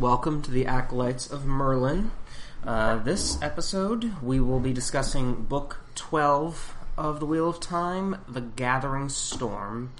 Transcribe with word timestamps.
welcome 0.00 0.42
to 0.42 0.50
the 0.50 0.66
Acolytes 0.66 1.30
of 1.30 1.46
Merlin. 1.46 2.10
Uh, 2.66 2.96
this 2.96 3.40
episode, 3.40 4.20
we 4.22 4.40
will 4.40 4.58
be 4.58 4.72
discussing 4.72 5.44
Book 5.44 5.78
12 5.94 6.74
of 6.98 7.20
The 7.20 7.26
Wheel 7.26 7.48
of 7.48 7.60
Time, 7.60 8.16
The 8.28 8.40
Gathering 8.40 9.08
Storm. 9.08 9.92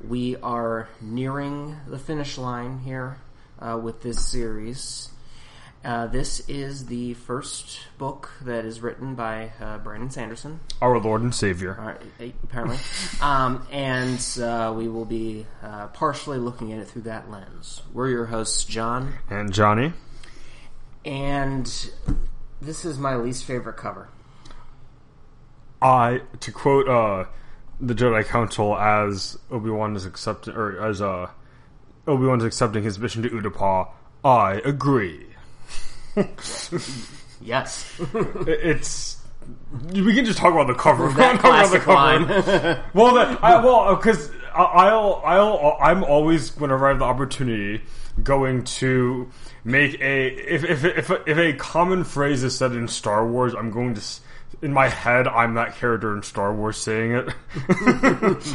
We 0.00 0.36
are 0.36 0.88
nearing 1.00 1.76
the 1.86 1.98
finish 1.98 2.38
line 2.38 2.80
here 2.80 3.18
uh, 3.58 3.78
with 3.82 4.02
this 4.02 4.30
series. 4.30 5.10
Uh, 5.84 6.06
this 6.06 6.40
is 6.48 6.86
the 6.86 7.12
first 7.14 7.80
book 7.98 8.30
that 8.42 8.64
is 8.64 8.80
written 8.80 9.16
by 9.16 9.50
uh, 9.60 9.78
Brandon 9.78 10.10
Sanderson, 10.10 10.60
Our 10.80 11.00
Lord 11.00 11.22
and 11.22 11.34
Savior. 11.34 11.76
uh, 12.20 12.24
apparently, 12.44 12.78
um, 13.20 13.66
and 13.72 14.20
uh, 14.40 14.72
we 14.76 14.86
will 14.86 15.04
be 15.04 15.44
uh, 15.60 15.88
partially 15.88 16.38
looking 16.38 16.72
at 16.72 16.78
it 16.78 16.86
through 16.88 17.02
that 17.02 17.28
lens. 17.30 17.82
We're 17.92 18.10
your 18.10 18.26
hosts, 18.26 18.62
John, 18.64 19.14
And 19.28 19.52
Johnny? 19.52 19.92
and 21.04 21.66
this 22.60 22.84
is 22.84 22.96
my 22.96 23.16
least 23.16 23.44
favorite 23.44 23.76
cover. 23.76 24.08
I, 25.80 26.20
to 26.38 26.52
quote 26.52 26.88
uh, 26.88 27.24
the 27.80 27.94
Jedi 27.94 28.24
Council 28.24 28.76
as 28.76 29.36
Obi-Wan 29.50 29.96
is 29.96 30.06
accepting, 30.06 30.54
or 30.54 30.80
as 30.80 31.00
uh, 31.02 31.28
Obi-Wan 32.06 32.38
is 32.38 32.44
accepting 32.44 32.84
his 32.84 33.00
mission 33.00 33.24
to 33.24 33.30
Utapau, 33.30 33.88
I 34.24 34.60
agree. 34.64 35.26
Yes, 37.40 38.00
It's... 38.14 39.16
We 39.92 40.14
can 40.14 40.24
just 40.24 40.38
talk 40.38 40.52
about 40.52 40.68
the 40.68 40.74
cover. 40.74 41.08
That 41.14 41.40
talk 41.40 41.44
about 41.44 41.70
the 41.72 41.78
cover. 41.80 42.84
Well, 42.94 43.14
the, 43.14 43.38
I, 43.44 43.64
well, 43.64 43.96
because 43.96 44.30
I'll, 44.54 45.20
I'll, 45.24 45.76
I'm 45.82 46.04
always 46.04 46.56
whenever 46.56 46.86
I 46.86 46.90
have 46.90 47.00
the 47.00 47.04
opportunity 47.04 47.82
going 48.22 48.62
to 48.64 49.28
make 49.64 49.98
a 50.00 50.26
if 50.28 50.62
if 50.64 50.84
if 50.84 51.10
if 51.26 51.38
a 51.38 51.54
common 51.54 52.04
phrase 52.04 52.44
is 52.44 52.56
said 52.56 52.72
in 52.72 52.86
Star 52.86 53.26
Wars, 53.26 53.54
I'm 53.54 53.70
going 53.72 53.94
to. 53.94 54.00
s- 54.00 54.20
In 54.60 54.72
my 54.72 54.88
head, 54.88 55.26
I'm 55.26 55.54
that 55.54 55.74
character 55.76 56.14
in 56.14 56.22
Star 56.22 56.54
Wars 56.54 56.76
saying 56.76 57.10
it, 57.12 57.28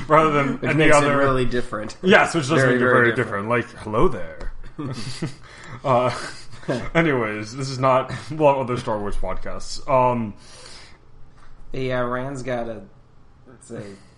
rather 0.07 0.31
than 0.31 0.59
Which 0.59 0.71
any 0.71 0.91
other. 0.91 1.11
it 1.11 1.25
really 1.25 1.45
different. 1.45 1.97
yes, 2.01 2.33
which 2.35 2.47
does 2.47 2.61
very, 2.61 2.73
make 2.73 2.75
it 2.75 2.79
very 2.79 2.93
very 3.07 3.15
different. 3.15 3.49
Like, 3.49 3.65
hello 3.79 4.07
there. 4.07 4.53
uh, 5.83 6.15
anyways, 6.95 7.55
this 7.55 7.69
is 7.69 7.79
not 7.79 8.11
well 8.31 8.59
other 8.59 8.77
Star 8.77 8.99
Wars 8.99 9.15
podcasts. 9.15 9.87
Um, 9.89 10.33
Yeah, 11.73 11.99
Rand's 11.99 12.43
got 12.43 12.67
a, 12.67 12.81
it's 13.53 13.71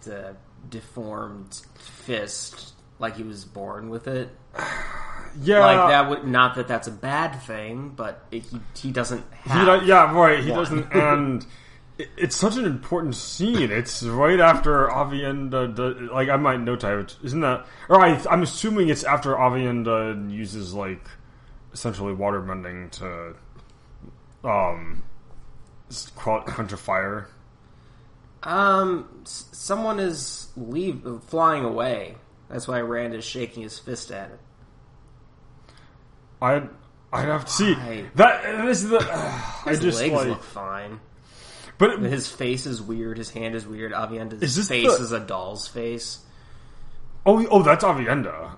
a, 0.08 0.36
deformed 0.70 1.62
fist, 1.78 2.74
like 3.00 3.16
he 3.16 3.24
was 3.24 3.46
born 3.46 3.90
with 3.90 4.08
it. 4.08 4.30
yeah, 5.42 5.60
like 5.60 5.90
that 5.90 6.10
would 6.10 6.26
not 6.28 6.56
that 6.56 6.68
that's 6.68 6.88
a 6.88 6.92
bad 6.92 7.32
thing, 7.44 7.90
but 7.96 8.24
it, 8.32 8.44
he 8.44 8.60
he 8.76 8.92
doesn't 8.92 9.24
He 9.44 9.50
have. 9.50 9.82
do- 9.82 9.86
yeah, 9.86 10.14
right. 10.16 10.44
He 10.44 10.52
one. 10.52 10.60
doesn't, 10.60 10.94
and 10.94 11.46
it- 11.98 12.10
it's 12.18 12.36
such 12.36 12.58
an 12.58 12.66
important 12.66 13.16
scene. 13.16 13.72
It's 13.72 14.04
right 14.04 14.40
after 14.40 14.88
Aviendha. 14.88 16.12
Like 16.12 16.30
I 16.30 16.38
might 16.38 16.60
note, 16.62 16.84
I 16.84 16.96
would- 16.96 17.14
isn't 17.24 17.42
that? 17.42 17.66
Or 17.90 18.00
I, 18.02 18.20
I'm 18.30 18.42
assuming 18.44 18.90
it's 18.90 19.04
after 19.04 19.34
Aviendha 19.36 20.32
uses 20.32 20.74
like 20.74 21.06
essentially 21.74 22.14
water 22.14 22.42
bending 22.42 22.90
to 22.92 23.36
um 24.44 25.04
quench 26.16 26.72
a 26.72 26.78
fire. 26.78 27.28
Um, 28.44 29.10
someone 29.26 30.00
is 30.00 30.48
leave 30.56 31.06
flying 31.28 31.66
away. 31.66 32.16
That's 32.50 32.68
why 32.68 32.80
Rand 32.80 33.14
is 33.14 33.26
shaking 33.26 33.64
his 33.64 33.78
fist 33.78 34.12
at 34.12 34.32
it. 34.32 34.40
I 36.42 36.64
I'd 37.12 37.26
have 37.26 37.46
to 37.46 37.52
see 37.52 37.74
Why? 37.74 38.06
that. 38.16 38.66
This 38.66 38.84
is 38.84 38.90
the. 38.92 39.00
I 39.66 39.70
His 39.72 39.80
just 39.82 40.00
legs 40.00 40.14
like, 40.14 40.28
look 40.28 40.44
fine. 40.44 41.00
but 41.78 42.00
His 42.00 42.32
face 42.32 42.66
is 42.66 42.82
weird. 42.82 43.18
His 43.18 43.30
hand 43.30 43.56
is 43.56 43.68
weird. 43.68 43.92
Aviendha's 43.92 44.58
Is 44.58 44.70
face 44.70 44.98
the- 44.98 45.04
is 45.04 45.12
a 45.12 45.20
doll's 45.20 45.68
face. 45.68 46.20
Oh, 47.26 47.46
oh, 47.52 47.62
that's 47.62 47.84
Aviendha. 47.84 48.56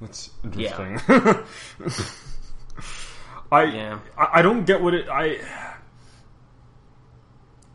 That's 0.00 0.30
interesting. 0.42 0.98
I, 3.54 3.64
Yeah. 3.64 3.98
I 4.18 4.28
I 4.40 4.42
don't 4.42 4.64
get 4.64 4.80
what 4.82 4.94
it 4.94 5.08
I. 5.08 5.38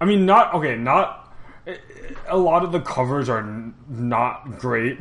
I 0.01 0.05
mean, 0.05 0.25
not 0.25 0.53
okay. 0.55 0.75
Not 0.75 1.33
a 2.27 2.37
lot 2.37 2.63
of 2.63 2.71
the 2.71 2.79
covers 2.79 3.29
are 3.29 3.39
n- 3.39 3.73
not 3.87 4.57
great, 4.59 4.99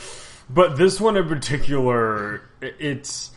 but 0.50 0.76
this 0.76 1.00
one 1.00 1.16
in 1.16 1.28
particular, 1.28 2.42
it's 2.60 3.30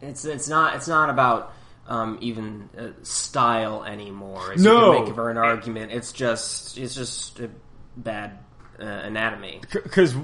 It's 0.00 0.24
it's 0.24 0.48
not 0.48 0.76
it's 0.76 0.88
not 0.88 1.10
about 1.10 1.52
um, 1.88 2.18
even 2.20 2.68
uh, 2.78 2.88
style 3.02 3.84
anymore. 3.84 4.52
As 4.52 4.62
No. 4.62 4.92
you 4.92 4.96
can 4.98 5.04
make 5.06 5.14
for 5.14 5.30
an 5.30 5.38
argument. 5.38 5.92
It's 5.92 6.12
just 6.12 6.78
it's 6.78 6.94
just 6.94 7.40
a 7.40 7.50
bad 7.96 8.38
uh, 8.80 8.84
anatomy. 8.84 9.60
because 9.72 10.14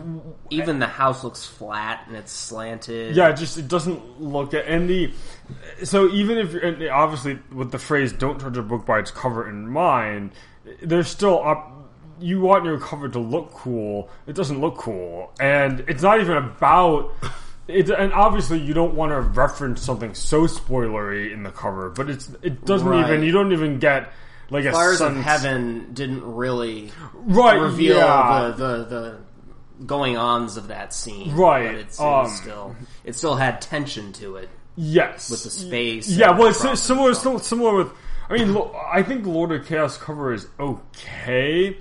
Even 0.51 0.79
the 0.79 0.87
house 0.87 1.25
looks 1.25 1.45
flat 1.45 2.05
and 2.07 2.17
it's 2.17 2.33
slanted. 2.33 3.17
Yeah, 3.17 3.29
it 3.31 3.37
just 3.37 3.59
it 3.59 3.69
doesn't 3.69 4.21
look 4.21 4.55
at 4.55 4.67
and 4.67 4.89
the 4.89 5.13
so 5.85 6.09
even 6.09 6.39
if 6.39 6.53
you're 6.53 6.63
and 6.63 6.83
obviously 6.89 7.39
with 7.53 7.71
the 7.71 7.79
phrase 7.79 8.13
"don't 8.13 8.41
judge 8.41 8.57
a 8.57 8.63
book 8.63 8.85
by 8.87 8.99
its 8.99 9.11
cover" 9.11 9.49
in 9.49 9.69
mind, 9.69 10.33
there's 10.83 11.09
still 11.09 11.43
up. 11.47 11.71
You 12.21 12.41
want 12.41 12.65
your 12.65 12.79
cover 12.79 13.09
to 13.09 13.19
look 13.19 13.51
cool. 13.53 14.09
It 14.27 14.35
doesn't 14.35 14.61
look 14.61 14.77
cool, 14.77 15.33
and 15.41 15.81
it's 15.89 16.03
not 16.03 16.21
even 16.21 16.37
about. 16.37 17.13
It, 17.69 17.91
and 17.91 18.13
obviously, 18.13 18.59
you 18.61 18.75
don't 18.75 18.95
want 18.95 19.13
to 19.13 19.21
reference 19.21 19.81
something 19.83 20.15
so 20.15 20.43
spoilery 20.47 21.33
in 21.33 21.43
the 21.43 21.51
cover, 21.51 21.91
but 21.91 22.11
it's 22.11 22.29
it 22.43 22.65
doesn't 22.65 22.87
Right. 22.89 23.09
even. 23.09 23.23
You 23.23 23.33
don't 23.33 23.53
even 23.53 23.79
get 23.79 24.13
like 24.53 24.71
Fires 24.71 25.01
of 25.01 25.17
Heaven 25.17 25.95
didn't 25.95 26.23
really 26.25 26.93
right? 27.15 27.59
reveal 27.59 27.97
yeah. 27.97 28.53
the, 28.55 28.77
the 28.77 28.85
the 28.85 29.19
going 29.87 30.17
ons 30.17 30.57
of 30.57 30.69
that 30.69 30.93
scene. 30.93 31.35
Right, 31.35 31.67
But 31.67 31.75
it's, 31.77 31.99
it 31.99 32.05
um, 32.05 32.29
still 32.29 32.77
it 33.05 33.15
still 33.15 33.35
had 33.35 33.61
tension 33.61 34.13
to 34.15 34.37
it. 34.37 34.49
Yes, 34.77 35.31
with 35.31 35.43
the 35.45 35.51
space 35.51 36.09
Yeah, 36.11 36.31
well, 36.31 36.49
it's 36.49 36.81
similar, 36.81 37.15
similar, 37.15 37.77
with. 37.77 37.93
I 38.31 38.39
mean, 38.39 38.57
I 38.91 39.03
think 39.03 39.27
Lord 39.27 39.53
of 39.53 39.67
Chaos 39.67 39.99
cover 39.99 40.33
is 40.33 40.47
okay, 40.59 41.77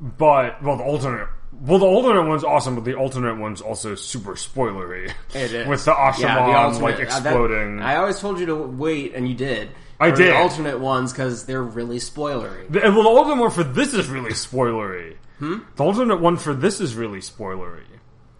but 0.00 0.62
well, 0.62 0.76
the 0.76 0.84
alternate. 0.84 1.28
Well, 1.52 1.78
the 1.78 1.86
alternate 1.86 2.26
one's 2.26 2.44
awesome, 2.44 2.74
but 2.74 2.84
the 2.84 2.94
alternate 2.94 3.36
one's 3.38 3.60
also 3.60 3.94
super 3.94 4.32
spoilery. 4.32 5.12
It 5.34 5.52
is. 5.52 5.66
with 5.68 5.84
the 5.84 5.92
Asha'man 5.92 6.20
Yeah, 6.20 6.70
the 6.70 6.78
like 6.78 6.94
uh, 6.94 6.98
that- 6.98 7.04
exploding. 7.04 7.80
I 7.80 7.96
always 7.96 8.18
told 8.18 8.40
you 8.40 8.46
to 8.46 8.56
wait, 8.56 9.14
and 9.14 9.28
you 9.28 9.34
did. 9.34 9.70
I 10.02 10.10
did. 10.10 10.28
The 10.32 10.36
alternate 10.36 10.80
ones 10.80 11.12
because 11.12 11.46
they're 11.46 11.62
really 11.62 11.98
spoilery. 11.98 12.70
The- 12.70 12.80
well, 12.80 13.02
the 13.02 13.08
alternate 13.08 13.40
one 13.40 13.50
for 13.50 13.64
this 13.64 13.94
is 13.94 14.08
really 14.08 14.32
spoilery. 14.32 15.16
Hmm? 15.38 15.58
The 15.76 15.84
alternate 15.84 16.20
one 16.20 16.36
for 16.36 16.54
this 16.54 16.80
is 16.80 16.94
really 16.94 17.20
spoilery. 17.20 17.84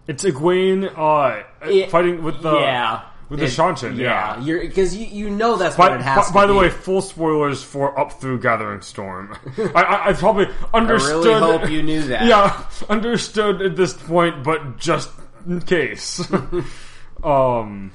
It's 0.06 0.24
Egwene 0.24 0.92
uh, 0.96 1.44
It- 1.66 1.90
fighting 1.90 2.22
with 2.22 2.42
the 2.42 2.58
yeah. 2.58 3.02
with 3.28 3.38
the 3.38 3.46
Seanchan. 3.46 3.96
Yeah, 3.96 4.40
because 4.40 4.96
you, 4.96 5.06
you 5.06 5.30
know 5.30 5.56
that's 5.56 5.76
By, 5.76 5.90
what 5.90 6.00
it 6.00 6.02
has 6.02 6.30
by, 6.30 6.42
by 6.42 6.46
the 6.46 6.54
way, 6.54 6.68
full 6.68 7.00
spoilers 7.00 7.62
for 7.62 7.98
Up 7.98 8.20
Through 8.20 8.40
Gathering 8.40 8.80
Storm. 8.82 9.36
I, 9.74 9.82
I, 9.82 10.08
I 10.08 10.12
probably 10.14 10.48
understood. 10.74 11.26
I 11.26 11.38
really 11.38 11.58
hope 11.58 11.70
you 11.70 11.82
knew 11.82 12.02
that. 12.02 12.26
Yeah, 12.26 12.64
understood 12.88 13.62
at 13.62 13.76
this 13.76 13.94
point, 13.94 14.42
but 14.42 14.78
just 14.78 15.10
in 15.46 15.60
case. 15.60 16.20
um, 17.24 17.92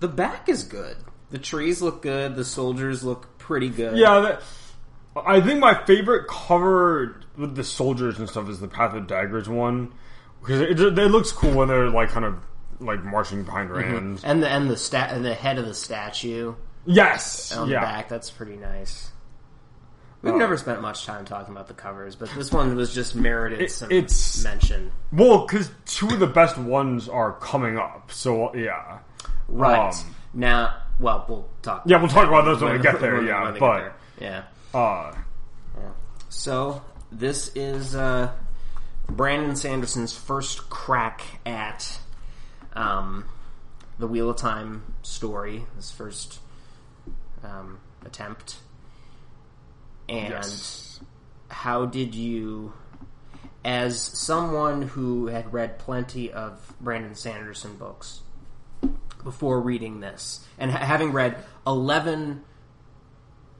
The 0.00 0.08
back 0.08 0.48
is 0.48 0.64
good. 0.64 0.96
The 1.32 1.38
trees 1.38 1.82
look 1.82 2.02
good. 2.02 2.36
The 2.36 2.44
soldiers 2.44 3.02
look 3.02 3.36
pretty 3.38 3.68
good. 3.70 3.96
yeah, 3.98 4.20
that, 4.20 4.42
I 5.26 5.40
think 5.40 5.58
my 5.60 5.74
favorite 5.84 6.28
cover 6.28 7.20
with 7.36 7.54
the 7.56 7.64
soldiers 7.64 8.18
and 8.18 8.28
stuff 8.28 8.48
is 8.48 8.60
the 8.60 8.68
Path 8.68 8.94
of 8.94 9.06
Daggers 9.06 9.48
one 9.48 9.92
because 10.40 10.60
it, 10.60 10.78
it, 10.80 10.98
it 10.98 11.08
looks 11.10 11.32
cool 11.32 11.52
when 11.54 11.68
they're 11.68 11.88
like 11.90 12.10
kind 12.10 12.24
of 12.24 12.36
like 12.80 13.02
marching 13.04 13.42
behind 13.44 13.70
Rand. 13.70 14.20
And 14.24 14.42
the 14.42 14.48
and 14.48 14.68
the 14.70 14.76
sta- 14.76 15.08
and 15.10 15.24
the 15.24 15.34
head 15.34 15.58
of 15.58 15.66
the 15.66 15.74
statue 15.74 16.54
Yes, 16.84 17.56
on 17.56 17.68
yeah. 17.68 17.80
the 17.80 17.86
back. 17.86 18.08
That's 18.08 18.30
pretty 18.30 18.56
nice. 18.56 19.10
We've 20.20 20.34
Uh, 20.34 20.38
never 20.38 20.56
spent 20.56 20.80
much 20.82 21.04
time 21.06 21.24
talking 21.24 21.52
about 21.54 21.68
the 21.68 21.74
covers, 21.74 22.14
but 22.16 22.28
this 22.34 22.52
one 22.52 22.74
was 22.76 22.94
just 22.94 23.14
merited 23.16 23.60
It- 23.60 23.70
some 23.72 23.90
it's- 23.90 24.42
mention. 24.44 24.92
Well, 25.12 25.46
because 25.46 25.70
two 25.86 26.08
of 26.08 26.18
the 26.20 26.26
best 26.26 26.58
ones 26.58 27.08
are 27.08 27.32
coming 27.34 27.78
up, 27.78 28.10
so 28.12 28.54
yeah. 28.54 28.98
Right 29.48 29.88
Um, 29.94 30.14
now, 30.34 30.74
well, 31.02 31.24
we'll 31.28 31.48
talk. 31.62 31.82
Yeah, 31.84 31.98
we'll 31.98 32.08
talk 32.08 32.28
about 32.28 32.44
those 32.46 32.62
when 32.62 32.72
we 32.72 32.78
get 32.82 33.00
there, 33.00 33.16
when- 33.16 33.26
yeah, 33.26 33.44
when 33.50 33.58
but- 33.58 33.78
get 33.78 33.94
there. 34.20 34.44
yeah. 34.74 34.78
Uh, 34.78 35.12
So 36.30 36.82
this 37.10 37.50
is 37.54 37.94
uh, 37.94 38.30
Brandon 39.06 39.54
Sanderson's 39.54 40.16
first 40.16 40.70
crack 40.70 41.22
at 41.44 41.98
um, 42.72 43.26
the 43.98 44.06
Wheel 44.06 44.30
of 44.30 44.36
Time 44.36 44.94
story. 45.02 45.66
His 45.76 45.90
first 45.90 46.38
um, 47.44 47.80
attempt. 48.06 48.56
And 50.08 50.30
yes. 50.30 51.00
how 51.48 51.84
did 51.86 52.14
you, 52.14 52.72
as 53.64 54.00
someone 54.00 54.82
who 54.82 55.26
had 55.26 55.52
read 55.52 55.78
plenty 55.78 56.32
of 56.32 56.74
Brandon 56.80 57.14
Sanderson 57.14 57.76
books, 57.76 58.20
before 59.24 59.60
reading 59.60 60.00
this, 60.00 60.46
and 60.58 60.70
ha- 60.70 60.78
having 60.84 61.12
read 61.12 61.36
11, 61.66 62.42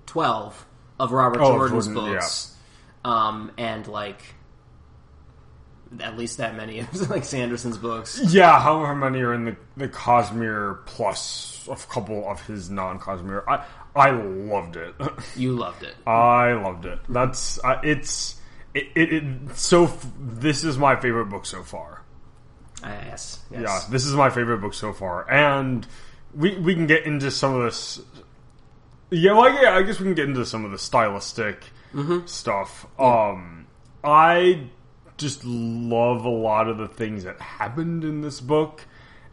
12 0.06 0.66
of 1.00 1.12
Robert 1.12 1.40
Oh, 1.40 1.52
Jordan's 1.56 1.86
Jordan, 1.86 2.12
books, 2.14 2.54
um, 3.04 3.50
and 3.58 3.86
like 3.86 4.22
at 6.00 6.16
least 6.16 6.38
that 6.38 6.56
many 6.56 6.80
of 6.80 7.10
like 7.10 7.24
Sanderson's 7.24 7.78
books. 7.78 8.20
Yeah, 8.32 8.58
however 8.60 8.94
many 8.94 9.20
are 9.20 9.34
in 9.34 9.44
the 9.44 9.56
the 9.76 9.88
Cosmere 9.88 10.84
plus 10.86 11.68
a 11.70 11.76
couple 11.76 12.28
of 12.28 12.44
his 12.46 12.70
non 12.70 12.98
Cosmere. 12.98 13.44
I 13.48 13.64
I 13.94 14.10
loved 14.10 14.76
it. 14.76 14.94
You 15.36 15.52
loved 15.56 15.82
it. 15.82 15.94
I 16.06 16.52
loved 16.52 16.86
it. 16.86 16.98
That's 17.08 17.62
uh, 17.64 17.80
it's 17.82 18.36
it, 18.74 18.86
it, 18.94 19.12
it 19.12 19.24
so 19.56 19.84
f- 19.84 20.06
this 20.18 20.64
is 20.64 20.78
my 20.78 20.96
favorite 20.96 21.26
book 21.26 21.46
so 21.46 21.62
far. 21.62 22.01
Yes, 22.82 23.40
yes. 23.50 23.62
Yeah, 23.62 23.80
this 23.90 24.04
is 24.04 24.14
my 24.14 24.30
favorite 24.30 24.58
book 24.58 24.74
so 24.74 24.92
far, 24.92 25.30
and 25.30 25.86
we 26.34 26.56
we 26.58 26.74
can 26.74 26.86
get 26.86 27.04
into 27.04 27.30
some 27.30 27.54
of 27.54 27.62
this. 27.64 28.00
Yeah, 29.10 29.32
well, 29.32 29.62
yeah, 29.62 29.76
I 29.76 29.82
guess 29.82 29.98
we 29.98 30.04
can 30.06 30.14
get 30.14 30.28
into 30.28 30.44
some 30.46 30.64
of 30.64 30.70
the 30.70 30.78
stylistic 30.78 31.64
stuff. 32.26 32.86
Um, 32.98 33.66
I 34.02 34.68
just 35.18 35.44
love 35.44 36.24
a 36.24 36.30
lot 36.30 36.68
of 36.68 36.78
the 36.78 36.88
things 36.88 37.24
that 37.24 37.40
happened 37.40 38.04
in 38.04 38.22
this 38.22 38.40
book, 38.40 38.86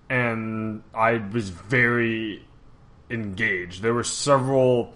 and 0.10 0.84
I 0.94 1.14
was 1.14 1.50
very 1.50 2.46
engaged. 3.10 3.82
There 3.82 3.94
were 3.94 4.04
several. 4.04 4.94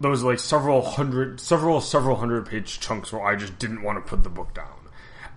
There 0.00 0.10
was 0.10 0.24
like 0.24 0.38
several 0.38 0.82
hundred, 0.82 1.40
several 1.40 1.80
several 1.80 2.16
hundred 2.16 2.46
page 2.46 2.80
chunks 2.80 3.12
where 3.12 3.22
I 3.22 3.36
just 3.36 3.58
didn't 3.58 3.82
want 3.82 4.04
to 4.04 4.08
put 4.08 4.24
the 4.24 4.30
book 4.30 4.54
down, 4.54 4.79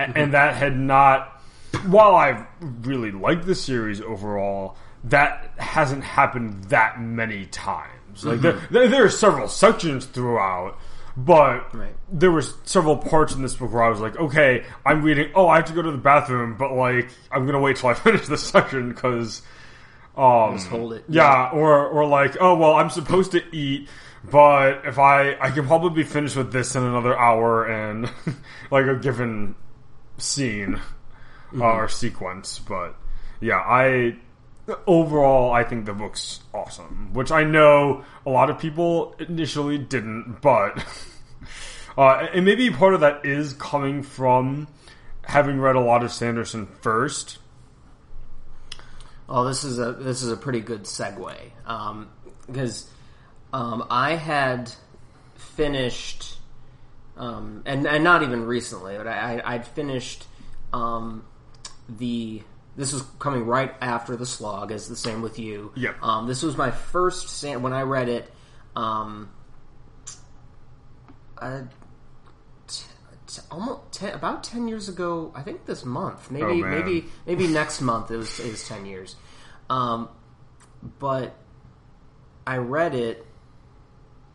A- 0.09 0.17
and 0.17 0.33
that 0.33 0.55
had 0.55 0.77
not. 0.77 1.29
While 1.87 2.15
I 2.15 2.45
really 2.61 3.11
liked 3.11 3.45
the 3.45 3.55
series 3.55 3.99
overall, 4.01 4.77
that 5.05 5.51
hasn't 5.57 6.03
happened 6.03 6.65
that 6.65 7.01
many 7.01 7.45
times. 7.47 8.23
Like 8.23 8.41
there, 8.41 8.61
there, 8.69 8.87
there 8.87 9.03
are 9.05 9.09
several 9.09 9.47
sections 9.47 10.05
throughout, 10.05 10.77
but 11.17 11.73
Right. 11.75 11.95
there 12.11 12.29
was 12.31 12.53
several 12.63 12.95
parts 12.95 13.33
in 13.33 13.41
this 13.41 13.55
book 13.55 13.73
where 13.73 13.81
I 13.83 13.89
was 13.89 13.99
like, 13.99 14.15
okay, 14.17 14.65
I'm 14.85 15.01
reading. 15.01 15.31
Oh, 15.33 15.47
I 15.47 15.55
have 15.57 15.65
to 15.65 15.73
go 15.73 15.81
to 15.81 15.91
the 15.91 15.97
bathroom, 15.97 16.55
but 16.57 16.73
like 16.73 17.09
I'm 17.31 17.45
gonna 17.47 17.59
wait 17.59 17.77
till 17.77 17.89
I 17.89 17.93
finish 17.95 18.27
this 18.27 18.43
section 18.43 18.89
because. 18.89 19.41
Um, 20.15 20.57
Just 20.57 20.67
hold 20.67 20.93
it. 20.93 21.05
yeah, 21.09 21.49
or 21.51 21.87
or 21.87 22.05
like, 22.05 22.37
oh 22.39 22.53
well, 22.55 22.75
I'm 22.75 22.91
supposed 22.91 23.31
to 23.31 23.41
eat, 23.51 23.89
but 24.29 24.85
if 24.85 24.99
I 24.99 25.35
I 25.41 25.49
can 25.49 25.65
probably 25.65 26.03
be 26.03 26.07
finished 26.07 26.35
with 26.35 26.51
this 26.53 26.75
in 26.75 26.83
another 26.83 27.17
hour 27.17 27.65
and 27.65 28.11
like 28.71 28.85
a 28.85 28.95
given 28.95 29.55
scene 30.17 30.79
uh, 31.55 31.63
or 31.63 31.89
sequence. 31.89 32.59
But 32.59 32.95
yeah, 33.39 33.57
I 33.59 34.15
overall 34.87 35.51
I 35.51 35.63
think 35.63 35.85
the 35.85 35.93
book's 35.93 36.39
awesome, 36.53 37.13
which 37.13 37.31
I 37.31 37.43
know 37.43 38.03
a 38.25 38.29
lot 38.29 38.49
of 38.49 38.59
people 38.59 39.15
initially 39.19 39.77
didn't, 39.77 40.41
but 40.41 40.83
uh, 41.97 42.27
and 42.33 42.45
maybe 42.45 42.69
part 42.69 42.93
of 42.93 43.01
that 43.01 43.25
is 43.25 43.53
coming 43.53 44.03
from 44.03 44.67
having 45.23 45.59
read 45.59 45.75
a 45.75 45.81
lot 45.81 46.03
of 46.03 46.11
Sanderson 46.11 46.67
first. 46.81 47.39
Oh, 49.27 49.45
this 49.45 49.63
is 49.63 49.79
a 49.79 49.93
this 49.93 50.21
is 50.21 50.29
a 50.29 50.37
pretty 50.37 50.59
good 50.59 50.83
segue 50.83 51.35
um, 51.65 52.09
because 52.45 52.89
um, 53.53 53.85
I 53.89 54.15
had 54.15 54.71
finished, 55.35 56.37
um, 57.17 57.63
and 57.65 57.85
and 57.87 58.03
not 58.03 58.23
even 58.23 58.45
recently, 58.45 58.97
but 58.97 59.07
I, 59.07 59.39
I- 59.41 59.53
I'd 59.55 59.65
finished 59.67 60.25
um, 60.71 61.23
the. 61.89 62.41
This 62.75 62.91
was 62.91 63.03
coming 63.19 63.45
right 63.45 63.71
after 63.81 64.15
the 64.15 64.25
slog, 64.25 64.71
as 64.71 64.89
the 64.89 64.95
same 64.95 65.21
with 65.21 65.37
you. 65.37 65.71
Yep. 65.75 66.01
Um, 66.01 66.25
this 66.27 66.41
was 66.41 66.57
my 66.57 66.71
first 66.71 67.43
when 67.61 67.71
I 67.71 67.83
read 67.83 68.09
it. 68.09 68.31
Um, 68.75 69.29
uh, 71.37 71.61
t- 72.67 72.85
t- 73.27 73.41
almost 73.51 73.91
ten, 73.91 74.13
about 74.15 74.43
ten 74.43 74.67
years 74.67 74.89
ago. 74.89 75.31
I 75.35 75.41
think 75.43 75.65
this 75.65 75.85
month, 75.85 76.31
maybe 76.31 76.45
Oh, 76.45 76.53
maybe 76.55 77.05
maybe 77.27 77.47
next 77.47 77.81
month. 77.81 78.09
It 78.11 78.17
was 78.17 78.39
it 78.39 78.49
was 78.49 78.67
ten 78.67 78.85
years, 78.87 79.15
um, 79.69 80.09
but 80.99 81.35
I 82.47 82.57
read 82.57 82.95
it 82.95 83.25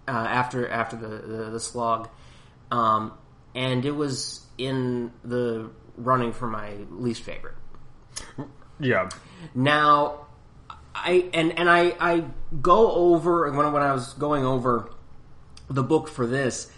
uh, 0.06 0.10
after 0.12 0.69
after 0.69 0.96
the 0.96 1.08
the, 1.08 1.50
the 1.50 1.60
slog, 1.60 2.08
um, 2.70 3.12
and 3.54 3.84
it 3.84 3.92
was 3.92 4.46
in 4.56 5.12
the 5.24 5.70
running 5.96 6.32
for 6.32 6.46
my 6.46 6.72
least 6.90 7.22
favorite. 7.22 7.54
Yeah, 8.80 9.08
Now, 9.54 10.26
I 10.94 11.28
and 11.34 11.58
and 11.58 11.68
I 11.68 11.94
I 11.98 12.24
go 12.60 12.92
over 12.92 13.50
when 13.50 13.72
when 13.72 13.82
I 13.82 13.92
was 13.92 14.12
going 14.14 14.44
over 14.44 14.90
the 15.68 15.82
book 15.82 16.08
for 16.08 16.26
this, 16.26 16.70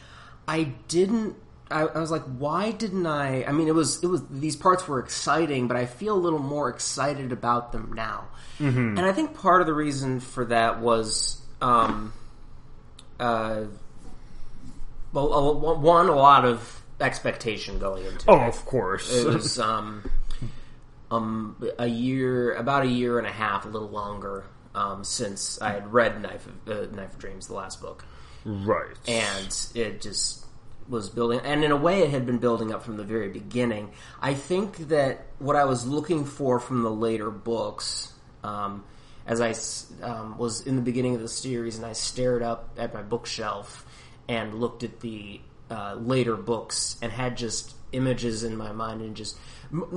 I 0.48 0.64
didn't. 0.88 1.36
I, 1.70 1.82
I 1.82 2.00
was 2.00 2.10
like, 2.10 2.22
why 2.22 2.72
didn't 2.72 3.06
I? 3.06 3.44
I 3.44 3.52
mean, 3.52 3.68
it 3.68 3.74
was 3.74 4.02
it 4.02 4.06
was 4.06 4.22
these 4.28 4.56
parts 4.56 4.88
were 4.88 4.98
exciting, 4.98 5.68
but 5.68 5.76
I 5.76 5.86
feel 5.86 6.16
a 6.16 6.18
little 6.18 6.38
more 6.40 6.68
excited 6.68 7.32
about 7.32 7.72
them 7.72 7.92
now. 7.94 8.28
And 8.98 9.06
I 9.06 9.12
think 9.12 9.34
part 9.34 9.60
of 9.60 9.66
the 9.66 9.72
reason 9.74 10.20
for 10.20 10.44
that 10.46 10.80
was, 10.80 11.40
um, 11.62 12.12
uh, 13.18 13.64
one 15.12 16.08
a 16.08 16.14
lot 16.14 16.44
of 16.44 16.82
expectation 17.00 17.78
going 17.78 18.04
into 18.04 18.30
Oh, 18.30 18.40
it 18.40 18.48
of 18.48 18.64
course. 18.64 19.14
it 19.14 19.26
was 19.26 19.58
um, 19.58 20.10
um, 21.10 21.56
a 21.78 21.86
year, 21.86 22.54
about 22.54 22.84
a 22.84 22.88
year 22.88 23.18
and 23.18 23.26
a 23.26 23.32
half, 23.32 23.64
a 23.64 23.68
little 23.68 23.88
longer 23.88 24.44
um, 24.74 25.02
since 25.04 25.60
I 25.60 25.72
had 25.72 25.92
read 25.92 26.20
Knife 26.22 26.46
of, 26.46 26.68
uh, 26.68 26.94
Knife 26.94 27.14
of 27.14 27.18
Dreams, 27.18 27.46
the 27.48 27.54
last 27.54 27.80
book, 27.80 28.04
right. 28.44 28.96
and 29.08 29.66
it 29.74 30.00
just 30.00 30.44
was 30.88 31.08
building. 31.08 31.40
And 31.44 31.64
in 31.64 31.70
a 31.70 31.76
way, 31.76 32.02
it 32.02 32.10
had 32.10 32.26
been 32.26 32.38
building 32.38 32.72
up 32.72 32.82
from 32.82 32.96
the 32.96 33.04
very 33.04 33.28
beginning. 33.28 33.92
I 34.20 34.34
think 34.34 34.88
that 34.88 35.26
what 35.38 35.56
I 35.56 35.64
was 35.64 35.86
looking 35.86 36.24
for 36.24 36.60
from 36.60 36.82
the 36.82 36.90
later 36.90 37.30
books, 37.30 38.12
um, 38.44 38.84
as 39.26 39.40
I 39.40 39.54
um, 40.04 40.38
was 40.38 40.66
in 40.66 40.76
the 40.76 40.82
beginning 40.82 41.14
of 41.14 41.20
the 41.20 41.28
series, 41.28 41.76
and 41.76 41.86
I 41.86 41.92
stared 41.92 42.42
up 42.42 42.70
at 42.76 42.94
my 42.94 43.02
bookshelf 43.02 43.86
and 44.30 44.54
looked 44.54 44.82
at 44.84 45.00
the 45.00 45.40
uh, 45.70 45.94
later 46.00 46.36
books 46.36 46.96
and 47.02 47.10
had 47.10 47.36
just 47.36 47.74
images 47.92 48.44
in 48.44 48.56
my 48.56 48.70
mind 48.72 49.00
and 49.00 49.16
just 49.16 49.36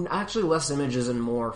actually 0.09 0.43
less 0.45 0.71
images 0.71 1.07
and 1.07 1.21
more 1.21 1.55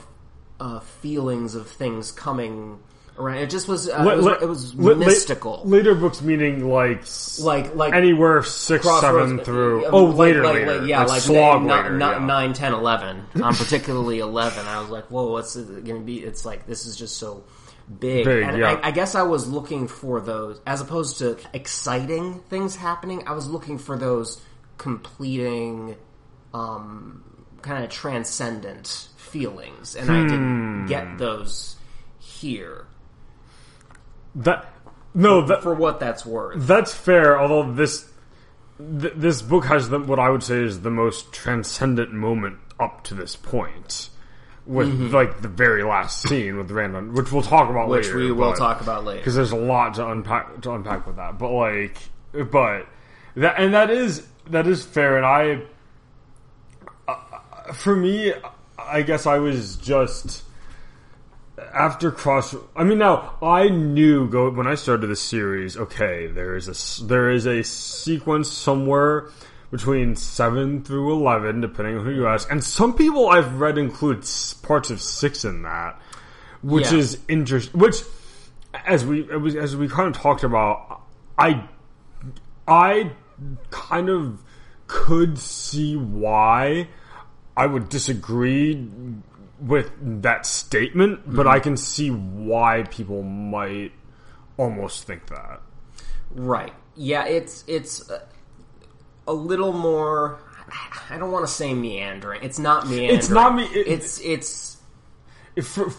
uh, 0.60 0.79
feelings 0.79 1.55
of 1.55 1.67
things 1.67 2.12
coming 2.12 2.79
around. 3.17 3.38
It 3.39 3.50
just 3.50 3.67
was 3.67 3.89
uh, 3.89 4.07
it 4.12 4.17
was, 4.17 4.27
it 4.43 4.48
was 4.48 4.75
mystical. 4.75 5.62
later 5.65 5.96
books 5.96 6.22
meaning 6.22 6.67
like 6.69 7.03
like 7.39 7.74
like 7.75 7.93
anywhere 7.96 8.43
six, 8.43 8.86
seven 9.01 9.39
through. 9.39 9.86
uh, 9.86 9.89
Oh, 9.91 10.05
like- 10.05 10.17
later, 10.17 10.43
like- 10.43 10.53
later. 10.55 10.79
like- 10.81 10.88
yeah, 10.89 11.03
like, 11.05 11.22
slog 11.22 11.63
ni- 11.63 11.72
later. 11.72 11.98
ni- 11.98 12.05
yeah. 12.05 12.19
9, 12.19 12.53
10, 12.53 12.74
11. 12.74 13.24
Um, 13.43 13.55
particularly 13.55 14.19
11. 14.19 14.65
I 14.67 14.79
was 14.81 14.89
like, 14.89 15.05
whoa, 15.05 15.31
what's 15.31 15.55
it 15.55 15.65
going 15.86 16.00
to 16.01 16.05
be? 16.05 16.19
It's 16.19 16.46
like, 16.46 16.67
this 16.67 16.86
is 16.86 16.96
just 16.96 17.17
so 17.17 17.43
big. 18.00 18.25
Big, 18.25 18.44
and 18.44 18.58
yeah. 18.58 18.74
I, 18.84 18.88
I 18.88 18.91
guess 18.91 19.15
I 19.15 19.24
was 19.24 19.48
looking 19.48 19.88
for 19.88 20.20
those, 20.22 20.60
as 20.65 20.82
opposed 20.82 21.17
to 21.20 21.38
exciting 21.53 22.39
things 22.50 22.75
happening, 22.75 23.24
I 23.27 23.34
was 23.34 23.48
looking 23.50 23.77
for 23.77 23.98
those 23.98 24.41
completing, 24.77 25.96
um, 26.53 27.24
kind 27.62 27.84
of 27.84 27.89
transcendent 27.89 29.10
feelings. 29.17 29.96
And 29.96 30.10
I 30.12 30.22
Hmm. 30.22 30.27
didn't 30.27 30.86
get 30.88 31.17
those 31.17 31.75
here. 32.20 32.86
That 34.36 34.70
no, 35.13 35.46
that 35.48 35.63
For 35.63 35.74
what 35.74 36.00
that's 36.00 36.25
worth. 36.25 36.67
that's 36.67 36.94
fair. 36.94 37.39
Although 37.39 37.72
this 37.74 38.08
th- 38.77 39.13
this 39.15 39.41
book 39.41 39.65
has 39.65 39.89
the, 39.89 40.00
what 40.00 40.20
I 40.20 40.29
would 40.29 40.44
say 40.44 40.60
is 40.62 40.82
the 40.82 40.91
most 40.91 41.34
transcendent 41.34 42.13
moment 42.13 42.60
up 42.79 43.03
to 43.06 43.15
this 43.15 43.36
point, 43.36 44.10
with 44.68 44.88
Mm-hmm. 44.90 45.16
like 45.16 45.42
the 45.42 45.48
very 45.48 45.82
last 45.84 46.22
scene 46.22 46.58
with 46.58 46.70
Randall, 46.72 47.02
which 47.14 47.32
we'll 47.32 47.42
talk 47.42 47.70
about 47.70 47.88
Which 47.90 48.08
later. 48.08 48.18
we 48.18 48.32
will 48.32 48.52
but- 48.52 48.58
talk 48.58 48.82
about 48.82 49.06
later. 49.06 49.20
because 49.20 49.34
there's 49.36 49.52
a 49.54 49.56
lot 49.58 49.94
to 49.96 50.08
unpack 50.08 50.62
to 50.62 50.72
unpack 50.74 51.08
with 51.08 51.16
that. 51.16 51.40
But 51.40 51.52
like, 51.52 51.98
but 52.52 52.86
that 53.36 53.56
and 53.60 53.74
that 53.74 53.90
is 53.90 54.28
that 54.50 54.68
is 54.68 54.86
fair. 54.86 55.18
And 55.18 55.26
I, 55.26 55.62
uh, 57.08 57.74
for 57.74 57.96
me, 57.96 58.34
I 58.78 59.02
guess 59.02 59.26
I 59.26 59.38
was 59.40 59.78
just 59.78 60.44
after 61.74 62.12
cross. 62.12 62.56
I 62.76 62.84
mean, 62.84 62.98
now 63.00 63.36
I 63.42 63.70
knew 63.70 64.28
go 64.30 64.50
when 64.50 64.68
I 64.68 64.76
started 64.76 65.08
the 65.08 65.16
series. 65.16 65.78
Okay, 65.78 66.28
there 66.28 66.56
is 66.56 66.68
a 66.68 67.06
there 67.06 67.30
is 67.30 67.46
a 67.48 67.64
sequence 67.64 68.50
somewhere. 68.52 69.30
Between 69.70 70.16
seven 70.16 70.84
through 70.84 71.12
eleven, 71.12 71.60
depending 71.60 71.98
on 71.98 72.06
who 72.06 72.12
you 72.12 72.28
ask, 72.28 72.50
and 72.50 72.64
some 72.64 72.94
people 72.94 73.28
I've 73.30 73.60
read 73.60 73.78
include 73.78 74.26
parts 74.62 74.90
of 74.92 75.02
six 75.02 75.44
in 75.44 75.64
that, 75.64 76.02
which 76.62 76.92
Yeah. 76.92 77.00
is 77.00 77.20
interesting. 77.28 77.78
Which, 77.80 77.98
as 78.86 79.06
we 79.06 79.28
as 79.60 79.76
we 79.76 79.90
kind 79.90 80.08
of 80.08 80.22
talked 80.22 80.44
about, 80.44 81.02
I 81.38 81.68
I 82.66 83.12
kind 83.70 84.10
of 84.10 84.42
could 84.88 85.38
see 85.38 85.98
why 85.98 86.88
I 87.58 87.66
would 87.66 87.90
disagree 87.90 88.90
with 89.60 89.92
that 90.22 90.46
statement, 90.46 91.22
but 91.26 91.46
mm-hmm. 91.46 91.50
I 91.50 91.60
can 91.60 91.76
see 91.76 92.10
why 92.10 92.84
people 92.84 93.24
might 93.24 93.92
almost 94.56 95.06
think 95.06 95.28
that. 95.28 95.62
Right. 96.32 96.74
Yeah, 96.96 97.26
it's 97.26 97.64
it's 97.68 98.10
a, 98.10 98.22
a 99.27 99.34
little 99.34 99.74
more. 99.74 100.39
I 101.10 101.17
don't 101.17 101.31
want 101.31 101.46
to 101.48 101.51
say 101.51 101.74
meandering. 101.74 102.41
It's 102.43 102.60
not 102.60 102.88
meandering. 102.88 103.17
It's 103.17 103.29
not 103.29 103.55
me- 103.55 103.63
it- 103.65 103.88
it's 103.88 104.19
it's 104.22 104.77
for, 105.63 105.91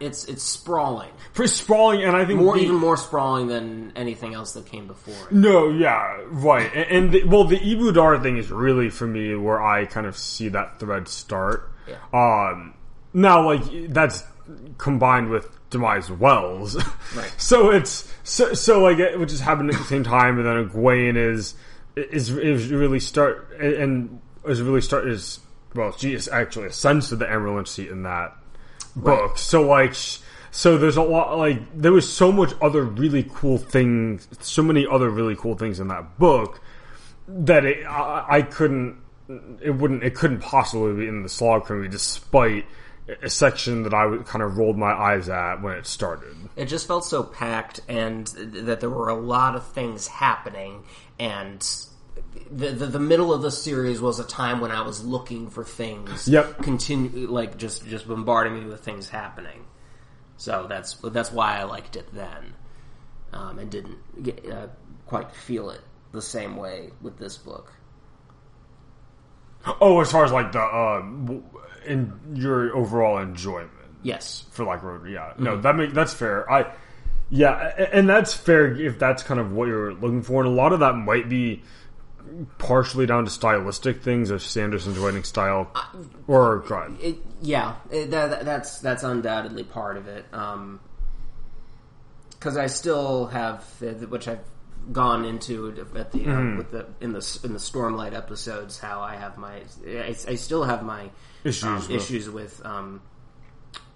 it's 0.00 0.24
it's 0.24 0.42
sprawling. 0.42 1.10
for 1.32 1.46
sprawling, 1.46 2.02
and 2.02 2.16
I 2.16 2.24
think 2.24 2.40
More 2.40 2.56
the- 2.56 2.62
even 2.62 2.76
more 2.76 2.96
sprawling 2.96 3.46
than 3.48 3.92
anything 3.94 4.34
else 4.34 4.52
that 4.54 4.66
came 4.66 4.86
before 4.86 5.14
it. 5.14 5.32
No, 5.32 5.68
yeah, 5.68 6.18
right. 6.30 6.70
And, 6.74 6.90
and 6.90 7.12
the, 7.12 7.24
well, 7.24 7.44
the 7.44 7.58
Ebou 7.58 7.94
Dar 7.94 8.18
thing 8.20 8.36
is 8.38 8.50
really 8.50 8.88
for 8.90 9.06
me 9.06 9.34
where 9.36 9.62
I 9.62 9.84
kind 9.86 10.06
of 10.06 10.16
see 10.16 10.48
that 10.48 10.80
thread 10.80 11.06
start. 11.08 11.70
Yeah. 11.86 11.96
Um, 12.12 12.74
now, 13.12 13.44
like 13.46 13.62
that's 13.92 14.24
combined 14.78 15.28
with 15.30 15.46
Dumai's 15.70 16.10
Wells, 16.10 16.76
Right. 17.14 17.32
so 17.38 17.70
it's 17.70 18.12
so 18.24 18.54
so 18.54 18.80
like 18.82 18.98
it, 18.98 19.18
which 19.20 19.32
is 19.32 19.40
happening 19.40 19.74
at 19.74 19.80
the 19.80 19.86
same 19.86 20.02
time, 20.04 20.38
and 20.38 20.46
then 20.46 20.68
Egwene 20.68 21.16
is 21.16 21.54
is 21.96 22.30
is 22.30 22.70
really 22.70 23.00
start 23.00 23.52
and 23.60 24.20
is 24.46 24.62
really 24.62 24.80
start 24.80 25.08
is 25.08 25.40
well, 25.74 25.92
she 25.92 26.14
is 26.14 26.28
actually 26.28 26.66
ascends 26.66 27.08
to 27.08 27.16
the 27.16 27.24
Amyrlin 27.24 27.66
seat 27.66 27.88
in 27.88 28.02
that 28.02 28.36
book. 28.96 29.30
Right. 29.30 29.38
So 29.38 29.62
like, 29.62 29.94
so 30.50 30.76
there's 30.76 30.96
a 30.96 31.02
lot 31.02 31.36
like 31.36 31.60
there 31.74 31.92
was 31.92 32.10
so 32.10 32.30
much 32.30 32.52
other 32.60 32.82
really 32.82 33.28
cool 33.32 33.58
things, 33.58 34.28
so 34.40 34.62
many 34.62 34.86
other 34.86 35.08
really 35.08 35.36
cool 35.36 35.56
things 35.56 35.80
in 35.80 35.88
that 35.88 36.18
book 36.18 36.60
that 37.28 37.64
it, 37.64 37.86
I, 37.86 38.26
I 38.28 38.42
couldn't, 38.42 38.98
it 39.60 39.70
wouldn't, 39.70 40.02
it 40.02 40.14
couldn't 40.14 40.40
possibly 40.40 40.94
be 40.94 41.08
in 41.08 41.22
the 41.22 41.28
Slog 41.28 41.66
for 41.66 41.76
me, 41.76 41.88
despite 41.88 42.66
a 43.22 43.30
section 43.30 43.82
that 43.82 43.94
I 43.94 44.06
would 44.06 44.26
kind 44.26 44.42
of 44.42 44.58
rolled 44.58 44.76
my 44.76 44.92
eyes 44.92 45.28
at 45.28 45.62
when 45.62 45.76
it 45.76 45.86
started. 45.86 46.36
It 46.56 46.66
just 46.66 46.86
felt 46.86 47.04
so 47.04 47.22
packed, 47.22 47.80
and 47.88 48.26
that 48.26 48.80
there 48.80 48.90
were 48.90 49.08
a 49.08 49.14
lot 49.14 49.56
of 49.56 49.66
things 49.72 50.06
happening, 50.06 50.84
and. 51.22 51.60
The, 52.50 52.70
the 52.70 52.86
the 52.86 53.00
middle 53.00 53.32
of 53.32 53.42
the 53.42 53.50
series 53.50 54.00
was 54.00 54.18
a 54.20 54.24
time 54.24 54.60
when 54.60 54.70
I 54.70 54.82
was 54.82 55.04
looking 55.04 55.48
for 55.48 55.64
things. 55.64 56.28
Yep. 56.28 56.62
Continue 56.62 57.26
like 57.26 57.56
just 57.56 57.86
just 57.86 58.06
bombarding 58.06 58.54
me 58.54 58.66
with 58.66 58.84
things 58.84 59.08
happening. 59.08 59.64
So 60.36 60.66
that's 60.68 60.94
that's 60.94 61.32
why 61.32 61.58
I 61.58 61.64
liked 61.64 61.96
it 61.96 62.12
then, 62.12 62.54
um, 63.32 63.58
and 63.58 63.70
didn't 63.70 64.22
get, 64.22 64.44
uh, 64.50 64.66
quite 65.06 65.32
feel 65.32 65.70
it 65.70 65.80
the 66.12 66.22
same 66.22 66.56
way 66.56 66.90
with 67.00 67.18
this 67.18 67.38
book. 67.38 67.72
Oh, 69.80 70.00
as 70.00 70.10
far 70.10 70.24
as 70.24 70.32
like 70.32 70.52
the 70.52 70.60
uh, 70.60 71.02
in 71.86 72.12
your 72.34 72.76
overall 72.76 73.18
enjoyment. 73.18 73.70
Yes, 74.02 74.44
for 74.50 74.64
like 74.64 74.82
road. 74.82 75.08
Yeah, 75.08 75.32
no, 75.38 75.60
that 75.60 75.76
make 75.76 75.92
that's 75.92 76.12
fair. 76.12 76.50
I 76.50 76.72
yeah, 77.34 77.56
and 77.92 78.06
that's 78.08 78.34
fair 78.34 78.72
if 78.74 78.98
that's 78.98 79.22
kind 79.22 79.40
of 79.40 79.52
what 79.52 79.66
you're 79.66 79.94
looking 79.94 80.22
for, 80.22 80.42
and 80.44 80.52
a 80.52 80.54
lot 80.54 80.72
of 80.74 80.80
that 80.80 80.92
might 80.94 81.28
be 81.30 81.62
partially 82.58 83.06
down 83.06 83.24
to 83.24 83.30
stylistic 83.30 84.02
things 84.02 84.30
of 84.30 84.42
Sanderson's 84.42 84.98
writing 84.98 85.24
style, 85.24 85.70
or 86.26 86.62
it, 87.00 87.16
yeah, 87.40 87.76
it, 87.90 88.10
that, 88.10 88.30
that- 88.30 88.44
that's 88.44 88.78
that's 88.80 89.02
undoubtedly 89.02 89.64
part 89.64 89.96
of 89.96 90.06
it. 90.08 90.24
Because 92.30 92.56
I 92.56 92.66
still 92.66 93.26
have, 93.26 93.64
uh, 93.82 93.86
which 94.06 94.26
I've 94.28 94.40
gone 94.90 95.24
into 95.24 95.68
at 95.94 96.10
the 96.12 96.26
uh, 96.26 96.56
with 96.56 96.70
the 96.72 96.86
in 97.00 97.12
the 97.12 97.38
in 97.44 97.52
the 97.52 97.58
Stormlight 97.60 98.14
episodes, 98.14 98.78
how 98.80 99.00
I 99.00 99.14
have 99.16 99.38
my, 99.38 99.60
I, 99.86 100.16
I 100.28 100.34
still 100.34 100.64
have 100.64 100.82
my 100.84 101.10
Issues 101.44 101.64
um, 101.64 101.74
with- 101.76 101.90
issues 101.90 102.28
with 102.30 102.64
um, 102.66 103.00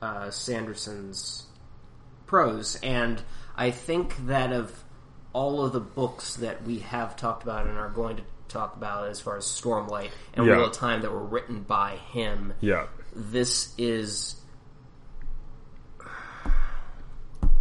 uh, 0.01 0.31
Sanderson's 0.31 1.46
prose, 2.27 2.79
and 2.83 3.23
I 3.57 3.71
think 3.71 4.27
that 4.27 4.53
of 4.53 4.85
all 5.33 5.65
of 5.65 5.73
the 5.73 5.81
books 5.81 6.37
that 6.37 6.63
we 6.65 6.79
have 6.81 7.17
talked 7.17 7.43
about 7.43 7.67
and 7.67 7.77
are 7.79 7.91
going 7.91 8.17
to 8.17 8.23
talk 8.49 8.77
about 8.77 9.09
as 9.09 9.21
far 9.21 9.37
as 9.37 9.45
Stormlight 9.45 10.11
and 10.35 10.47
Yeah. 10.47 10.57
Wheel 10.57 10.67
of 10.67 10.73
Time 10.73 11.03
that 11.03 11.13
were 11.13 11.25
written 11.25 11.63
by 11.63 11.97
him, 11.97 12.55
yeah, 12.61 12.87
this 13.15 13.75
is 13.77 14.37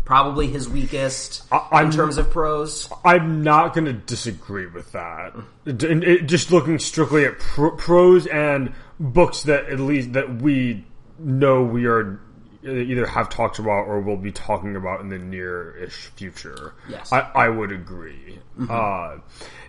probably 0.06 0.48
his 0.48 0.70
weakest 0.70 1.44
I- 1.52 1.82
in 1.84 1.92
terms 1.92 2.18
of 2.18 2.30
prose. 2.30 2.88
I'm 3.04 3.44
not 3.44 3.74
going 3.74 3.86
to 3.86 3.94
disagree 3.94 4.68
with 4.68 4.92
that. 4.92 5.34
It- 5.66 5.84
it- 5.84 6.26
just 6.28 6.52
looking 6.52 6.78
strictly 6.78 7.26
at 7.26 7.40
pro- 7.40 7.72
prose 7.72 8.28
and 8.28 8.74
books 9.00 9.44
that 9.44 9.66
at 9.66 9.80
least 9.80 10.14
that 10.14 10.42
we 10.42 10.86
know 11.18 11.64
we 11.64 11.86
are 11.88 12.20
either 12.66 13.06
have 13.06 13.30
talked 13.30 13.60
about 13.60 13.88
or 13.88 14.02
will 14.02 14.18
be 14.18 14.32
talking 14.32 14.76
about 14.76 15.02
in 15.02 15.10
the 15.10 15.20
near-ish 15.20 16.08
future. 16.16 16.74
Yes. 16.90 17.12
I, 17.12 17.20
I 17.36 17.50
would 17.50 17.72
agree. 17.72 18.40
Uh, 18.70 19.18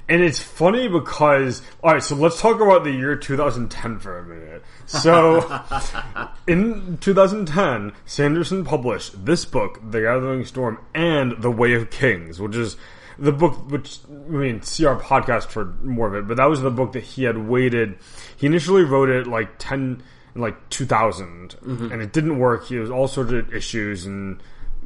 and 0.08 0.22
it's 0.22 0.40
funny 0.40 0.88
because 0.88 1.62
all 1.82 1.92
right, 1.92 2.02
so 2.02 2.14
let's 2.14 2.40
talk 2.40 2.60
about 2.60 2.84
the 2.84 2.92
year 2.92 3.16
2010 3.16 3.98
for 3.98 4.18
a 4.18 4.24
minute. 4.24 4.62
So, 4.86 5.64
in 6.46 6.98
2010, 6.98 7.92
Sanderson 8.04 8.64
published 8.64 9.24
this 9.24 9.44
book, 9.44 9.80
The 9.90 10.02
Gathering 10.02 10.44
Storm, 10.44 10.78
and 10.94 11.42
The 11.42 11.50
Way 11.50 11.74
of 11.74 11.90
Kings, 11.90 12.40
which 12.40 12.54
is 12.54 12.76
the 13.18 13.32
book 13.32 13.70
which 13.70 13.98
I 14.08 14.30
mean, 14.30 14.62
see 14.62 14.84
our 14.84 15.00
podcast 15.00 15.48
for 15.48 15.64
more 15.82 16.06
of 16.08 16.14
it, 16.14 16.28
but 16.28 16.36
that 16.36 16.48
was 16.48 16.60
the 16.60 16.70
book 16.70 16.92
that 16.92 17.02
he 17.02 17.24
had 17.24 17.38
waited. 17.38 17.98
He 18.36 18.46
initially 18.46 18.82
wrote 18.82 19.08
it 19.08 19.26
like 19.26 19.58
10 19.58 20.02
in 20.36 20.40
like 20.42 20.68
2000, 20.70 21.56
and 21.92 22.02
it 22.02 22.12
didn't 22.12 22.38
work. 22.38 22.66
He 22.66 22.78
was 22.78 22.90
all 22.90 23.08
sorts 23.08 23.32
of 23.32 23.52
issues, 23.52 24.06
and 24.06 24.40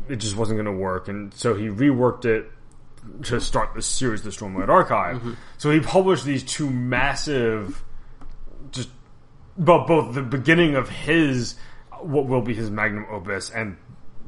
it 0.09 0.17
just 0.17 0.37
wasn't 0.37 0.57
going 0.57 0.67
to 0.67 0.81
work. 0.81 1.09
And 1.09 1.35
so 1.35 1.55
he 1.55 1.67
reworked 1.69 2.25
it 2.25 2.51
to 3.25 3.41
start 3.41 3.75
this 3.75 3.87
series, 3.87 4.23
the 4.23 4.31
Stormlight 4.31 4.69
Archive. 4.69 5.23
So 5.59 5.71
he 5.71 5.81
published 5.81 6.25
these 6.25 6.43
two 6.43 6.71
massive, 6.71 7.83
just 8.73 8.89
but 9.59 9.87
both 9.87 10.15
the 10.15 10.23
beginning 10.23 10.75
of 10.77 10.89
his 10.89 11.57
what 12.01 12.27
will 12.27 12.41
be 12.43 12.55
his 12.55 12.71
magnum 12.71 13.07
opus 13.11 13.51
and 13.51 13.77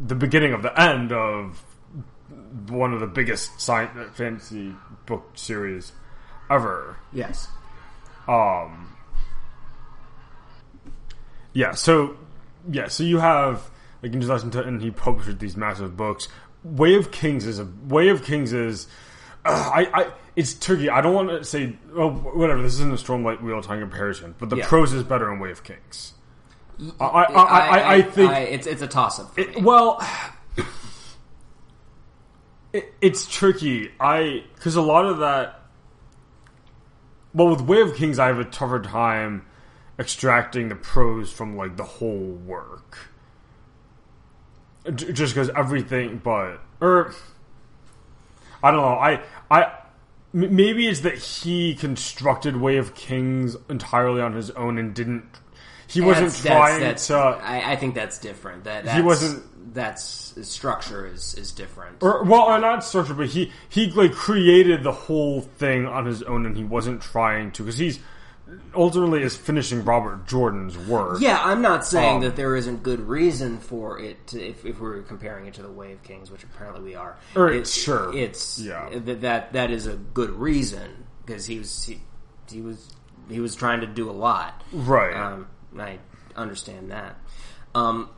the 0.06 0.14
beginning 0.14 0.52
of 0.52 0.62
the 0.62 0.78
end 0.78 1.10
of 1.12 1.64
one 2.68 2.92
of 2.92 3.00
the 3.00 3.06
biggest 3.06 3.60
science 3.60 3.90
fantasy 4.14 4.74
book 5.06 5.30
series 5.34 5.92
ever. 6.50 6.98
Yes. 7.12 7.48
Um, 8.28 8.91
yeah, 11.52 11.72
so 11.72 12.16
yeah, 12.70 12.88
so 12.88 13.02
you 13.02 13.18
have 13.18 13.70
like 14.02 14.12
in 14.12 14.20
2010, 14.20 14.64
and 14.64 14.82
he 14.82 14.90
published 14.90 15.38
these 15.38 15.56
massive 15.56 15.96
books. 15.96 16.28
Way 16.64 16.94
of 16.96 17.10
Kings 17.10 17.46
is 17.46 17.58
a 17.58 17.66
Way 17.86 18.08
of 18.08 18.24
Kings 18.24 18.52
is. 18.52 18.86
Uh, 19.44 19.70
I, 19.74 20.00
I, 20.02 20.10
it's 20.36 20.54
tricky. 20.54 20.88
I 20.88 21.00
don't 21.00 21.14
want 21.14 21.28
to 21.30 21.44
say, 21.44 21.76
oh, 21.96 22.10
whatever. 22.10 22.62
This 22.62 22.74
isn't 22.74 22.92
a 22.92 22.96
Stormlight 22.96 23.42
Wheel 23.42 23.60
Time 23.60 23.80
comparison, 23.80 24.36
but 24.38 24.50
the 24.50 24.56
Yeah. 24.58 24.68
prose 24.68 24.92
is 24.92 25.02
better 25.02 25.32
in 25.32 25.40
Way 25.40 25.50
of 25.50 25.64
Kings. 25.64 26.12
I, 27.00 27.04
I, 27.04 27.22
I, 27.24 27.58
I, 27.78 27.94
I 27.96 28.02
think 28.02 28.32
it's 28.32 28.66
it's 28.66 28.82
a 28.82 28.86
toss 28.86 29.18
up. 29.20 29.36
it, 29.38 29.60
well, 29.62 30.00
it, 32.72 32.92
it's 33.00 33.26
tricky. 33.26 33.90
I 34.00 34.44
because 34.54 34.76
a 34.76 34.82
lot 34.82 35.04
of 35.04 35.18
that. 35.18 35.60
Well, 37.34 37.48
with 37.48 37.62
Way 37.62 37.80
of 37.80 37.94
Kings, 37.96 38.18
I 38.18 38.26
have 38.28 38.38
a 38.38 38.44
tougher 38.44 38.80
time 38.80 39.46
extracting 39.98 40.68
the 40.68 40.74
prose 40.74 41.32
from 41.32 41.56
like 41.56 41.76
the 41.76 41.84
whole 41.84 42.38
work. 42.46 42.98
Just 44.94 45.34
because 45.34 45.48
everything, 45.50 46.20
but 46.24 46.58
or 46.80 47.14
I 48.62 48.70
don't 48.72 48.80
know. 48.80 48.98
I 48.98 49.22
I 49.48 49.72
maybe 50.32 50.88
it's 50.88 51.00
that 51.00 51.18
he 51.18 51.74
constructed 51.76 52.56
Way 52.56 52.78
of 52.78 52.94
Kings 52.96 53.56
entirely 53.68 54.20
on 54.20 54.32
his 54.32 54.50
own 54.50 54.78
and 54.78 54.92
didn't. 54.92 55.24
He 55.86 56.00
wasn't 56.00 56.30
That's- 56.32 56.42
trying 56.42 56.80
that's, 56.80 57.06
to. 57.08 57.14
I, 57.16 57.72
I 57.72 57.76
think 57.76 57.94
that's 57.94 58.18
different. 58.18 58.64
That 58.64 58.84
that's, 58.86 59.04
wasn't- 59.04 59.74
That's 59.74 60.34
his 60.34 60.48
structure 60.48 61.06
is 61.06 61.34
is 61.34 61.52
different. 61.52 62.02
or 62.02 62.24
well, 62.24 62.48
uh, 62.48 62.58
not 62.58 62.82
structure, 62.82 63.14
but 63.14 63.28
he 63.28 63.52
he 63.68 63.88
like 63.92 64.12
created 64.12 64.82
the 64.82 64.90
whole 64.92 65.42
thing 65.42 65.86
on 65.86 66.06
his 66.06 66.22
own, 66.24 66.44
and 66.44 66.56
he 66.56 66.64
wasn't 66.64 67.02
trying 67.02 67.52
to 67.52 67.62
because 67.62 67.78
he's 67.78 68.00
ultimately 68.74 69.22
is 69.22 69.36
finishing 69.36 69.84
Robert 69.84 70.26
Jordan's 70.26 70.76
work. 70.78 71.20
yeah, 71.20 71.40
I'm 71.42 71.62
not 71.62 71.86
saying 71.86 72.16
Um, 72.16 72.22
that 72.22 72.36
there 72.36 72.54
isn't 72.56 72.82
good 72.82 73.00
reason 73.00 73.58
for 73.58 73.98
it 73.98 74.26
to, 74.28 74.42
if, 74.42 74.64
if 74.64 74.80
we're 74.80 75.02
comparing 75.02 75.46
it 75.46 75.54
to 75.54 75.62
the 75.62 75.70
Way 75.70 75.92
of 75.92 76.02
Kings, 76.02 76.30
which 76.30 76.42
apparently 76.44 76.82
we 76.82 76.94
are. 76.94 77.16
Or 77.36 77.48
It- 77.50 77.66
sure. 77.66 78.14
it's 78.16 78.58
Yeah. 78.58 78.88
that 78.90 79.20
that 79.22 79.52
that 79.52 79.70
is 79.70 79.86
a 79.86 79.94
good 79.96 80.30
reason 80.30 81.04
because 81.24 81.46
he 81.46 81.58
was 81.58 81.84
he, 81.84 82.00
he 82.50 82.60
was 82.60 82.90
he 83.28 83.40
was 83.40 83.54
trying 83.54 83.80
to 83.80 83.86
do 83.86 84.10
a 84.10 84.12
lot. 84.12 84.62
Right. 84.72 85.14
Um, 85.14 85.46
I 85.78 85.98
understand 86.36 86.90
that. 86.90 87.16
Um, 87.74 88.08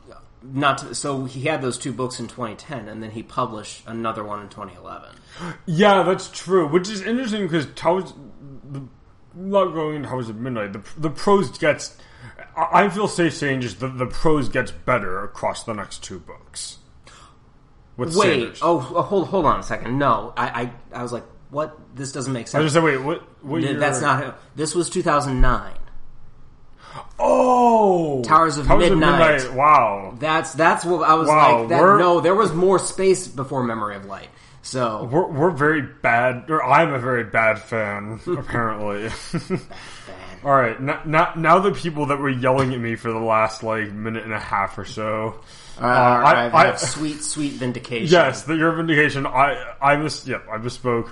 not 0.43 0.79
to, 0.79 0.95
so 0.95 1.25
he 1.25 1.43
had 1.43 1.63
those 1.63 1.79
two 1.79 1.93
books 1.93 2.21
in 2.21 2.27
2010, 2.29 2.89
and 2.89 3.03
then 3.03 3.11
he 3.13 3.23
published 3.23 3.83
another 3.87 4.23
one 4.25 4.41
in 4.43 4.49
2011. 4.51 5.09
Yeah, 5.67 6.03
that's 6.03 6.29
true. 6.31 6.67
Which 6.69 6.91
is 6.91 7.01
interesting 7.01 7.43
because 7.45 7.67
not 9.35 9.67
going 9.75 9.97
into 9.97 10.09
Towers 10.09 10.29
of 10.29 10.37
Midnight, 10.37 10.73
the 10.73 10.83
the 10.97 11.11
prose 11.11 11.57
gets 11.59 11.97
I 12.57 12.85
I 12.85 12.89
feel 12.89 13.09
safe 13.09 13.35
saying 13.35 13.61
just 13.63 13.81
the, 13.81 13.89
the 13.89 14.07
prose 14.07 14.49
gets 14.49 14.71
better 14.71 15.23
across 15.25 15.65
the 15.65 15.73
next 15.75 16.03
two 16.05 16.19
books. 16.21 16.79
With 17.97 18.17
Wait, 18.17 18.41
Sanders. 18.41 18.59
oh, 18.63 18.93
oh, 18.95 19.03
hold 19.03 19.29
hold 19.29 19.47
on 19.47 19.61
a 19.61 19.63
second. 19.63 19.99
No, 19.99 20.33
I 20.37 20.73
I, 20.93 20.99
I 20.99 21.03
was 21.03 21.13
like, 21.13 21.25
what? 21.51 21.79
This 21.95 22.11
doesn't 22.13 22.33
make 22.33 22.49
sense. 22.49 22.61
I 22.61 22.65
just 22.65 22.75
said, 22.75 22.83
wait, 22.83 22.97
what? 22.99 23.23
what 23.45 23.61
Th- 23.61 23.79
That's 23.79 24.01
not. 24.01 24.39
This 24.57 24.75
was 24.75 24.91
2009. 24.91 25.75
Oh, 27.19 28.23
Towers 28.23 28.59
of 28.59 28.69
Midnight. 28.69 29.53
Wow, 29.53 30.15
That's 30.19 30.53
that's 30.53 30.85
what 30.85 31.09
I 31.09 31.15
was 31.15 31.29
Wow, 31.29 31.61
like. 31.61 31.69
That, 31.71 31.81
no, 31.81 32.21
there 32.21 32.35
was 32.35 32.53
more 32.53 32.79
space 32.79 33.27
before 33.29 33.63
Memory 33.63 33.97
of 33.97 34.05
Light. 34.07 34.29
So 34.65 35.05
we're 35.13 35.27
we're 35.31 35.51
very 35.51 35.83
bad. 35.83 36.51
Or 36.51 36.65
I'm 36.65 36.93
a 36.93 36.99
very 36.99 37.25
bad 37.25 37.59
fan, 37.61 38.19
apparently. 38.27 39.11
All 40.43 40.53
right, 40.53 40.81
now, 40.81 41.01
now 41.07 41.33
now 41.37 41.59
the 41.59 41.73
people 41.73 42.07
that 42.07 42.19
were 42.19 42.29
yelling 42.31 42.75
at 42.75 42.81
me 42.81 42.97
for 42.97 43.11
the 43.13 43.19
last 43.19 43.63
like 43.63 43.93
minute 43.93 44.25
and 44.25 44.33
a 44.33 44.39
half 44.39 44.77
or 44.79 44.85
so. 44.85 45.41
uh, 45.81 45.85
I- 45.85 46.47
I, 46.49 46.63
I- 46.63 46.67
have 46.67 46.81
sweet 46.81 47.23
sweet 47.23 47.53
vindication. 47.53 48.13
Yes, 48.13 48.43
the, 48.45 48.55
your 48.55 48.73
vindication. 48.73 49.27
I 49.27 49.75
I 49.81 49.97
mis 49.97 50.27
yeah 50.27 50.41
I 50.51 50.57
misspoke. 50.59 51.11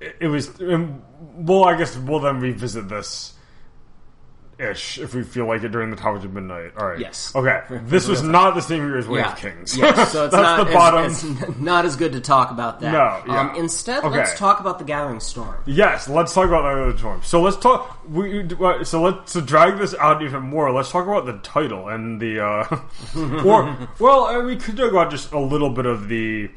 It, 0.00 0.16
it 0.20 0.26
was 0.28 0.50
well. 0.58 1.64
I 1.64 1.76
guess 1.76 1.96
we'll 1.96 2.20
then 2.20 2.40
revisit 2.40 2.88
this. 2.88 3.34
Ish, 4.60 4.98
if 4.98 5.14
we 5.14 5.22
feel 5.22 5.46
like 5.46 5.62
it 5.62 5.70
during 5.70 5.90
the 5.90 5.96
Towers 5.96 6.22
of 6.24 6.34
Midnight. 6.34 6.72
All 6.78 6.86
right. 6.86 6.98
Yes. 6.98 7.32
Okay. 7.34 7.62
This 7.84 8.06
was 8.06 8.22
not 8.22 8.54
the 8.54 8.60
same 8.60 8.86
year 8.86 8.98
as 8.98 9.08
Way 9.08 9.20
Yeah. 9.20 9.32
of 9.32 9.38
Kings. 9.38 9.76
Yes, 9.76 10.12
so 10.12 10.24
it's 10.26 10.32
That's 10.34 10.42
not, 10.42 10.66
the 10.66 10.72
bottom. 10.72 11.10
It's, 11.10 11.24
it's 11.24 11.58
not 11.58 11.84
as 11.86 11.96
good 11.96 12.12
to 12.12 12.20
talk 12.20 12.50
about 12.50 12.80
that. 12.80 12.92
No, 12.92 13.22
yeah. 13.32 13.40
Um, 13.40 13.54
instead, 13.56 14.04
Okay. 14.04 14.18
let's 14.18 14.38
talk 14.38 14.60
about 14.60 14.78
the 14.78 14.84
Gathering 14.84 15.20
Storm. 15.20 15.56
Yes, 15.66 16.08
let's 16.08 16.34
talk 16.34 16.48
about 16.48 16.62
the 16.62 16.82
other 16.88 16.98
storm. 16.98 17.20
So 17.24 17.40
let's 17.40 17.56
talk. 17.56 17.98
We 18.08 18.44
uh, 18.60 18.84
so 18.84 19.00
let's 19.02 19.32
to 19.32 19.40
drag 19.40 19.78
this 19.78 19.94
out 19.94 20.22
even 20.22 20.42
more. 20.42 20.70
Let's 20.72 20.90
talk 20.90 21.06
about 21.06 21.26
the 21.26 21.38
title 21.38 21.88
and 21.88 22.20
the 22.20 22.40
uh, 22.44 22.80
or 23.44 23.88
well, 23.98 24.42
we 24.42 24.56
could 24.56 24.76
talk 24.76 24.90
about 24.90 25.10
just 25.10 25.32
a 25.32 25.38
little 25.40 25.70
bit 25.70 25.86
of 25.86 26.08
the 26.08 26.50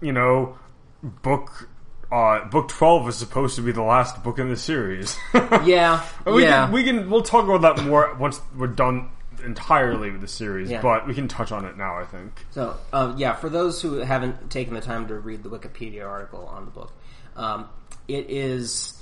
you 0.00 0.12
know 0.12 0.58
book. 1.02 1.68
Uh, 2.10 2.44
book 2.46 2.68
twelve 2.68 3.08
is 3.08 3.14
supposed 3.16 3.54
to 3.56 3.62
be 3.62 3.70
the 3.70 3.82
last 3.82 4.22
book 4.24 4.38
in 4.38 4.48
the 4.48 4.56
series. 4.56 5.16
Yeah, 5.64 6.04
we 6.26 6.42
yeah. 6.42 6.64
can 6.64 6.72
we 6.72 6.82
can 6.84 7.10
we'll 7.10 7.22
talk 7.22 7.44
about 7.44 7.76
that 7.76 7.84
more 7.84 8.14
once 8.14 8.40
we're 8.56 8.66
done 8.66 9.10
entirely 9.44 10.10
with 10.10 10.20
the 10.20 10.28
series. 10.28 10.70
Yeah. 10.70 10.82
But 10.82 11.06
we 11.06 11.14
can 11.14 11.28
touch 11.28 11.52
on 11.52 11.64
it 11.64 11.76
now. 11.76 11.98
I 11.98 12.04
think. 12.04 12.46
So, 12.50 12.76
um, 12.92 13.18
yeah, 13.18 13.34
for 13.34 13.48
those 13.48 13.80
who 13.80 13.94
haven't 13.98 14.50
taken 14.50 14.74
the 14.74 14.80
time 14.80 15.08
to 15.08 15.14
read 15.14 15.42
the 15.42 15.50
Wikipedia 15.50 16.08
article 16.08 16.46
on 16.46 16.64
the 16.64 16.70
book, 16.70 16.92
um, 17.36 17.68
it 18.08 18.30
is 18.30 19.00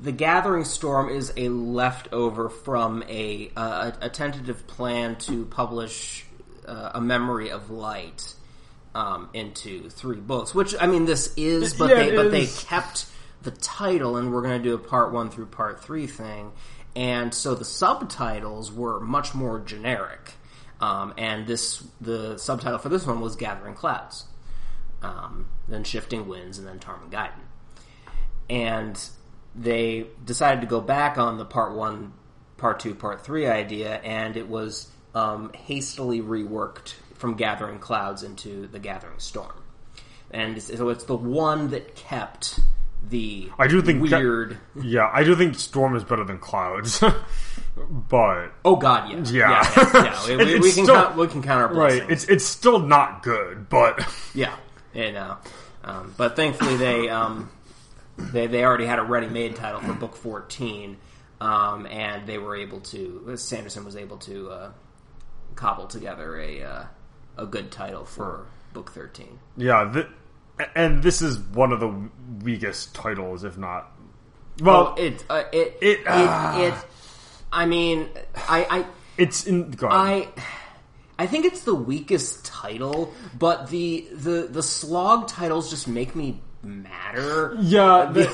the 0.00 0.12
Gathering 0.12 0.64
Storm 0.64 1.08
is 1.08 1.32
a 1.36 1.48
leftover 1.48 2.48
from 2.48 3.02
a 3.08 3.50
uh, 3.56 3.92
a, 4.00 4.06
a 4.06 4.08
tentative 4.08 4.66
plan 4.66 5.16
to 5.16 5.44
publish 5.46 6.24
uh, 6.66 6.92
a 6.94 7.00
Memory 7.00 7.50
of 7.50 7.70
Light 7.70 8.34
um, 8.96 9.28
into 9.34 9.90
three 9.90 10.20
books. 10.20 10.54
Which 10.54 10.74
I 10.80 10.86
mean, 10.86 11.04
this 11.04 11.32
is, 11.36 11.74
but 11.74 11.90
Yeah, 11.90 11.96
they 11.96 12.16
but 12.16 12.30
they 12.30 12.46
kept 12.46 13.06
the 13.42 13.50
title, 13.50 14.16
and 14.16 14.32
we're 14.32 14.40
going 14.42 14.60
to 14.60 14.68
do 14.68 14.74
a 14.74 14.78
part 14.78 15.12
one 15.12 15.28
through 15.28 15.46
part 15.46 15.84
three 15.84 16.06
thing. 16.06 16.52
And 16.96 17.34
so 17.34 17.54
the 17.54 17.64
subtitles 17.64 18.72
were 18.72 18.98
much 19.00 19.34
more 19.34 19.60
generic. 19.60 20.32
Um, 20.80 21.12
and 21.18 21.46
this, 21.46 21.84
the 22.00 22.38
subtitle 22.38 22.78
for 22.78 22.88
this 22.88 23.06
one 23.06 23.20
was 23.20 23.36
Gathering 23.36 23.74
Clouds, 23.74 24.24
um, 25.02 25.46
then 25.68 25.84
Shifting 25.84 26.26
Winds, 26.26 26.58
and 26.58 26.66
then 26.66 26.78
Tarmon 26.78 27.10
Gai'don. 27.10 27.44
And 28.48 28.98
they 29.54 30.06
decided 30.24 30.62
to 30.62 30.66
go 30.66 30.80
back 30.80 31.18
on 31.18 31.36
the 31.36 31.44
part 31.44 31.74
one, 31.74 32.14
part 32.56 32.80
two, 32.80 32.94
part 32.94 33.24
three 33.24 33.46
idea, 33.46 33.96
and 33.96 34.36
it 34.36 34.48
was 34.48 34.88
um, 35.14 35.52
hastily 35.52 36.20
reworked 36.22 36.94
from 37.16 37.34
Gathering 37.34 37.78
Clouds 37.78 38.22
into 38.22 38.66
the 38.68 38.78
Gathering 38.78 39.18
Storm. 39.18 39.62
And 40.30 40.60
so 40.62 40.88
it's 40.88 41.04
the 41.04 41.16
one 41.16 41.70
that 41.70 41.94
kept 41.94 42.58
the 43.08 43.50
I 43.58 43.68
do 43.68 43.80
think 43.82 44.02
weird. 44.02 44.58
Yeah, 44.80 45.08
I 45.12 45.22
do 45.22 45.36
think 45.36 45.54
Storm 45.54 45.94
is 45.94 46.02
better 46.02 46.24
than 46.24 46.38
Clouds, 46.38 47.00
but 48.08 48.48
oh 48.64 48.76
God, 48.76 49.08
yeah, 49.10 49.22
Yeah. 49.30 49.72
yeah, 49.76 49.90
yeah. 49.94 50.26
yeah. 50.28 50.36
We, 50.44 50.54
we, 50.58 50.72
can 50.72 50.84
still- 50.84 50.94
count, 50.94 51.16
we 51.16 51.26
can 51.28 51.42
count 51.42 51.62
our 51.62 51.68
blessings. 51.68 52.00
right, 52.02 52.10
it's 52.10 52.24
it's 52.24 52.44
still 52.44 52.80
not 52.80 53.22
good. 53.22 53.68
But 53.68 54.04
Yeah, 54.34 54.54
you 54.94 55.12
know. 55.12 55.36
Um, 55.84 56.12
but 56.16 56.34
thankfully, 56.34 56.76
they 56.76 57.08
um, 57.08 57.48
they 58.18 58.48
they 58.48 58.64
already 58.64 58.86
had 58.86 58.98
a 58.98 59.02
ready-made 59.04 59.54
title 59.54 59.80
for 59.80 59.92
book 59.92 60.16
fourteen, 60.16 60.96
um, 61.40 61.86
and 61.86 62.26
they 62.26 62.38
were 62.38 62.56
able 62.56 62.80
to. 62.80 63.36
Sanderson 63.36 63.84
was 63.84 63.94
able 63.94 64.16
to 64.18 64.50
uh, 64.50 64.72
cobble 65.54 65.86
together 65.86 66.40
a 66.40 66.62
uh, 66.62 66.84
a 67.36 67.46
good 67.46 67.70
title 67.70 68.04
for 68.04 68.46
book 68.72 68.90
thirteen. 68.92 69.38
yeah, 69.56 69.90
th- 69.92 70.06
and 70.74 71.02
this 71.02 71.20
is 71.22 71.38
one 71.38 71.72
of 71.72 71.80
the 71.80 71.92
weakest 72.42 72.94
titles, 72.94 73.44
if 73.44 73.58
not. 73.58 73.92
Well, 74.62 74.84
Well, 74.84 74.94
it 74.96 75.24
uh, 75.28 75.42
it 75.52 75.76
it- 75.80 76.00
it, 76.00 76.04
ah. 76.08 76.58
it, 76.60 76.74
I 77.52 77.66
mean, 77.66 78.08
I 78.48 78.66
I 78.70 78.86
it's 79.18 79.46
in. 79.46 79.74
I 79.82 80.28
I 81.18 81.26
think 81.26 81.44
it's 81.46 81.62
the 81.62 81.74
weakest 81.74 82.44
title, 82.46 83.12
but 83.38 83.68
the 83.68 84.06
the 84.12 84.48
the 84.50 84.62
slog 84.62 85.28
titles 85.28 85.68
just 85.70 85.88
make 85.88 86.14
me 86.16 86.40
madder. 86.62 87.56
yeah, 87.60 88.10
the, 88.12 88.24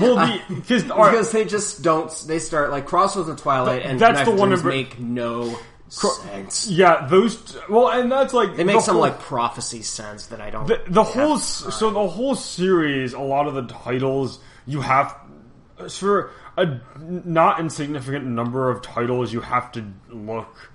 well, 0.00 0.16
the 0.16 0.40
because 0.54 0.82
because 0.84 1.32
they 1.32 1.44
just 1.44 1.82
don't. 1.82 2.10
They 2.26 2.38
start 2.38 2.70
like 2.70 2.86
Crossroads 2.86 3.28
of 3.28 3.36
Twilight, 3.40 3.82
and 3.82 3.98
That's 4.00 4.18
Knife 4.18 4.26
the 4.26 4.32
one 4.34 4.48
Dreams 4.50 4.64
make 4.64 4.98
no 5.00 5.58
sense. 5.88 6.68
yeah, 6.68 7.06
those. 7.06 7.36
t- 7.36 7.58
Well, 7.68 7.88
and 7.88 8.10
that's 8.10 8.32
like 8.34 8.56
They 8.56 8.64
make 8.64 8.76
the 8.76 8.82
some 8.82 8.94
whole- 8.96 9.02
like 9.02 9.18
prophecy 9.20 9.82
sense 9.82 10.26
that 10.26 10.40
I 10.40 10.50
don't. 10.50 10.66
the, 10.66 10.80
the 10.88 11.02
whole 11.04 11.38
so 11.38 11.90
the 11.90 12.08
whole 12.08 12.34
series 12.34 13.12
a 13.12 13.20
lot 13.20 13.46
of 13.46 13.54
the 13.54 13.62
titles 13.66 14.38
you 14.66 14.80
have 14.80 15.16
for 15.90 16.30
a 16.56 16.78
not 17.00 17.58
insignificant 17.60 18.24
number 18.24 18.70
of 18.70 18.80
titles 18.82 19.32
you 19.32 19.40
have 19.40 19.72
to 19.72 19.84
look 20.08 20.70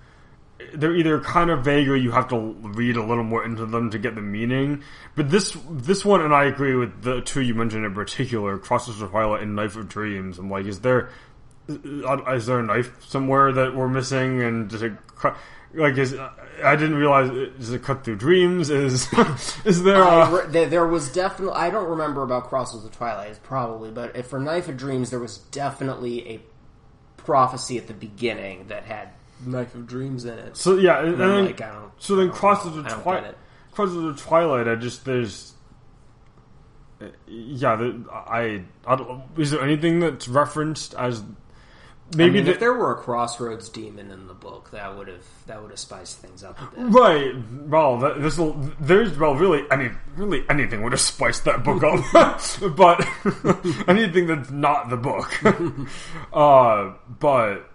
they're 0.73 0.93
either 0.95 1.21
kind 1.21 1.49
of 1.49 1.63
vague 1.63 1.87
or 1.87 1.95
you 1.95 2.11
have 2.11 2.27
to 2.27 2.37
read 2.37 2.97
a 2.97 3.03
little 3.03 3.23
more 3.23 3.45
into 3.45 3.65
them 3.65 3.89
to 3.89 3.97
get 3.97 4.13
the 4.13 4.21
meaning 4.21 4.83
but 5.15 5.29
this 5.31 5.55
this 5.71 6.03
one 6.03 6.19
and 6.19 6.33
i 6.35 6.43
agree 6.43 6.75
with 6.75 7.01
the 7.01 7.21
two 7.21 7.39
you 7.41 7.55
mentioned 7.55 7.85
in 7.85 7.93
particular 7.93 8.57
crosses 8.57 9.01
of 9.01 9.09
twilight 9.09 9.41
and 9.41 9.55
knife 9.55 9.77
of 9.77 9.87
dreams 9.87 10.37
i'm 10.37 10.49
like 10.51 10.65
is 10.65 10.81
there 10.81 11.09
is 11.69 12.45
there 12.45 12.59
a 12.59 12.63
knife 12.63 12.91
somewhere 13.05 13.51
that 13.51 13.75
we're 13.75 13.87
missing 13.87 14.41
and 14.41 14.69
does 14.69 14.81
it 14.81 14.93
cut 15.15 15.37
like 15.73 15.97
is 15.97 16.15
I 16.63 16.75
didn't 16.75 16.95
realize 16.95 17.29
is 17.29 17.71
it 17.71 17.83
cut 17.83 18.03
through 18.03 18.15
dreams 18.17 18.69
is 18.69 19.07
is 19.65 19.83
there 19.83 20.01
a 20.01 20.47
re- 20.47 20.65
there, 20.65 20.87
was 20.87 21.11
definitely. 21.11 21.55
I 21.55 21.69
don't 21.69 21.89
remember 21.89 22.23
about 22.23 22.45
Crossroads 22.49 22.85
of 22.85 22.91
Twilight, 22.91 23.39
probably, 23.43 23.91
but 23.91 24.15
if 24.15 24.27
for 24.27 24.39
Knife 24.39 24.67
of 24.67 24.77
Dreams, 24.77 25.11
there 25.11 25.19
was 25.19 25.37
definitely 25.37 26.27
a 26.27 26.41
prophecy 27.17 27.77
at 27.77 27.87
the 27.87 27.93
beginning 27.93 28.67
that 28.69 28.83
had 28.83 29.09
Knife 29.45 29.75
of 29.75 29.85
Dreams 29.87 30.25
in 30.25 30.39
it. 30.39 30.57
so 30.57 30.77
yeah 30.77 30.99
and, 30.99 31.09
And 31.09 31.19
then 31.21 31.45
like, 31.45 31.61
I 31.61 31.71
don't. 31.71 31.91
so 31.99 32.15
then 32.15 32.31
crosses 32.31 32.75
of 32.75 32.87
twilight 32.87 33.35
crosses 33.71 34.03
of 34.03 34.19
twilight 34.19 34.67
I 34.67 34.75
just 34.75 35.05
there's 35.05 35.53
uh, 36.99 37.05
yeah 37.27 37.93
I, 38.11 38.63
I 38.85 38.95
don't, 38.95 39.21
is 39.37 39.51
there 39.51 39.61
anything 39.61 39.99
that's 39.99 40.27
referenced 40.27 40.93
as 40.95 41.23
maybe 42.15 42.29
I 42.29 42.33
mean, 42.33 42.45
the, 42.45 42.51
if 42.51 42.59
there 42.59 42.73
were 42.73 42.91
a 42.93 42.97
Crossroads 42.97 43.69
demon 43.69 44.11
in 44.11 44.27
the 44.27 44.33
book, 44.33 44.71
that 44.71 44.97
would 44.97 45.07
have 45.07 45.25
that 45.47 45.61
would 45.61 45.71
have 45.71 45.79
spiced 45.79 46.17
things 46.17 46.43
up 46.43 46.59
a 46.61 46.75
bit. 46.75 46.85
Right. 46.93 47.35
Well, 47.67 47.97
this 47.97 48.37
will. 48.37 48.53
There's 48.79 49.17
well, 49.17 49.35
really 49.35 49.63
any 49.71 49.89
really 50.15 50.43
anything 50.49 50.83
would 50.83 50.93
have 50.93 51.01
spiced 51.01 51.45
that 51.45 51.63
book 51.63 51.83
up, 51.83 51.99
but 52.75 53.05
anything 53.87 54.27
that's 54.27 54.49
not 54.49 54.89
the 54.89 54.97
book. 54.97 55.31
uh, 56.33 56.93
but 57.19 57.69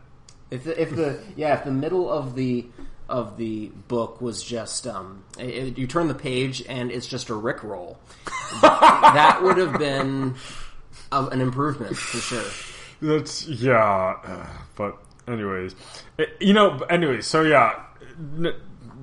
If 0.51 0.65
the, 0.65 0.81
if 0.81 0.95
the 0.95 1.21
yeah, 1.37 1.59
if 1.59 1.65
the 1.65 1.73
middle 1.73 2.11
of 2.11 2.35
the 2.35 2.67
of 3.09 3.37
the 3.37 3.67
book 3.89 4.21
was 4.21 4.43
just 4.43 4.87
um, 4.87 5.25
it, 5.39 5.77
you 5.79 5.87
turn 5.87 6.09
the 6.09 6.15
page 6.15 6.65
and 6.69 6.91
it's 6.91 7.07
just 7.07 7.29
a 7.29 7.35
Rick 7.35 7.63
roll, 7.63 7.99
that 8.63 9.41
would 9.43 9.59
have 9.59 9.79
been 9.79 10.35
an 11.13 11.41
improvement 11.41 11.97
for 11.97 12.19
sure. 12.19 12.74
That's 13.03 13.47
yeah. 13.47 14.47
But 14.77 14.97
anyways, 15.29 15.75
Eh, 16.19 16.27
you 16.41 16.53
know. 16.53 16.79
Anyways, 16.91 17.27
so 17.27 17.43
yeah. 17.43 17.81
n- 18.39 18.55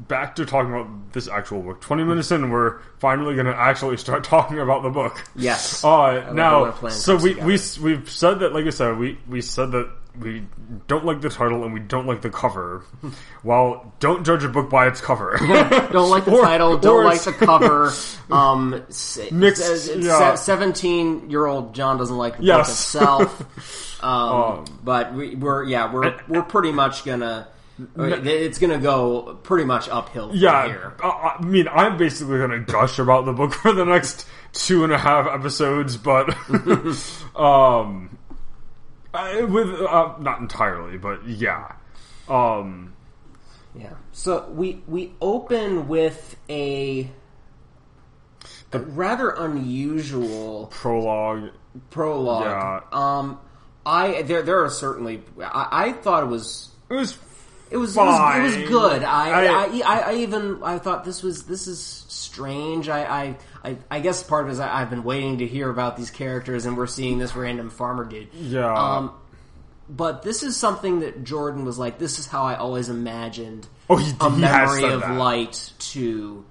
Back 0.08 0.36
to 0.38 0.46
talking 0.46 0.74
about 0.74 1.14
this 1.14 1.30
actual 1.30 1.62
book. 1.62 1.80
Twenty 1.80 2.04
minutes 2.04 2.32
in, 2.32 2.50
we're 2.50 2.80
finally 3.00 3.34
going 3.36 3.46
to 3.46 3.56
actually 3.56 3.96
start 3.98 4.24
talking 4.36 4.60
about 4.60 4.84
the 4.84 4.90
book. 4.90 5.24
Yes. 5.36 5.86
Uh, 5.86 6.34
now, 6.34 6.74
so 6.90 7.16
we 7.16 7.36
we 7.36 7.58
we've 7.82 8.10
said 8.10 8.40
that, 8.40 8.52
like 8.54 8.66
I 8.66 8.72
said, 8.72 8.98
we 8.98 9.18
we 9.30 9.42
said 9.42 9.72
that 9.72 9.90
we 10.20 10.46
don't 10.88 11.06
like 11.06 11.22
the 11.22 11.30
title 11.30 11.64
and 11.64 11.74
we 11.74 11.80
don't 11.80 12.06
like 12.06 12.22
the 12.22 12.30
cover. 12.30 12.84
well, 13.44 13.94
don't 14.00 14.26
judge 14.26 14.44
a 14.44 14.50
book 14.50 14.70
by 14.70 14.88
its 14.88 15.00
cover. 15.02 15.38
don't 15.92 16.10
like 16.10 16.26
the 16.26 16.32
Or- 16.32 16.42
title. 16.44 16.78
Don't 16.78 17.06
like 17.06 17.22
the 17.22 17.34
cover. 17.34 17.92
Um, 18.32 18.86
Mixed, 19.32 19.92
yeah. 19.98 20.36
seventeen-year-old 20.36 21.76
John 21.76 21.98
doesn't 21.98 22.18
like 22.18 22.38
the 22.38 22.44
Yes. 22.44 22.94
book 22.94 23.02
itself. 23.04 23.98
Um, 24.04 24.66
but 24.84 25.14
we, 25.14 25.36
we're 25.36 25.64
yeah 25.66 25.94
we're 25.94 26.16
we're 26.28 26.42
pretty 26.42 26.72
much 26.72 27.06
gonna. 27.06 27.48
It's 27.98 28.58
gonna 28.58 28.80
go 28.80 29.38
pretty 29.44 29.66
much 29.66 29.90
uphill 29.90 30.32
yeah, 30.34 30.66
here. 30.66 30.94
I, 31.04 31.38
I 31.40 31.44
mean, 31.44 31.68
I'm 31.68 31.98
basically 31.98 32.38
going 32.40 32.50
to 32.50 32.60
gush 32.62 32.98
about 32.98 33.26
the 33.26 33.34
book 33.34 33.54
for 33.54 33.72
the 33.74 33.86
next 33.86 34.26
two 34.54 34.84
and 34.84 34.92
a 34.92 34.98
half 34.98 35.28
episodes, 35.28 35.98
but 35.98 36.30
um, 37.36 38.18
I, 39.14 39.42
with 39.44 39.70
uh, 39.82 40.16
not 40.20 40.40
entirely, 40.40 40.98
but 40.98 41.26
yeah, 41.28 41.74
um, 42.30 42.94
Yeah. 43.76 43.94
So 44.12 44.48
we 44.50 44.82
we 44.88 45.14
open 45.22 45.88
with 45.88 46.38
a, 46.50 47.10
a 48.74 48.80
rather 48.80 49.30
unusual 49.32 50.68
prologue. 50.68 51.52
prologue. 51.90 52.44
Yeah. 52.46 52.80
Um, 52.92 53.40
I 53.86 54.22
there 54.24 54.42
there 54.44 54.64
are 54.64 54.70
certainly 54.70 55.24
I, 55.44 55.68
I 55.72 55.92
thought 55.94 56.24
it 56.24 56.28
was 56.28 56.70
It 56.90 56.94
was 56.96 57.18
it 57.70 57.78
was 57.78 57.96
it 57.96 58.00
was, 58.00 58.56
it 58.56 58.60
was 58.62 58.70
good. 58.70 59.04
I 59.04 59.30
I, 59.30 59.46
I- 59.46 59.82
I 59.86 60.00
I 60.12 60.14
even 60.16 60.62
I 60.64 60.78
thought 60.80 61.04
this 61.04 61.22
was 61.24 61.44
this 61.46 61.68
is 61.68 61.82
strange. 62.08 62.88
I 62.90 63.04
I, 63.04 63.38
I, 63.64 63.78
I 63.90 64.00
guess 64.00 64.24
part 64.24 64.44
of 64.46 64.50
it 64.50 64.54
is 64.54 64.60
I, 64.60 64.82
I've 64.82 64.90
been 64.90 65.04
waiting 65.04 65.38
to 65.40 65.48
hear 65.48 65.70
about 65.70 65.96
these 65.98 66.10
characters, 66.10 66.66
and 66.66 66.76
we're 66.78 66.88
seeing 66.88 67.18
this 67.20 67.36
random 67.36 67.70
farmer 67.70 68.06
dude. 68.06 68.30
yeah. 68.34 68.74
Um, 68.74 69.14
but 69.90 70.24
this 70.24 70.42
is 70.42 70.56
something 70.58 71.02
that 71.02 71.24
Jordan 71.24 71.66
was 71.66 71.78
like. 71.78 72.00
This 72.00 72.18
is 72.18 72.26
how 72.26 72.44
I 72.44 72.56
always 72.56 72.88
imagined 72.90 73.68
Oh, 73.90 73.98
he- 73.98 74.14
a 74.22 74.30
he 74.32 74.40
memory 74.42 74.84
of 74.86 75.02
that. 75.02 75.18
light 75.18 75.74
to 75.80 76.46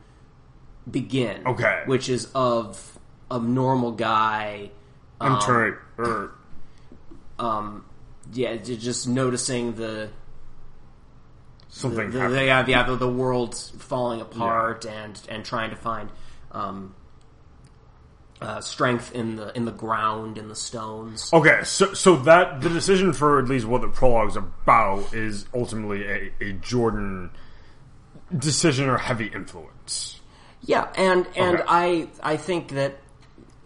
begin. 0.91 1.47
Okay. 1.47 1.83
which 1.87 2.09
is 2.09 2.27
of 2.35 2.99
a 3.31 3.39
normal 3.39 3.93
guy. 3.93 4.71
Um, 5.21 5.35
Enter 5.37 5.83
or 5.99 6.33
um, 7.39 7.85
yeah, 8.33 8.57
just 8.57 9.09
noticing 9.09 9.75
the 9.75 10.11
something 11.69 12.11
the, 12.11 12.29
the, 12.29 12.45
yeah, 12.45 12.65
yeah, 12.67 12.83
the, 12.83 12.97
the 12.97 13.09
world 13.11 13.55
falling 13.79 14.21
apart 14.21 14.85
and 14.87 15.21
and 15.29 15.45
trying 15.45 15.71
to 15.71 15.77
find 15.77 16.11
um, 16.53 16.95
uh, 18.41 18.61
strength 18.61 19.15
in 19.15 19.37
the 19.37 19.55
in 19.57 19.65
the 19.67 19.73
ground 19.73 20.39
in 20.39 20.49
the 20.49 20.55
stones. 20.57 21.31
Okay, 21.33 21.61
so 21.65 21.93
so 21.95 22.17
that 22.17 22.61
the 22.63 22.69
decision 22.71 23.13
for 23.13 23.39
at 23.39 23.47
least 23.49 23.67
what 23.67 23.83
the 23.83 23.89
prologue's 23.89 24.37
about 24.37 25.13
is 25.13 25.47
ultimately 25.55 26.05
a, 26.07 26.33
a 26.41 26.53
Jordan 26.55 27.31
decision 28.37 28.89
or 28.89 28.97
heavy 28.99 29.27
influence. 29.27 30.21
Yeah, 30.63 30.89
and 30.97 31.27
and 31.37 31.57
Okay. 31.57 31.65
I 31.67 32.09
I 32.23 32.37
think 32.37 32.69
that 32.71 32.99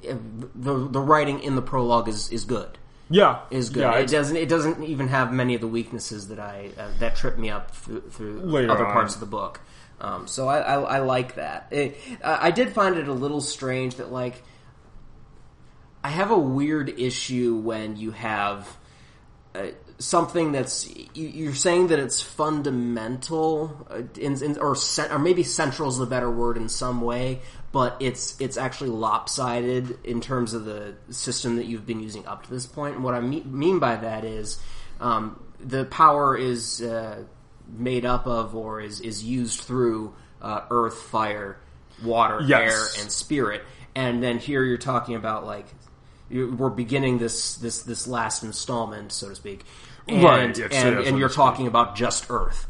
uh, 0.08 0.14
the 0.54 0.88
the 0.88 1.00
writing 1.00 1.40
in 1.40 1.54
the 1.56 1.62
prologue 1.62 2.08
is 2.08 2.30
is 2.30 2.44
good. 2.44 2.78
Yeah, 3.10 3.40
Is 3.50 3.68
good. 3.68 3.80
Yeah, 3.82 3.98
it 3.98 4.08
doesn't 4.08 4.36
it 4.36 4.48
doesn't 4.48 4.82
even 4.82 5.08
have 5.08 5.30
many 5.32 5.54
of 5.54 5.60
the 5.60 5.68
weaknesses 5.68 6.28
that 6.28 6.40
I 6.40 6.70
uh, 6.78 6.88
that 7.00 7.16
trip 7.16 7.36
me 7.36 7.50
up 7.50 7.70
through, 7.72 8.00
through 8.10 8.40
other 8.70 8.86
on. 8.86 8.92
parts 8.92 9.14
of 9.14 9.20
the 9.20 9.26
book. 9.26 9.60
Um, 10.00 10.26
so 10.26 10.48
I, 10.48 10.58
I 10.60 10.80
I 10.80 10.98
like 11.00 11.34
that. 11.34 11.68
It, 11.70 11.98
I 12.24 12.50
did 12.50 12.72
find 12.72 12.96
it 12.96 13.06
a 13.06 13.12
little 13.12 13.40
strange 13.42 13.96
that 13.96 14.10
like 14.10 14.42
I 16.04 16.10
have 16.10 16.30
a 16.30 16.38
weird 16.38 17.00
issue 17.00 17.56
when 17.56 17.96
you 17.96 18.10
have 18.10 18.68
uh, 19.54 19.68
something 19.98 20.52
that's 20.52 20.86
you, 21.14 21.28
you're 21.28 21.54
saying 21.54 21.86
that 21.88 21.98
it's 21.98 22.20
fundamental 22.20 23.86
uh, 23.90 24.02
in, 24.20 24.42
in, 24.42 24.58
or 24.58 24.76
cen- 24.76 25.10
or 25.10 25.18
maybe 25.18 25.42
central 25.42 25.88
is 25.88 25.96
the 25.96 26.04
better 26.06 26.30
word 26.30 26.56
in 26.58 26.68
some 26.68 27.00
way, 27.00 27.40
but 27.72 27.96
it's 28.00 28.38
it's 28.40 28.58
actually 28.58 28.90
lopsided 28.90 29.98
in 30.04 30.20
terms 30.20 30.52
of 30.52 30.66
the 30.66 30.94
system 31.10 31.56
that 31.56 31.66
you've 31.66 31.86
been 31.86 32.00
using 32.00 32.26
up 32.26 32.44
to 32.44 32.50
this 32.50 32.66
point. 32.66 32.96
And 32.96 33.04
what 33.04 33.14
I 33.14 33.20
me- 33.20 33.44
mean 33.44 33.78
by 33.78 33.96
that 33.96 34.24
is 34.24 34.58
um, 35.00 35.42
the 35.58 35.86
power 35.86 36.36
is 36.36 36.82
uh, 36.82 37.22
made 37.68 38.04
up 38.04 38.26
of 38.26 38.54
or 38.54 38.80
is 38.80 39.00
is 39.00 39.24
used 39.24 39.60
through 39.60 40.14
uh, 40.42 40.62
earth, 40.70 40.98
fire, 40.98 41.56
water, 42.04 42.40
Yes. 42.42 42.72
air, 42.72 43.02
and 43.02 43.10
spirit. 43.10 43.62
And 43.94 44.22
then 44.22 44.38
here 44.38 44.64
you're 44.64 44.76
talking 44.76 45.14
about 45.14 45.46
like 45.46 45.66
we're 46.30 46.70
beginning 46.70 47.18
this 47.18 47.56
this 47.56 47.82
this 47.82 48.06
last 48.06 48.42
installment, 48.42 49.12
so 49.12 49.28
to 49.28 49.34
speak, 49.34 49.64
and 50.08 50.22
Right, 50.22 50.58
yes, 50.58 50.72
and, 50.72 50.98
yes, 50.98 51.08
and 51.08 51.18
you're 51.18 51.28
talking 51.28 51.66
about 51.66 51.96
just 51.96 52.26
Earth. 52.30 52.66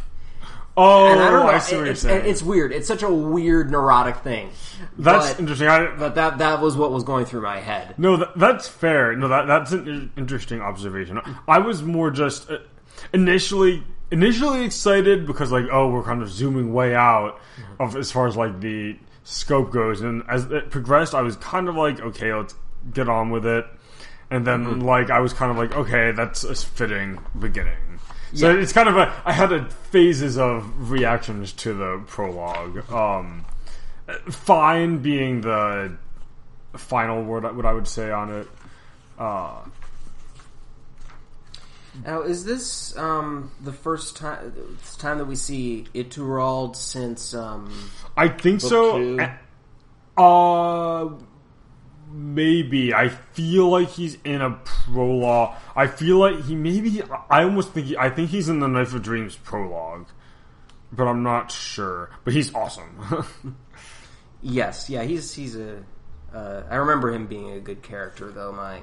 Oh, 0.77 1.07
And 1.07 1.21
I 1.21 1.31
know, 1.31 1.47
I 1.47 1.59
see 1.59 1.77
what 1.77 1.83
you're 1.83 1.93
it's, 1.93 2.01
saying. 2.01 2.27
it's 2.27 2.43
weird. 2.43 2.73
It's 2.73 2.89
such 2.89 3.05
a 3.05 3.13
weird 3.13 3.71
neurotic 3.71 4.17
thing. 4.19 4.51
that's 4.99 5.31
but, 5.31 5.41
interesting. 5.41 5.69
I, 5.69 5.95
but 5.95 6.17
that 6.17 6.39
that 6.39 6.61
was 6.61 6.77
what 6.77 6.91
was 6.91 7.05
going 7.05 7.27
through 7.27 7.43
my 7.43 7.61
head. 7.61 7.95
no, 7.97 8.17
that, 8.17 8.37
that's 8.37 8.67
fair. 8.67 9.15
No, 9.15 9.29
that 9.29 9.47
that's 9.47 9.71
an 9.73 10.13
interesting 10.17 10.61
observation. 10.61 11.21
I 11.47 11.59
was 11.59 11.83
more 11.83 12.11
just 12.11 12.51
uh, 12.51 12.59
initially 13.13 13.85
initially 14.11 14.65
excited 14.65 15.27
because 15.27 15.53
like 15.53 15.67
oh 15.71 15.91
we're 15.91 16.03
kind 16.03 16.23
of 16.23 16.29
zooming 16.29 16.73
way 16.73 16.95
out 16.95 17.41
of 17.79 17.97
as 17.97 18.11
far 18.11 18.27
as 18.27 18.37
like 18.37 18.61
the 18.61 18.99
scope 19.23 19.71
goes, 19.71 20.01
and 20.01 20.25
as 20.29 20.45
it 20.51 20.71
progressed, 20.71 21.15
I 21.15 21.23
was 21.23 21.37
kind 21.37 21.69
of 21.69 21.77
like 21.77 22.01
okay, 22.01 22.35
let's 22.35 22.55
get 22.93 23.09
on 23.09 23.31
with 23.31 23.47
it. 23.47 23.67
And 24.31 24.47
then, 24.47 24.65
Mm-hmm. 24.65 24.81
like, 24.81 25.11
I 25.11 25.21
was 25.21 25.33
kind 25.33 25.51
of 25.51 25.57
like, 25.59 25.75
okay, 25.77 26.13
that's 26.13 26.45
a 26.45 26.55
fitting 26.55 27.19
beginning. 27.39 27.77
So 28.35 28.51
Yeah. 28.51 28.61
it's 28.61 28.73
kind 28.73 28.89
of 28.89 28.97
a. 28.97 29.13
I 29.25 29.33
had 29.33 29.53
a 29.53 29.65
phases 29.93 30.39
of 30.39 30.91
reactions 30.91 31.53
to 31.53 31.73
the 31.75 32.03
prologue. 32.07 32.91
Um, 32.91 33.45
fine 34.31 34.99
being 34.99 35.41
the 35.43 35.97
final 36.77 37.23
word, 37.23 37.45
what 37.55 37.65
I 37.65 37.73
would 37.73 37.87
say 37.87 38.11
on 38.11 38.33
it. 38.33 38.49
Uh, 39.19 39.61
Now, 42.05 42.23
is 42.23 42.45
this 42.45 42.97
um, 42.97 43.53
the 43.63 43.73
first 43.73 44.17
time 44.17 44.79
time 44.99 45.19
that 45.19 45.27
we 45.27 45.37
see 45.37 45.87
Ituralde 45.95 46.75
since? 46.75 47.35
Um, 47.35 47.73
I 48.17 48.27
think 48.29 48.61
so. 48.63 48.99
two. 48.99 49.21
Uh, 50.17 51.11
maybe. 52.15 52.95
I 52.95 53.09
feel 53.09 53.69
like 53.69 53.89
he's 53.89 54.17
in 54.25 54.41
a 54.41 54.51
prologue. 54.65 55.57
I 55.75 55.89
feel 55.89 56.19
like 56.19 56.45
he 56.45 56.55
maybe. 56.55 57.03
I 57.29 57.43
almost 57.43 57.73
think. 57.73 57.89
He, 57.89 57.97
I 57.97 58.09
think 58.09 58.31
he's 58.31 58.49
in 58.49 58.61
the 58.61 58.69
Knife 58.69 58.95
of 58.95 59.03
Dreams 59.03 59.37
prologue, 59.37 60.07
but 60.93 61.07
I'm 61.07 61.23
not 61.23 61.51
sure. 61.51 62.11
But 62.25 62.33
he's 62.33 62.55
awesome. 62.55 63.27
yes, 64.43 64.89
yeah, 64.89 65.03
he's 65.03 65.35
he's 65.35 65.57
a. 65.57 65.83
Uh, 66.33 66.63
I 66.71 66.77
remember 66.77 67.13
him 67.13 67.27
being 67.27 67.53
a 67.53 67.61
good 67.61 67.83
character, 67.83 68.31
though 68.31 68.53
my 68.53 68.81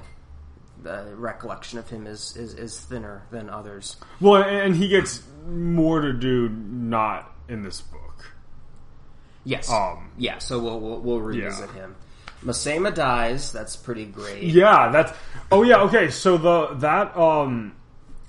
uh, 0.86 1.06
recollection 1.16 1.80
of 1.80 1.90
him 1.90 2.08
is, 2.08 2.36
is 2.36 2.54
is 2.54 2.80
thinner 2.80 3.24
than 3.32 3.50
others. 3.50 3.98
well, 4.20 4.44
and 4.44 4.76
he 4.76 4.88
gets 4.88 5.24
more 5.48 6.02
to 6.02 6.14
do 6.14 6.50
not 6.50 7.34
in 7.48 7.64
this 7.64 7.82
book. 7.82 8.34
Yes, 9.44 9.72
Um, 9.72 10.12
yeah. 10.18 10.38
So 10.38 10.60
we'll 10.60 10.80
we'll, 10.80 11.00
we'll 11.00 11.20
revisit 11.22 11.70
yeah. 11.74 11.82
him. 11.82 11.96
Masema 12.44 12.94
dies. 12.94 13.52
That's 13.52 13.76
pretty 13.76 14.06
great. 14.06 14.44
Yeah, 14.44 14.90
that's. 14.90 15.14
Oh 15.52 15.64
yeah, 15.64 15.82
okay. 15.82 16.10
So 16.10 16.38
the 16.38 16.68
that 16.80 17.16
um, 17.18 17.74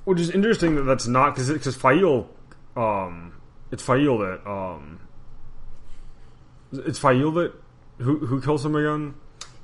which 0.04 0.20
is 0.20 0.30
interesting 0.30 0.74
that 0.76 0.82
that's 0.82 1.06
not 1.06 1.34
because 1.34 1.50
because 1.50 1.76
Faile, 1.76 2.28
um, 2.76 3.32
it's 3.70 3.82
Faile 3.82 4.18
that 4.18 4.46
um, 4.46 5.00
it's 6.72 6.98
Faile 6.98 7.30
that 7.32 7.52
who 7.98 8.18
who 8.26 8.40
kills 8.40 8.64
him 8.64 8.74
again. 8.76 9.14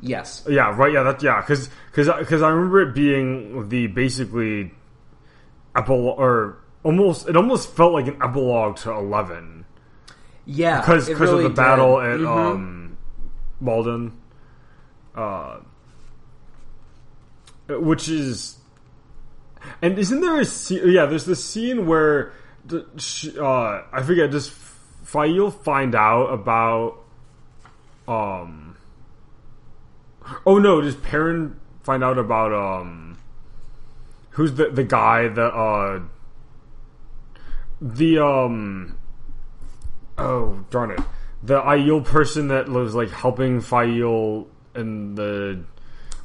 Yes. 0.00 0.46
Yeah, 0.48 0.74
right. 0.76 0.92
Yeah, 0.92 1.02
that 1.02 1.22
yeah, 1.22 1.40
because 1.40 1.68
because 1.90 2.08
because 2.18 2.40
I 2.42 2.50
remember 2.50 2.82
it 2.82 2.94
being 2.94 3.68
the 3.68 3.88
basically 3.88 4.72
epilogue 5.74 6.18
or 6.18 6.58
almost 6.84 7.28
it 7.28 7.36
almost 7.36 7.74
felt 7.74 7.92
like 7.92 8.06
an 8.06 8.16
epilogue 8.22 8.76
to 8.78 8.92
Eleven 8.92 9.64
Yeah. 10.46 10.80
because 10.80 11.06
because 11.08 11.20
really 11.30 11.44
of 11.46 11.54
the 11.54 11.60
did. 11.62 11.68
battle 11.68 12.00
at 12.00 12.20
Mhm. 12.20 12.26
um, 12.54 12.96
Malden, 13.60 14.12
uh, 15.18 15.60
which 17.68 18.08
is, 18.08 18.56
and 19.82 19.98
isn't 19.98 20.20
there 20.20 20.40
a 20.40 20.44
scene? 20.44 20.90
Yeah, 20.90 21.06
there's 21.06 21.24
this 21.24 21.44
scene 21.44 21.86
where 21.86 22.32
uh, 22.72 23.82
I 23.92 24.02
forget. 24.02 24.32
Faile 25.04 25.50
find 25.50 25.94
out 25.94 26.26
about? 26.26 26.98
Um. 28.06 28.76
Oh 30.46 30.58
no! 30.58 30.80
Does 30.80 30.94
Perrin 30.94 31.58
find 31.82 32.04
out 32.04 32.18
about 32.18 32.52
um? 32.52 33.18
Who's 34.30 34.54
the 34.54 34.68
the 34.70 34.84
guy 34.84 35.28
that 35.28 35.50
uh? 35.50 36.00
The 37.80 38.18
um 38.18 38.98
oh 40.16 40.64
darn 40.70 40.90
it 40.90 41.00
the 41.42 41.60
Aiel 41.60 42.04
person 42.04 42.48
that 42.48 42.68
was 42.68 42.94
like 42.94 43.10
helping 43.10 43.60
Faile 43.60 44.48
in 44.74 45.14
the 45.14 45.60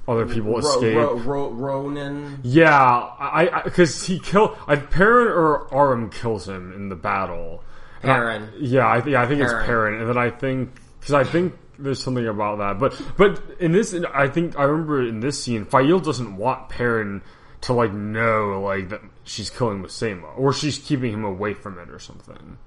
other 0.08 0.25
people 0.25 0.58
escape. 0.60 0.95
Ro- 0.97 1.15
Ro- 1.17 1.51
Rolan. 1.51 2.39
Yeah, 2.43 2.69
I 2.73 3.62
because 3.63 4.06
he 4.06 4.19
kill 4.19 4.58
I 4.67 4.75
Perrin 4.75 5.27
or 5.27 5.73
Aram 5.73 6.10
kills 6.10 6.47
him 6.47 6.73
in 6.73 6.89
the 6.89 6.95
battle. 6.95 7.63
And 8.01 8.12
I- 8.12 8.15
Perrin. 8.15 8.49
yeah, 8.60 8.88
I 8.89 9.01
think 9.01 9.15
I 9.15 9.25
think 9.27 9.41
Perrin. 9.41 9.56
it's 9.60 9.65
Perrin, 9.65 9.99
and 10.01 10.10
then 10.10 10.17
I 10.17 10.29
think 10.29 10.71
because 10.99 11.13
I 11.13 11.23
think 11.23 11.53
there's 11.79 12.01
something 12.03 12.27
about 12.27 12.58
that, 12.60 12.79
but 12.79 12.99
but 13.17 13.41
in 13.60 13.71
this, 13.71 13.95
I 14.13 14.27
think 14.27 14.58
I 14.60 14.63
remember 14.63 15.01
in 15.01 15.19
this 15.21 15.41
scene, 15.41 15.65
Faile 15.65 15.99
doesn't 15.99 16.38
want 16.38 16.69
Perrin 16.69 17.21
to 17.62 17.73
like 17.73 17.93
know 17.93 18.62
like 18.62 18.89
that 18.89 19.01
she's 19.23 19.49
killing 19.49 19.82
Masema 19.82 20.38
or 20.38 20.51
she's 20.51 20.77
keeping 20.77 21.13
him 21.13 21.23
away 21.23 21.53
from 21.53 21.79
it 21.79 21.89
or 21.89 21.97
something. 21.99 22.58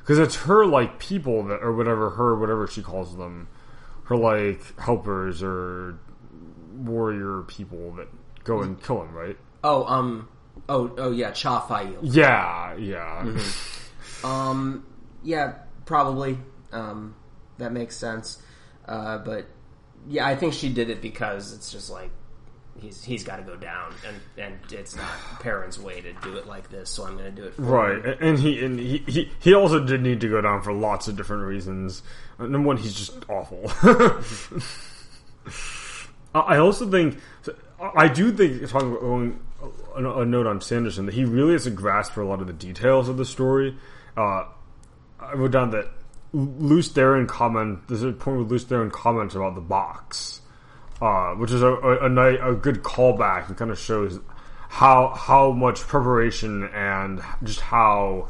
Because 0.00 0.18
it's 0.18 0.36
her 0.36 0.64
like 0.64 0.98
people 0.98 1.42
that 1.44 1.62
or 1.62 1.72
whatever 1.74 2.10
her 2.10 2.34
whatever 2.36 2.66
she 2.66 2.80
calls 2.80 3.16
them, 3.16 3.48
her 4.06 4.16
like 4.16 4.78
helpers 4.80 5.42
or 5.42 5.98
warrior 6.74 7.42
people 7.42 7.92
that 7.92 8.08
go 8.44 8.62
and 8.62 8.82
kill 8.82 9.02
him, 9.02 9.12
right? 9.12 9.36
Oh, 9.64 9.84
um, 9.84 10.28
oh, 10.68 10.92
oh, 10.96 11.10
yeah, 11.10 11.32
Cha 11.32 11.60
Faile. 11.60 11.98
Yeah, 12.02 12.76
yeah. 12.76 13.38
Um, 14.22 14.86
yeah, 15.22 15.54
probably. 15.84 16.38
Um, 16.72 17.16
that 17.58 17.72
makes 17.72 17.96
sense. 17.96 18.40
Uh, 18.86 19.18
but 19.18 19.46
yeah, 20.08 20.26
I 20.26 20.36
think 20.36 20.54
she 20.54 20.68
did 20.72 20.88
it 20.90 21.02
because 21.02 21.52
it's 21.52 21.72
just 21.72 21.90
like 21.90 22.10
he's 22.80 23.02
he's 23.04 23.24
got 23.24 23.36
to 23.36 23.42
go 23.42 23.56
down, 23.56 23.92
and 24.06 24.16
and 24.38 24.72
it's 24.72 24.94
not 24.96 25.08
Perrin's 25.40 25.78
way 25.78 26.00
to 26.00 26.12
do 26.22 26.36
it 26.36 26.46
like 26.46 26.68
this, 26.70 26.90
so 26.90 27.04
I'm 27.06 27.16
going 27.16 27.34
to 27.34 27.42
do 27.42 27.44
it. 27.48 27.54
For 27.54 27.62
Right, 27.62 28.04
him. 28.04 28.16
and 28.20 28.38
he 28.38 28.64
and 28.64 28.78
he, 28.80 28.98
he 29.06 29.30
he 29.40 29.54
also 29.54 29.84
did 29.84 30.02
need 30.02 30.20
to 30.22 30.28
go 30.28 30.40
down 30.40 30.62
for 30.62 30.72
lots 30.72 31.08
of 31.08 31.16
different 31.16 31.44
reasons. 31.44 32.02
Uh, 32.38 32.46
Number 32.46 32.66
one, 32.68 32.76
he's 32.76 32.94
just 32.94 33.28
awful. 33.28 33.70
I 36.34 36.58
also 36.58 36.90
think 36.90 37.18
I 37.94 38.08
do 38.08 38.30
think 38.32 38.68
talking 38.68 38.88
about 38.90 39.00
going 39.00 39.40
a, 39.96 40.20
a 40.20 40.24
note 40.26 40.46
on 40.46 40.60
Sanderson 40.60 41.06
that 41.06 41.14
he 41.14 41.24
really 41.24 41.52
has 41.52 41.66
a 41.66 41.70
grasp 41.70 42.12
for 42.12 42.20
a 42.20 42.26
lot 42.26 42.40
of 42.40 42.46
the 42.46 42.52
details 42.52 43.08
of 43.08 43.16
the 43.16 43.24
story. 43.24 43.76
Uh, 44.16 44.44
I 45.18 45.32
wrote 45.34 45.52
down 45.52 45.70
that 45.70 45.88
Lews 46.32 46.92
Therin 46.92 47.26
comment. 47.26 47.86
There's 47.88 48.02
a 48.02 48.12
point 48.12 48.36
where 48.38 48.46
Lews 48.46 48.64
Therin 48.66 48.90
comments 48.92 49.34
about 49.34 49.54
the 49.54 49.60
box, 49.62 50.42
uh, 51.00 51.34
which 51.34 51.50
is 51.50 51.62
a 51.62 51.68
a, 51.68 52.08
a, 52.08 52.52
a 52.52 52.54
good 52.54 52.82
callback 52.82 53.48
and 53.48 53.56
kind 53.56 53.70
of 53.70 53.78
shows 53.78 54.18
how 54.68 55.08
how 55.08 55.52
much 55.52 55.80
preparation 55.80 56.64
and 56.64 57.20
just 57.42 57.60
how. 57.60 58.28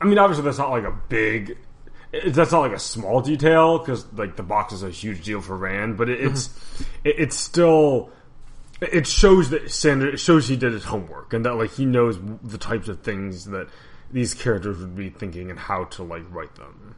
I 0.00 0.04
mean, 0.04 0.18
obviously 0.18 0.44
that's 0.44 0.58
not 0.58 0.70
like 0.70 0.84
a 0.84 0.94
big. 1.08 1.58
It, 2.12 2.34
that's 2.34 2.52
not 2.52 2.60
like 2.60 2.72
a 2.72 2.78
small 2.78 3.20
detail 3.20 3.78
because 3.78 4.10
like 4.12 4.36
the 4.36 4.42
box 4.42 4.72
is 4.72 4.82
a 4.82 4.90
huge 4.90 5.24
deal 5.24 5.40
for 5.40 5.56
Rand, 5.56 5.96
but 5.96 6.08
it, 6.08 6.20
it's 6.20 6.50
it, 7.04 7.16
it's 7.18 7.36
still 7.36 8.10
it 8.80 9.06
shows 9.06 9.50
that 9.50 9.70
Sander 9.70 10.08
it 10.08 10.18
shows 10.18 10.48
he 10.48 10.56
did 10.56 10.72
his 10.72 10.84
homework 10.84 11.32
and 11.32 11.44
that 11.44 11.54
like 11.54 11.72
he 11.72 11.86
knows 11.86 12.18
the 12.42 12.58
types 12.58 12.88
of 12.88 13.00
things 13.00 13.46
that 13.46 13.68
these 14.10 14.34
characters 14.34 14.78
would 14.78 14.94
be 14.94 15.08
thinking 15.10 15.50
and 15.50 15.58
how 15.58 15.84
to 15.84 16.02
like 16.02 16.22
write 16.30 16.54
them. 16.54 16.94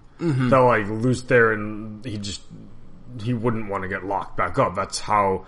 That 0.50 0.58
like 0.58 0.88
Luce 0.88 1.22
there 1.22 1.52
and 1.52 2.04
he 2.04 2.18
just 2.18 2.42
he 3.22 3.34
wouldn't 3.34 3.68
want 3.68 3.82
to 3.82 3.88
get 3.88 4.04
locked 4.04 4.36
back 4.36 4.58
up. 4.58 4.74
That's 4.74 5.00
how. 5.00 5.46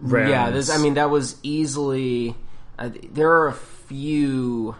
Rand's, 0.00 0.30
yeah. 0.30 0.50
This, 0.50 0.70
I 0.70 0.78
mean, 0.78 0.94
that 0.94 1.10
was 1.10 1.36
easily. 1.42 2.36
Uh, 2.78 2.90
there 3.10 3.30
are 3.30 3.48
a 3.48 3.54
few 3.54 4.76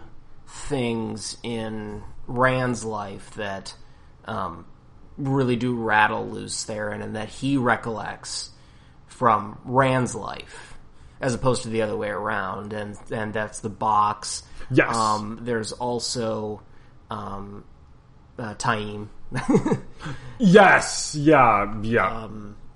things 0.47 1.37
in 1.43 2.03
Rand's 2.27 2.83
life 2.83 3.33
that 3.35 3.75
um, 4.25 4.65
really 5.17 5.55
do 5.55 5.75
rattle 5.75 6.27
Lews 6.27 6.65
Therin, 6.65 7.03
and 7.03 7.15
that 7.15 7.29
he 7.29 7.57
recollects 7.57 8.51
from 9.07 9.59
Rand's 9.63 10.15
life, 10.15 10.75
as 11.21 11.33
opposed 11.33 11.63
to 11.63 11.69
the 11.69 11.81
other 11.81 11.95
way 11.95 12.09
around. 12.09 12.73
And 12.73 12.97
and 13.11 13.33
that's 13.33 13.59
the 13.59 13.69
box. 13.69 14.43
Yes. 14.71 14.95
Um, 14.95 15.39
there's 15.41 15.71
also 15.71 16.61
um, 17.09 17.63
uh, 18.37 18.55
Taim. 18.55 19.09
yes, 20.39 21.15
yeah, 21.15 21.81
yeah, 21.81 22.27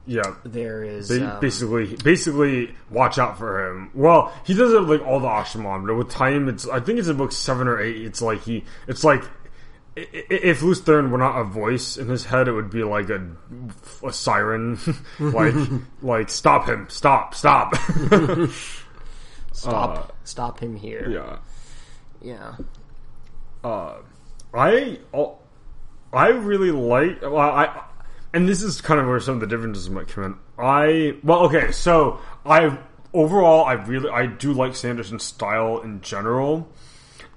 yeah. 0.06 0.36
there 0.44 0.84
is. 0.84 1.10
Ba- 1.10 1.36
um, 1.36 1.40
basically, 1.40 1.96
basically, 2.04 2.76
watch 2.90 3.18
out 3.18 3.38
for 3.38 3.68
him. 3.68 3.92
Well, 3.94 4.34
he 4.46 4.54
does 4.54 4.74
it 4.74 4.82
like 4.82 5.06
all 5.06 5.20
the 5.20 5.28
Asha'man, 5.28 5.86
but 5.86 5.96
with 5.96 6.10
time, 6.10 6.50
it's 6.50 6.68
I 6.68 6.80
think 6.80 7.00
it's 7.00 7.08
in 7.08 7.18
book 7.18 7.32
seven 7.32 7.68
or 7.68 7.80
eight. 7.80 8.02
It's 8.06 8.22
like 8.22 8.42
he, 8.44 8.64
it's 8.88 9.04
like 9.04 9.24
if 9.96 10.62
Therin 10.62 11.10
were 11.10 11.18
not 11.18 11.40
a 11.40 11.44
voice 11.44 11.98
in 11.98 12.08
his 12.08 12.26
head, 12.26 12.48
it 12.48 12.52
would 12.52 12.70
be 12.70 12.84
like 12.84 13.10
a, 13.10 13.26
a 14.06 14.14
siren, 14.14 14.80
like 15.20 15.56
like 16.02 16.30
stop 16.30 16.68
him, 16.68 16.88
stop, 16.90 17.34
stop. 17.34 17.76
stop, 19.54 20.16
stop 20.24 20.60
him 20.60 20.76
here. 20.76 21.10
yeah. 21.10 21.38
yeah. 22.22 22.56
Uh, 23.64 23.98
I 24.54 25.00
oh, 25.14 25.38
I 26.14 26.30
really 26.30 26.72
like 26.72 27.22
well 27.22 27.38
I 27.38 27.84
and 28.34 28.48
this 28.48 28.62
is 28.62 28.82
kind 28.82 29.00
of 29.00 29.08
where 29.08 29.20
some 29.20 29.36
of 29.36 29.40
the 29.42 29.48
differences 29.48 29.90
might 29.90 30.08
come 30.08 30.24
in. 30.24 30.36
I 30.58 31.18
well 31.24 31.46
okay 31.46 31.72
so 31.72 32.20
I 32.46 32.78
overall 33.14 33.66
I 33.66 33.74
really 33.74 34.10
I 34.10 34.26
do 34.26 34.54
like 34.54 34.76
Sanderson's 34.76 35.24
style 35.24 35.80
in 35.80 36.02
general. 36.02 36.70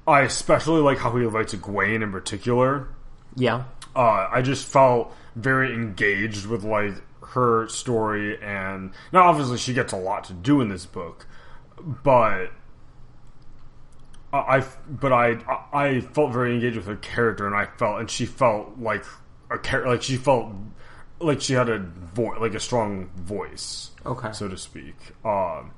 I 0.06 0.22
especially 0.22 0.80
like 0.80 0.98
how 0.98 1.14
he 1.16 1.24
writes 1.24 1.54
Egwene 1.54 2.02
in 2.02 2.12
particular. 2.12 2.88
Yeah. 3.36 3.64
Uh, 3.94 4.28
I 4.30 4.42
just 4.42 4.66
felt 4.66 5.12
very 5.36 5.74
engaged 5.74 6.46
with 6.46 6.64
like 6.64 6.94
her 7.28 7.68
story 7.68 8.40
and 8.42 8.92
now 9.12 9.22
obviously 9.22 9.58
she 9.58 9.72
gets 9.72 9.92
a 9.92 9.96
lot 9.96 10.24
to 10.24 10.32
do 10.32 10.60
in 10.60 10.68
this 10.68 10.86
book, 10.86 11.26
but 12.02 12.50
I, 14.32 14.64
but 14.88 15.12
I 15.12 15.38
I 15.72 16.00
felt 16.00 16.32
very 16.32 16.54
engaged 16.54 16.76
with 16.76 16.86
her 16.86 16.96
character, 16.96 17.46
and 17.46 17.54
I 17.56 17.66
felt 17.66 18.00
and 18.00 18.10
she 18.10 18.26
felt 18.26 18.78
like 18.78 19.04
a 19.50 19.58
char- 19.58 19.86
like 19.86 20.02
she 20.02 20.16
felt 20.16 20.52
like 21.20 21.40
she 21.40 21.54
had 21.54 21.68
a 21.68 21.78
voice, 21.80 22.38
like 22.40 22.54
a 22.54 22.60
strong 22.60 23.08
voice, 23.16 23.90
Okay. 24.06 24.32
so 24.32 24.48
to 24.48 24.56
speak. 24.56 24.94
Um, 25.24 25.72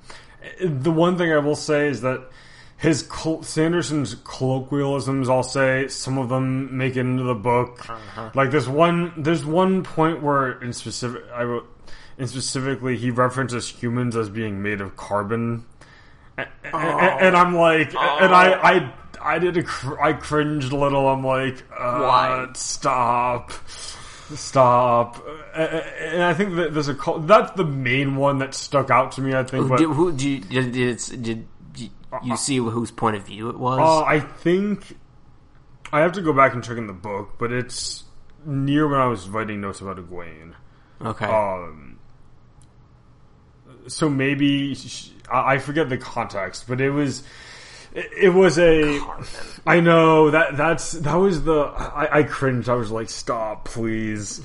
the 0.60 0.90
one 0.92 1.16
thing 1.18 1.32
I 1.32 1.38
will 1.38 1.56
say 1.56 1.88
is 1.88 2.02
that 2.02 2.28
his 2.76 3.02
col- 3.04 3.42
Sanderson's 3.42 4.16
colloquialisms, 4.24 5.28
I'll 5.28 5.42
say, 5.42 5.88
some 5.88 6.18
of 6.18 6.28
them 6.28 6.76
make 6.76 6.96
it 6.96 7.00
into 7.00 7.22
the 7.22 7.34
book. 7.34 7.86
Like 8.34 8.50
there's 8.50 8.68
one 8.68 9.12
there's 9.16 9.44
one 9.46 9.82
point 9.82 10.22
where 10.22 10.60
in 10.60 10.72
specific 10.72 11.22
I 11.34 11.44
wrote 11.44 11.68
in 12.18 12.26
specifically 12.28 12.96
he 12.98 13.10
references 13.10 13.68
humans 13.68 14.14
as 14.16 14.28
being 14.28 14.62
made 14.62 14.80
of 14.80 14.96
carbon 14.96 15.64
and, 16.38 16.48
and 16.72 17.36
I'm 17.36 17.54
like, 17.54 17.88
and 17.94 18.34
I, 18.34 18.52
I, 18.52 18.92
I 19.20 19.38
did 19.38 19.56
a, 19.56 19.62
cr- 19.62 20.00
I 20.00 20.12
cringed 20.12 20.72
a 20.72 20.76
little. 20.76 21.08
I'm 21.08 21.24
like, 21.24 21.62
uh, 21.72 22.00
Why? 22.00 22.48
Stop, 22.54 23.52
stop. 23.68 25.24
And 25.54 26.22
I 26.22 26.34
think 26.34 26.56
that 26.56 26.74
there's 26.74 26.88
a 26.88 26.94
call, 26.94 27.20
that's 27.20 27.52
the 27.52 27.64
main 27.64 28.16
one 28.16 28.38
that 28.38 28.54
stuck 28.54 28.90
out 28.90 29.12
to 29.12 29.20
me. 29.20 29.34
I 29.34 29.44
think, 29.44 29.68
but 29.68 29.78
did, 29.78 29.88
who, 29.88 30.12
did, 30.12 30.22
you, 30.22 30.62
did, 30.62 30.72
did, 30.72 31.22
did, 31.72 31.90
you 32.22 32.36
see 32.36 32.56
whose 32.56 32.90
point 32.90 33.16
of 33.16 33.26
view 33.26 33.48
it 33.48 33.58
was? 33.58 33.80
uh, 33.80 34.04
I 34.04 34.20
think 34.20 34.96
I 35.92 36.00
have 36.00 36.12
to 36.12 36.22
go 36.22 36.32
back 36.32 36.54
and 36.54 36.62
check 36.64 36.76
in 36.76 36.86
the 36.86 36.92
book, 36.92 37.34
but 37.38 37.52
it's 37.52 38.04
near 38.44 38.88
when 38.88 39.00
I 39.00 39.06
was 39.06 39.28
writing 39.28 39.60
notes 39.60 39.80
about 39.80 39.98
Egwene. 39.98 40.54
okay. 41.00 41.26
Um, 41.26 41.98
so 43.88 44.08
maybe 44.08 44.74
I 45.32 45.54
I 45.54 45.58
forget 45.58 45.88
the 45.88 45.98
context, 45.98 46.66
but 46.68 46.80
it 46.80 46.90
was 46.90 47.22
it, 47.94 48.30
was 48.30 48.58
a. 48.58 49.00
I 49.66 49.80
know 49.80 50.30
that 50.30 50.56
that's 50.56 50.92
that 50.92 51.14
was 51.14 51.44
the 51.44 51.60
I, 51.60 52.20
I 52.20 52.22
cringed. 52.22 52.68
I 52.68 52.74
was 52.74 52.90
like, 52.90 53.10
"Stop, 53.10 53.66
please!" 53.66 54.40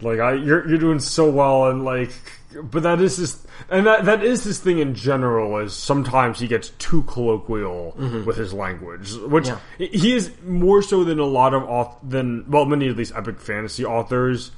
like 0.00 0.20
I 0.20 0.34
you're 0.34 0.68
you're 0.68 0.78
doing 0.78 1.00
so 1.00 1.28
well, 1.28 1.66
and 1.68 1.84
like, 1.84 2.12
but 2.54 2.84
that 2.84 3.00
is 3.00 3.16
this 3.16 3.44
and 3.68 3.86
that 3.86 4.04
that 4.04 4.22
is 4.22 4.44
this 4.44 4.60
thing 4.60 4.78
in 4.78 4.94
general. 4.94 5.58
Is 5.58 5.74
sometimes 5.74 6.38
he 6.38 6.46
gets 6.46 6.70
too 6.78 7.02
colloquial 7.04 7.96
mm-hmm. 7.98 8.24
with 8.24 8.36
his 8.36 8.54
language, 8.54 9.12
which 9.14 9.48
Yeah. 9.48 9.58
he 9.78 10.14
is 10.14 10.30
more 10.44 10.80
so 10.80 11.02
than 11.02 11.18
a 11.18 11.26
lot 11.26 11.54
of 11.54 11.62
auth- 11.64 11.96
than 12.08 12.44
well 12.48 12.66
many 12.66 12.86
of 12.88 12.96
these 12.96 13.10
epic 13.12 13.40
fantasy 13.40 13.84
authors 13.84 14.52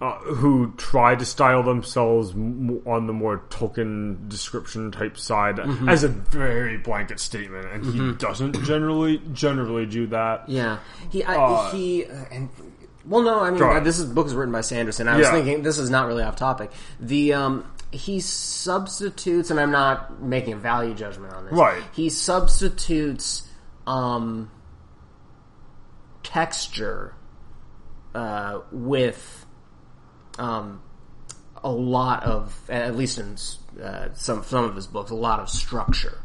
uh, 0.00 0.16
who 0.18 0.72
try 0.76 1.14
to 1.16 1.24
style 1.24 1.62
themselves 1.64 2.30
on 2.32 3.06
the 3.06 3.12
more 3.12 3.42
Tolkien 3.50 4.28
description 4.28 4.92
type 4.92 5.18
side 5.18 5.58
as 5.88 6.04
a 6.04 6.08
very 6.08 6.76
blanket 6.78 7.18
statement, 7.18 7.66
and 7.72 7.84
he 7.84 8.12
doesn't 8.12 8.62
generally 8.64 9.20
generally 9.32 9.86
do 9.86 10.06
that. 10.08 10.48
yeah. 10.48 10.78
He, 11.10 11.24
I, 11.24 11.34
uh, 11.36 11.70
he, 11.72 12.04
uh, 12.04 12.14
and, 12.30 12.48
well, 13.04 13.22
no, 13.22 13.40
I 13.40 13.50
mean, 13.50 13.82
this 13.82 13.98
is, 13.98 14.06
book 14.06 14.26
is 14.28 14.34
written 14.34 14.52
by 14.52 14.60
Sanderson. 14.60 15.08
I 15.08 15.16
was 15.16 15.26
Yeah. 15.26 15.32
thinking, 15.32 15.62
this 15.62 15.78
is 15.78 15.90
not 15.90 16.06
really 16.06 16.22
off 16.22 16.36
topic. 16.36 16.70
The, 17.00 17.32
um, 17.32 17.64
he 17.90 18.20
substitutes, 18.20 19.50
and 19.50 19.58
I'm 19.58 19.70
not 19.72 20.22
making 20.22 20.52
a 20.52 20.56
value 20.58 20.94
judgment 20.94 21.32
on 21.32 21.44
this. 21.46 21.54
Right. 21.54 21.82
He 21.92 22.08
substitutes, 22.10 23.48
um, 23.86 24.50
texture, 26.22 27.14
uh, 28.14 28.60
with, 28.70 29.46
um, 30.38 30.80
a 31.62 31.70
lot 31.70 32.22
of, 32.22 32.58
at 32.70 32.96
least 32.96 33.18
in 33.18 33.36
uh, 33.82 34.08
some 34.14 34.42
some 34.44 34.64
of 34.64 34.76
his 34.76 34.86
books, 34.86 35.10
a 35.10 35.14
lot 35.14 35.40
of 35.40 35.48
structure. 35.48 36.18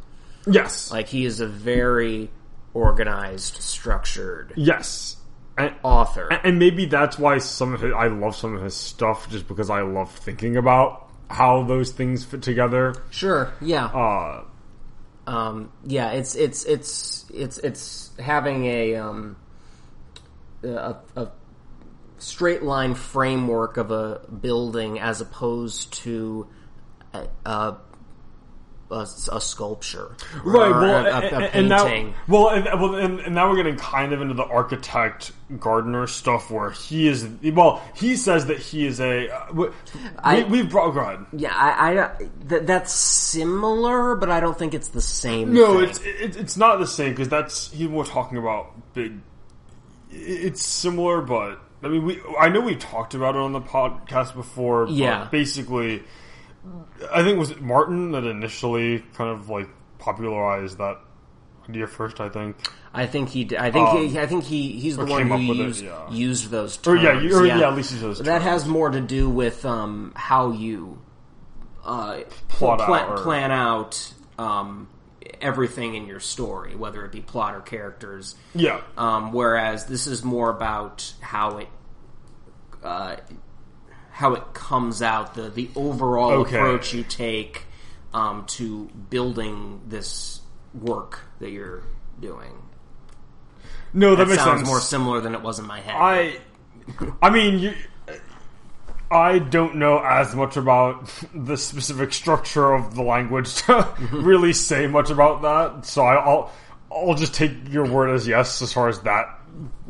Yes, 0.45 0.91
Like 0.91 1.07
he 1.07 1.25
is 1.25 1.39
a 1.39 1.47
very 1.47 2.29
organized, 2.73 3.55
structured 3.61 4.51
yes, 4.57 5.15
and, 5.57 5.73
author. 5.83 6.31
and 6.31 6.59
maybe 6.59 6.85
that's 6.85 7.17
why 7.17 7.37
some 7.37 7.73
of 7.73 7.81
his, 7.81 7.93
I 7.93 8.07
love 8.07 8.35
some 8.35 8.55
of 8.55 8.61
his 8.61 8.75
stuff, 8.75 9.29
just 9.29 9.47
because 9.47 9.69
I 9.69 9.81
love 9.81 10.11
thinking 10.11 10.57
about 10.57 11.09
how 11.29 11.63
those 11.63 11.91
things 11.91 12.25
fit 12.25 12.41
together. 12.41 12.93
Sure, 13.09 13.53
yeah. 13.61 13.85
Uh, 13.85 14.43
um, 15.27 15.71
yeah, 15.85 16.11
it's 16.11 16.35
it's 16.35 16.65
it's 16.65 17.25
it's 17.33 17.57
it's 17.59 18.11
having 18.19 18.65
a 18.65 18.95
um, 18.95 19.37
a, 20.63 20.95
a 21.15 21.27
straight 22.23 22.63
line 22.63 22.95
framework 22.95 23.77
of 23.77 23.91
a 23.91 24.19
building 24.41 24.99
as 24.99 25.21
opposed 25.21 25.93
to 25.93 26.47
a, 27.13 27.27
a, 27.45 27.77
a, 28.91 29.07
a 29.31 29.41
sculpture, 29.41 30.15
right 30.43 30.69
well 30.69 31.05
and, 31.53 31.69
now 31.69 32.13
well 32.27 32.49
and, 32.49 32.65
well 32.65 32.95
and, 32.95 33.19
and 33.19 33.35
now 33.35 33.49
we're 33.49 33.55
getting 33.55 33.75
kind 33.75 34.13
of 34.13 34.21
into 34.21 34.33
the 34.33 34.43
architect 34.43 35.31
gardener 35.59 36.07
stuff 36.07 36.49
where 36.49 36.71
he 36.71 37.07
is 37.07 37.27
well 37.53 37.81
he 37.95 38.15
says 38.15 38.45
that 38.47 38.59
he 38.59 38.85
is 38.85 38.99
a 38.99 39.29
uh, 39.29 39.53
we, 39.53 39.67
I- 40.19 40.43
we, 40.43 40.61
brought 40.63 40.91
go 40.91 40.99
ahead 41.01 41.25
yeah, 41.33 41.53
I, 41.53 41.99
I 41.99 42.17
th- 42.47 42.63
that's 42.63 42.93
similar, 42.93 44.15
but 44.15 44.29
I 44.29 44.39
don't 44.39 44.57
think 44.57 44.73
it's 44.73 44.89
the 44.89 45.01
same. 45.01 45.53
no 45.53 45.79
thing. 45.79 45.89
it's 45.89 45.99
it, 46.01 46.35
it's 46.37 46.57
not 46.57 46.77
the 46.79 46.87
same 46.87 47.11
because 47.11 47.29
that's 47.29 47.71
he 47.71 47.87
was 47.87 48.09
talking 48.09 48.37
about 48.37 48.93
big 48.93 49.19
it's 50.11 50.63
similar 50.63 51.21
but 51.21 51.59
I 51.83 51.87
mean 51.89 52.05
we 52.05 52.21
I 52.39 52.49
know 52.49 52.61
we 52.61 52.75
talked 52.75 53.13
about 53.13 53.35
it 53.35 53.41
on 53.41 53.51
the 53.53 53.61
podcast 53.61 54.33
before 54.35 54.85
but 54.85 54.93
Yeah. 54.95 55.27
basically 55.31 56.03
I 57.11 57.23
think 57.23 57.35
it 57.35 57.39
was 57.39 57.51
it 57.51 57.61
Martin 57.61 58.11
that 58.11 58.23
initially 58.23 59.03
kind 59.15 59.29
of 59.29 59.49
like 59.49 59.69
popularized 59.99 60.77
that 60.77 60.97
idea 61.69 61.87
first 61.87 62.19
I 62.21 62.29
think 62.29 62.55
I 62.95 63.07
think 63.07 63.29
he. 63.29 63.49
I 63.57 63.71
think 63.71 63.87
Um, 63.89 64.07
he. 64.07 64.19
I 64.19 64.27
think 64.27 64.43
he. 64.43 64.73
He's 64.73 64.97
the 64.97 65.05
one 65.05 65.27
who 65.27 65.33
with 65.33 65.57
it, 65.59 65.63
used, 65.63 65.83
yeah. 65.83 66.11
used 66.11 66.51
those 66.51 66.77
Or, 66.77 66.95
terms. 66.95 67.01
yeah, 67.03 67.19
you- 67.19 67.35
or, 67.35 67.43
yeah, 67.47 67.67
at 67.67 67.75
least 67.75 67.89
he 67.89 67.95
used 67.95 68.05
those 68.05 68.19
That 68.19 68.33
terms. 68.33 68.43
has 68.43 68.67
more 68.67 68.91
to 68.91 69.01
do 69.01 69.27
with 69.27 69.65
um, 69.65 70.11
how 70.15 70.51
you 70.51 70.99
uh, 71.83 72.19
Plot 72.49 72.79
pla- 72.81 72.97
out 72.97 73.09
or- 73.09 73.17
plan 73.23 73.49
out 73.51 74.13
um, 74.37 74.87
everything 75.43 75.93
in 75.95 76.07
your 76.07 76.19
story, 76.19 76.75
whether 76.75 77.05
it 77.05 77.11
be 77.11 77.21
plot 77.21 77.53
or 77.55 77.61
characters. 77.61 78.35
yeah 78.55 78.81
Um, 78.97 79.31
whereas 79.33 79.85
this 79.85 80.07
is 80.07 80.23
more 80.23 80.49
about 80.49 81.13
how 81.21 81.57
it. 81.59 81.67
Uh, 82.83 83.17
how 84.11 84.33
it 84.35 84.53
comes 84.53 85.01
out, 85.01 85.33
the 85.35 85.49
the 85.49 85.69
overall 85.75 86.31
Okay. 86.41 86.57
approach 86.57 86.93
you 86.93 87.03
take 87.03 87.65
um, 88.13 88.45
to 88.45 88.85
building 89.09 89.81
this 89.87 90.41
work 90.73 91.21
that 91.39 91.49
you're 91.51 91.81
doing. 92.19 92.51
no 93.93 94.11
that, 94.15 94.25
That 94.25 94.29
makes 94.29 94.43
sounds 94.43 94.59
sense 94.59 94.67
more 94.69 94.81
similar 94.81 95.19
than 95.21 95.33
it 95.33 95.41
was 95.41 95.57
in 95.59 95.65
my 95.65 95.79
head. 95.79 95.95
I, 95.97 96.37
I 97.23 97.29
mean, 97.31 97.57
you, 97.59 97.73
I 99.13 99.37
don't 99.39 99.75
know 99.75 99.99
as 99.99 100.33
much 100.35 100.57
about 100.57 101.09
the 101.35 101.55
specific 101.55 102.13
structure 102.13 102.73
of 102.73 102.95
the 102.95 103.03
language 103.03 103.53
to 103.65 103.87
really 104.11 104.53
say 104.53 104.87
much 104.87 105.09
about 105.09 105.43
that. 105.43 105.85
So 105.85 106.03
I, 106.03 106.15
I'll, 106.15 106.51
I'll 106.91 107.15
just 107.15 107.33
take 107.35 107.51
your 107.69 107.85
word 107.85 108.09
as 108.09 108.27
yes 108.27 108.61
as 108.61 108.73
far 108.73 108.89
as 108.89 108.99
that 109.01 109.39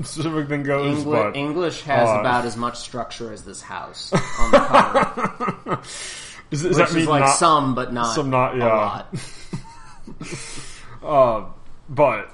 specific 0.02 0.50
thing 0.50 0.64
goes. 0.64 1.04
Engli- 1.04 1.12
but 1.12 1.36
English 1.38 1.82
has 1.84 2.10
uh, 2.10 2.20
about 2.20 2.46
as 2.46 2.58
much 2.58 2.78
structure 2.78 3.32
as 3.32 3.44
this 3.46 3.62
house 3.62 4.12
on 4.12 4.52
the 4.52 4.60
cover, 4.60 5.82
is, 6.52 6.62
does 6.64 6.64
which 6.64 6.78
that 6.78 6.90
is 6.90 6.96
mean 6.96 7.06
like 7.06 7.22
not, 7.22 7.38
some, 7.38 7.76
but 7.76 7.94
not 7.94 8.14
some 8.16 8.30
not- 8.30 8.56
a 8.56 8.58
yeah. 8.58 9.08
lot. 11.02 11.56
but, 11.90 12.30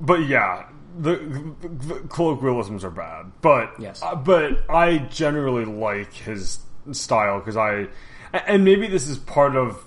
but 0.00 0.20
yeah. 0.26 0.66
The, 0.98 1.16
the 1.62 1.94
colloquialisms 2.08 2.84
are 2.84 2.90
bad, 2.90 3.32
but 3.40 3.72
Yes. 3.78 4.02
uh, 4.02 4.14
but 4.16 4.68
I 4.68 4.98
generally 4.98 5.64
like 5.64 6.12
his 6.12 6.58
style 6.92 7.38
because 7.38 7.56
I, 7.56 7.86
and 8.32 8.64
maybe 8.64 8.88
this 8.88 9.06
is 9.08 9.18
part 9.18 9.54
of, 9.56 9.82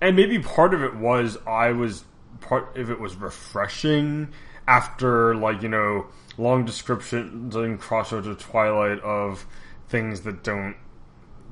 and 0.00 0.14
maybe 0.16 0.38
part 0.38 0.74
of 0.74 0.82
it 0.82 0.94
was 0.96 1.38
I 1.46 1.72
was 1.72 2.04
part 2.40 2.72
if 2.74 2.90
it 2.90 3.00
was 3.00 3.16
refreshing 3.16 4.28
after 4.68 5.34
like 5.34 5.62
you 5.62 5.68
know 5.68 6.06
long 6.38 6.64
descriptions 6.64 7.54
and 7.56 7.80
crossover 7.80 8.22
to 8.24 8.34
Twilight 8.34 9.00
of 9.00 9.46
things 9.88 10.20
that 10.22 10.42
don't 10.44 10.76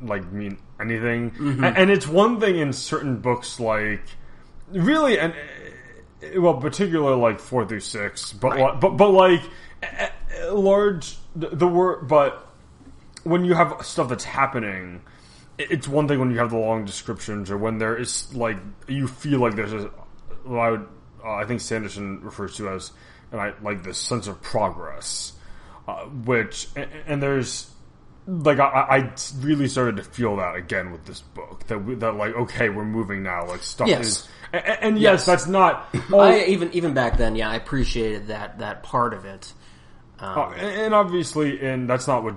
like 0.03 0.31
mean 0.33 0.59
anything, 0.81 1.33
A- 1.63 1.67
and, 1.69 1.91
it's 1.91 2.07
one 2.09 2.41
thing 2.41 2.59
in 2.59 2.73
certain 2.73 3.17
books 3.21 3.61
like 3.61 4.03
really 4.71 5.19
and 5.19 5.35
well 6.37 6.55
particular 6.55 7.17
like 7.17 7.39
four 7.41 7.67
through 7.67 7.81
six 7.81 8.33
but 8.33 8.53
Right. 8.53 8.75
li- 8.75 8.79
but 8.81 8.91
but 8.97 9.11
like 9.11 9.43
large 10.51 11.17
the, 11.35 11.49
the 11.49 11.67
word 11.67 12.09
but 12.09 12.47
when 13.25 13.45
you 13.45 13.55
have 13.55 13.85
stuff 13.85 14.09
that's 14.09 14.25
happening 14.25 15.03
it's 15.59 15.87
one 15.87 16.09
thing 16.09 16.19
when 16.19 16.31
you 16.31 16.39
have 16.39 16.51
the 16.51 16.57
long 16.59 16.85
descriptions 16.85 17.51
or 17.51 17.59
when 17.59 17.79
there 17.79 17.97
is 17.97 18.35
like 18.35 18.57
you 18.89 19.07
feel 19.07 19.41
like 19.41 19.55
there's 19.57 19.73
a 19.73 19.91
well, 20.45 20.61
I 20.61 20.71
would 20.71 20.89
uh, 21.25 21.35
I 21.35 21.45
think 21.45 21.61
Sanderson 21.61 22.21
refers 22.23 22.57
to 22.57 22.69
as 22.71 22.93
and 23.33 23.41
I 23.41 23.53
like 23.63 23.83
this 23.83 23.99
sense 23.99 24.27
of 24.27 24.41
progress 24.43 25.33
uh, 25.87 26.05
which 26.05 26.69
and, 26.77 26.91
and 27.07 27.23
there's 27.23 27.71
like 28.27 28.59
I, 28.61 28.65
I 28.65 29.13
really 29.41 29.67
started 29.69 29.97
to 29.97 30.05
feel 30.05 30.37
that 30.37 30.55
again 30.55 30.93
with 30.93 31.05
this 31.07 31.21
book 31.21 31.67
that 31.69 31.79
we, 31.85 31.95
that 31.97 32.15
like 32.15 32.35
okay 32.35 32.69
we're 32.69 32.85
moving 32.85 33.23
now 33.23 33.47
like 33.47 33.63
stuff 33.63 33.89
Yes. 33.89 34.07
is 34.07 34.29
and, 34.53 34.65
and 34.67 34.99
yes, 34.99 35.21
Yes. 35.21 35.27
that's 35.27 35.47
not 35.47 35.89
all, 36.13 36.21
I 36.23 36.41
even 36.49 36.73
even 36.73 36.93
back 36.95 37.17
then, 37.17 37.37
yeah, 37.37 37.49
I 37.51 37.55
appreciated 37.57 38.27
that 38.29 38.59
that 38.59 38.83
part 38.83 39.15
of 39.15 39.25
it. 39.25 39.53
Um, 40.19 40.39
uh, 40.39 40.51
and 40.53 40.93
obviously 40.95 41.61
and 41.65 41.89
that's 41.89 42.07
not 42.07 42.23
what 42.25 42.35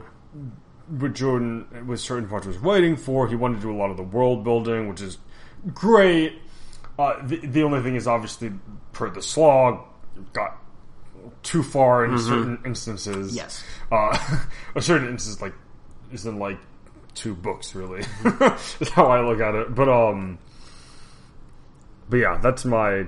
what 0.87 1.13
Jordan 1.13 1.85
with 1.87 1.99
certain 1.99 2.27
parts 2.29 2.45
was 2.47 2.59
waiting 2.59 2.95
for 2.97 3.27
he 3.27 3.35
wanted 3.35 3.55
to 3.57 3.61
do 3.61 3.71
a 3.71 3.77
lot 3.77 3.89
of 3.91 3.97
the 3.97 4.03
world 4.03 4.43
building 4.43 4.87
which 4.89 5.01
is 5.01 5.17
great 5.73 6.33
uh, 6.99 7.15
the, 7.25 7.37
the 7.37 7.63
only 7.63 7.81
thing 7.81 7.95
is 7.95 8.05
obviously 8.07 8.51
per 8.91 9.09
the 9.09 9.21
slog 9.21 9.79
got 10.33 10.57
too 11.41 11.63
far 11.63 12.05
in 12.05 12.17
certain 12.19 12.59
instances 12.65 13.27
Mm-hmm. 13.29 13.37
Yes. 13.37 13.63
uh, 13.91 14.17
a 14.75 14.81
certain 14.81 15.07
instance 15.09 15.41
like 15.41 15.53
is 16.13 16.25
in 16.25 16.39
like 16.39 16.57
two 17.13 17.35
books 17.35 17.75
really 17.75 17.99
is 18.79 18.89
how 18.89 19.05
I 19.05 19.21
look 19.21 19.39
at 19.39 19.55
it 19.55 19.75
but 19.75 19.89
um 19.89 20.39
but 22.09 22.17
yeah 22.17 22.37
that's 22.37 22.65
my 22.65 23.05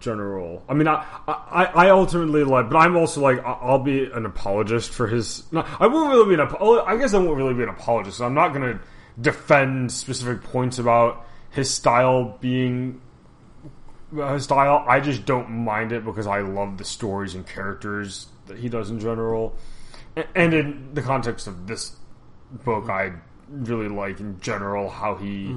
general 0.00 0.64
I 0.68 0.74
mean 0.74 0.86
I 0.86 1.04
I, 1.26 1.64
I 1.64 1.90
ultimately 1.90 2.44
like 2.44 2.68
but 2.68 2.76
I'm 2.78 2.96
also 2.96 3.20
like 3.20 3.42
I'll 3.44 3.78
be 3.78 4.04
an 4.04 4.26
apologist 4.26 4.90
for 4.90 5.06
his 5.06 5.50
no, 5.50 5.64
I 5.80 5.86
won't 5.86 6.10
really 6.10 6.36
be 6.36 6.42
an 6.42 6.48
I 6.86 6.96
guess 6.96 7.14
I 7.14 7.18
won't 7.18 7.36
really 7.36 7.54
be 7.54 7.62
an 7.62 7.70
apologist 7.70 8.20
I'm 8.20 8.34
not 8.34 8.52
gonna 8.52 8.80
defend 9.20 9.90
specific 9.90 10.42
points 10.42 10.78
about 10.78 11.26
his 11.50 11.72
style 11.72 12.36
being 12.40 13.00
uh, 14.16 14.34
his 14.34 14.44
style. 14.44 14.84
I 14.88 15.00
just 15.00 15.26
don't 15.26 15.50
mind 15.50 15.92
it 15.92 16.04
because 16.04 16.26
I 16.26 16.40
love 16.40 16.78
the 16.78 16.84
stories 16.84 17.34
and 17.34 17.46
characters 17.46 18.26
that 18.46 18.58
he 18.58 18.68
does 18.68 18.90
in 18.90 19.00
general. 19.00 19.56
And 20.34 20.54
in 20.54 20.94
the 20.94 21.02
context 21.02 21.46
of 21.46 21.66
this 21.66 21.96
book, 22.50 22.88
I 22.88 23.12
really 23.48 23.88
like 23.88 24.20
in 24.20 24.40
general 24.40 24.88
how 24.88 25.16
he, 25.16 25.56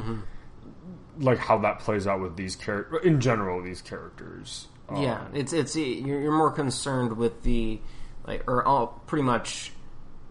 like 1.18 1.38
how 1.38 1.60
that 1.60 1.80
plays 1.80 2.08
out 2.08 2.22
with 2.22 2.36
these 2.36 2.56
characters. 2.56 3.06
In 3.06 3.22
general, 3.22 3.62
these 3.62 3.82
characters. 3.82 4.68
Um, 4.90 5.02
yeah, 5.02 5.28
it's 5.34 5.54
it's 5.54 5.76
you're, 5.76 6.22
you're 6.22 6.32
more 6.32 6.52
concerned 6.52 7.18
with 7.18 7.44
the 7.44 7.80
like 8.28 8.44
or 8.50 8.64
all 8.64 9.02
pretty 9.08 9.24
much 9.24 9.72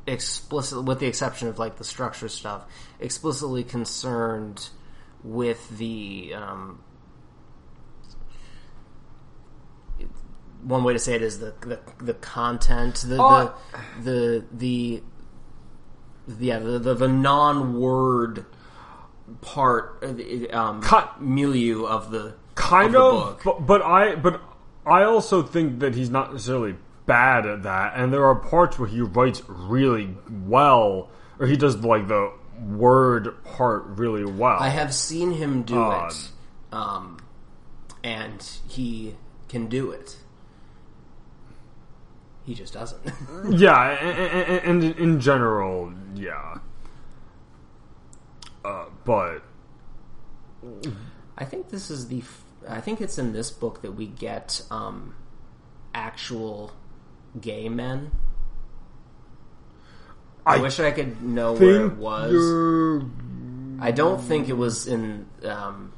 explicit 0.06 0.82
with 0.84 1.00
the 1.00 1.06
exception 1.06 1.48
of 1.48 1.58
like 1.58 1.76
the 1.76 1.84
structure 1.84 2.28
stuff 2.28 2.64
explicitly 2.98 3.62
concerned 3.62 4.68
with 5.22 5.68
the 5.78 6.32
um, 6.34 6.82
one 10.62 10.84
way 10.84 10.92
to 10.92 10.98
say 10.98 11.14
it 11.14 11.22
is 11.22 11.38
the 11.38 11.54
the, 11.60 11.78
the 12.04 12.14
content 12.14 12.96
the, 13.06 13.16
Oh. 13.20 13.54
the 14.02 14.44
the 14.52 15.02
the 16.28 16.44
yeah 16.44 16.58
the 16.58 16.78
the, 16.78 16.94
the 16.94 17.08
non 17.08 17.78
word 17.80 18.44
part 19.40 20.00
the, 20.02 20.50
um, 20.50 20.82
Cut. 20.82 21.20
milieu 21.22 21.84
of 21.86 22.10
the 22.10 22.34
kind 22.54 22.94
of, 22.96 23.02
of, 23.14 23.42
book. 23.42 23.42
but, 23.44 23.66
but 23.66 23.82
I 23.82 24.14
but 24.16 24.40
I 24.86 25.04
also 25.04 25.42
think 25.42 25.80
that 25.80 25.94
he's 25.94 26.10
not 26.10 26.32
necessarily 26.32 26.74
bad 27.06 27.46
at 27.46 27.62
that, 27.64 27.92
and 27.96 28.12
there 28.12 28.24
are 28.26 28.34
parts 28.34 28.78
where 28.78 28.88
he 28.88 29.00
writes 29.00 29.42
really 29.48 30.14
well, 30.44 31.08
or 31.38 31.46
he 31.46 31.56
does 31.56 31.76
like 31.78 32.08
the 32.08 32.32
word 32.60 33.42
part 33.44 33.84
really 33.86 34.24
well. 34.24 34.58
I 34.60 34.68
have 34.68 34.92
seen 34.94 35.32
him 35.32 35.62
do 35.62 35.80
Um, 35.80 36.08
it, 36.08 36.30
um, 36.72 37.18
and 38.04 38.42
he 38.68 39.16
can 39.48 39.66
do 39.66 39.90
it. 39.90 40.16
He 42.44 42.54
just 42.54 42.72
doesn't. 42.72 43.02
yeah, 43.50 43.90
and, 43.90 44.82
and 44.82 44.96
in 44.96 45.20
general, 45.20 45.92
yeah. 46.14 46.58
but 49.04 49.42
I 51.36 51.44
think 51.44 51.70
this 51.70 51.90
is 51.90 52.08
the. 52.08 52.18
f- 52.18 52.44
I 52.68 52.80
think 52.80 53.00
it's 53.00 53.18
in 53.18 53.32
this 53.32 53.50
book 53.50 53.82
that 53.82 53.92
we 53.92 54.06
get 54.06 54.62
um, 54.70 55.14
actual 55.94 56.72
gay 57.40 57.68
men. 57.68 58.10
I, 60.46 60.56
I 60.56 60.58
wish 60.58 60.80
I 60.80 60.90
could 60.90 61.22
know 61.22 61.52
where 61.52 61.86
it 61.86 61.96
was. 61.96 62.32
you're 62.32 63.02
I 63.80 63.92
don't 63.92 64.20
think 64.20 64.48
it 64.48 64.56
was 64.56 64.86
in 64.86 65.26
um, 65.44 65.92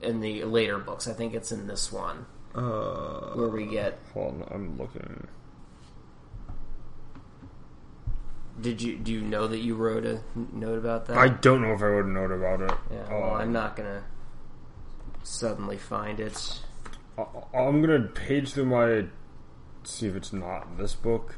in 0.00 0.20
the 0.20 0.44
later 0.44 0.78
books. 0.78 1.08
I 1.08 1.12
think 1.12 1.34
it's 1.34 1.50
in 1.50 1.66
this 1.66 1.92
one 1.92 2.26
uh, 2.58 3.34
where 3.36 3.48
we 3.48 3.66
get. 3.66 3.98
hold 4.12 4.42
on, 4.42 4.48
I'm 4.50 4.78
looking. 4.78 5.26
Did 8.60 8.82
you 8.82 8.96
do 8.98 9.12
you 9.12 9.20
know 9.20 9.46
that 9.46 9.58
you 9.58 9.76
wrote 9.76 10.04
a 10.04 10.20
note 10.52 10.78
about 10.78 11.06
that? 11.06 11.16
I 11.16 11.28
don't 11.28 11.62
know 11.62 11.72
if 11.72 11.82
I 11.82 11.90
would 11.90 11.96
have 11.98 12.06
known 12.06 12.32
about 12.32 12.60
it. 12.62 12.72
yeah. 12.92 13.08
Well, 13.12 13.34
Um, 13.34 13.40
I'm 13.40 13.52
not 13.52 13.76
gonna 13.76 14.02
suddenly 15.22 15.76
find 15.76 16.18
it. 16.18 16.60
I- 17.16 17.26
I'm 17.56 17.80
gonna 17.80 18.00
page 18.00 18.52
through 18.54 18.66
my 18.66 19.06
see 19.84 20.08
if 20.08 20.16
it's 20.16 20.32
not 20.32 20.76
this 20.76 20.94
book. 20.94 21.36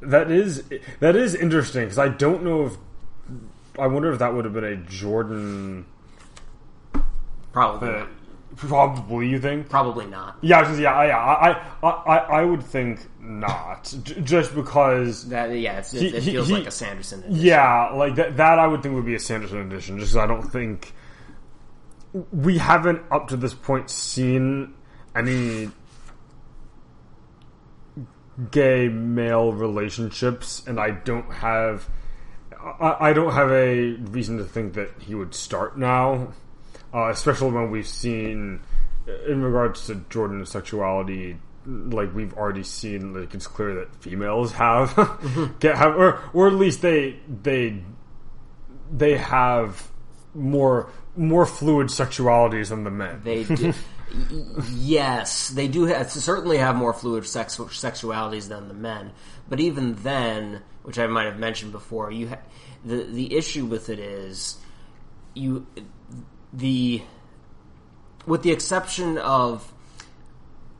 That 0.00 0.30
is 0.30 0.64
that 1.00 1.16
is 1.16 1.34
interesting 1.34 1.82
because 1.84 1.98
I 1.98 2.08
don't 2.08 2.42
know 2.42 2.64
if 2.66 2.76
I 3.78 3.86
wonder 3.86 4.10
if 4.10 4.18
that 4.18 4.32
would 4.34 4.46
have 4.46 4.54
been 4.54 4.64
a 4.64 4.76
Jordan. 4.76 5.84
Probably. 7.52 7.90
Uh. 7.90 8.06
Probably 8.56 9.28
you 9.28 9.38
think? 9.40 9.68
Probably 9.68 10.06
not. 10.06 10.38
Yeah, 10.40 10.60
I 10.60 10.68
was- 10.70 10.78
yeah, 10.80 10.92
I- 10.94 11.06
yeah. 11.06 11.18
I, 11.18 11.50
I, 11.82 11.90
I, 11.90 12.16
I 12.40 12.44
would 12.44 12.62
think 12.62 13.00
not, 13.20 13.94
J- 14.02 14.20
just 14.22 14.54
because. 14.54 15.28
That 15.28 15.50
yeah, 15.56 15.78
it's, 15.78 15.90
He- 15.92 16.08
it, 16.08 16.14
it 16.14 16.22
feels 16.22 16.48
he- 16.48 16.54
like 16.54 16.66
a 16.66 16.70
Sanderson. 16.70 17.20
Edition. 17.24 17.44
Yeah, 17.44 17.90
like 17.90 18.14
that. 18.16 18.36
That 18.36 18.58
I 18.58 18.66
would 18.66 18.82
think 18.82 18.94
would 18.94 19.06
be 19.06 19.14
a 19.14 19.20
Sanderson 19.20 19.58
edition, 19.58 19.98
just 19.98 20.12
because 20.12 20.24
I 20.24 20.26
don't 20.26 20.42
think 20.50 20.92
we 22.32 22.58
haven't 22.58 23.00
up 23.10 23.28
to 23.28 23.36
this 23.36 23.54
point 23.54 23.88
seen 23.90 24.74
any 25.16 25.70
gay 28.50 28.88
male 28.88 29.52
relationships, 29.52 30.62
and 30.66 30.80
I 30.80 30.90
don't 30.90 31.30
have. 31.32 31.88
I, 32.60 33.08
I 33.08 33.12
don't 33.12 33.32
have 33.32 33.50
a 33.50 33.92
reason 33.92 34.38
to 34.38 34.44
think 34.44 34.74
that 34.74 34.90
he 35.00 35.14
would 35.14 35.34
start 35.34 35.76
now, 35.78 36.32
uh, 36.94 37.08
especially 37.08 37.50
when 37.50 37.70
we've 37.70 37.86
seen, 37.86 38.60
in 39.26 39.42
regards 39.42 39.86
to 39.86 39.96
Jordan's 40.10 40.50
sexuality, 40.50 41.38
like 41.66 42.14
we've 42.14 42.34
already 42.34 42.62
seen, 42.62 43.14
like 43.14 43.34
it's 43.34 43.46
clear 43.46 43.74
that 43.76 43.94
females 43.96 44.52
have 44.52 44.94
get 45.60 45.76
have, 45.76 45.96
or 45.96 46.20
or 46.32 46.48
at 46.48 46.54
least 46.54 46.82
they 46.82 47.18
they 47.42 47.82
they 48.90 49.16
have 49.16 49.90
more 50.34 50.90
more 51.16 51.46
fluid 51.46 51.88
sexualities 51.88 52.70
than 52.70 52.84
the 52.84 52.90
men. 52.90 53.20
They 53.24 53.44
do. 53.44 53.72
yes, 54.72 55.48
they 55.48 55.68
do 55.68 55.84
have, 55.84 56.10
certainly 56.10 56.58
have 56.58 56.76
more 56.76 56.92
fluid 56.92 57.26
sex, 57.26 57.56
sexualities 57.56 58.48
than 58.48 58.68
the 58.68 58.74
men. 58.74 59.12
But 59.48 59.60
even 59.60 59.94
then, 59.96 60.62
which 60.82 60.98
I 60.98 61.06
might 61.06 61.24
have 61.24 61.38
mentioned 61.38 61.72
before, 61.72 62.10
you 62.10 62.28
ha- 62.28 62.38
the 62.84 63.04
the 63.04 63.34
issue 63.34 63.64
with 63.64 63.88
it 63.88 63.98
is 63.98 64.58
you 65.34 65.66
the 66.52 67.02
with 68.26 68.42
the 68.42 68.50
exception 68.50 69.18
of 69.18 69.72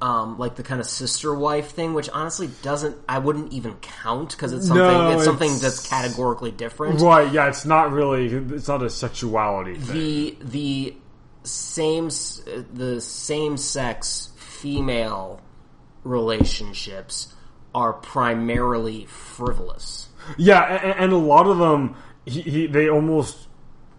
um, 0.03 0.37
like 0.37 0.57
the 0.57 0.64
kind 0.64 0.81
of 0.81 0.87
sister 0.87 1.33
wife 1.33 1.70
thing, 1.70 1.95
which 1.95 2.09
honestly 2.11 2.51
doesn't 2.62 2.97
I 3.09 3.18
wouldn't 3.18 3.53
even 3.53 3.75
count 3.77 4.31
because 4.31 4.53
it's 4.53 4.66
something 4.66 4.85
No, 4.85 5.11
it's 5.12 5.25
something 5.25 5.57
that's 5.59 5.89
categorically 5.89 6.51
different. 6.51 7.01
Right? 7.01 7.33
Yeah, 7.33 7.49
it's 7.49 7.64
not 7.64 7.93
really. 7.93 8.27
It's 8.27 8.68
not 8.68 8.83
a 8.83 8.91
sexuality 8.91 9.77
thing. 9.77 9.95
the 9.95 10.37
the 10.41 10.97
same 11.45 12.07
the 12.73 13.01
same 13.01 13.57
sex 13.57 14.31
female 14.37 15.41
relationships 16.05 17.33
are 17.75 17.93
primarily 17.93 19.07
frivolous. 19.07 20.09
Yeah, 20.37 20.62
and, 20.62 20.99
and 20.99 21.12
a 21.12 21.16
lot 21.16 21.47
of 21.47 21.59
them, 21.59 21.97
he, 22.27 22.43
he 22.43 22.66
they 22.66 22.89
almost. 22.89 23.49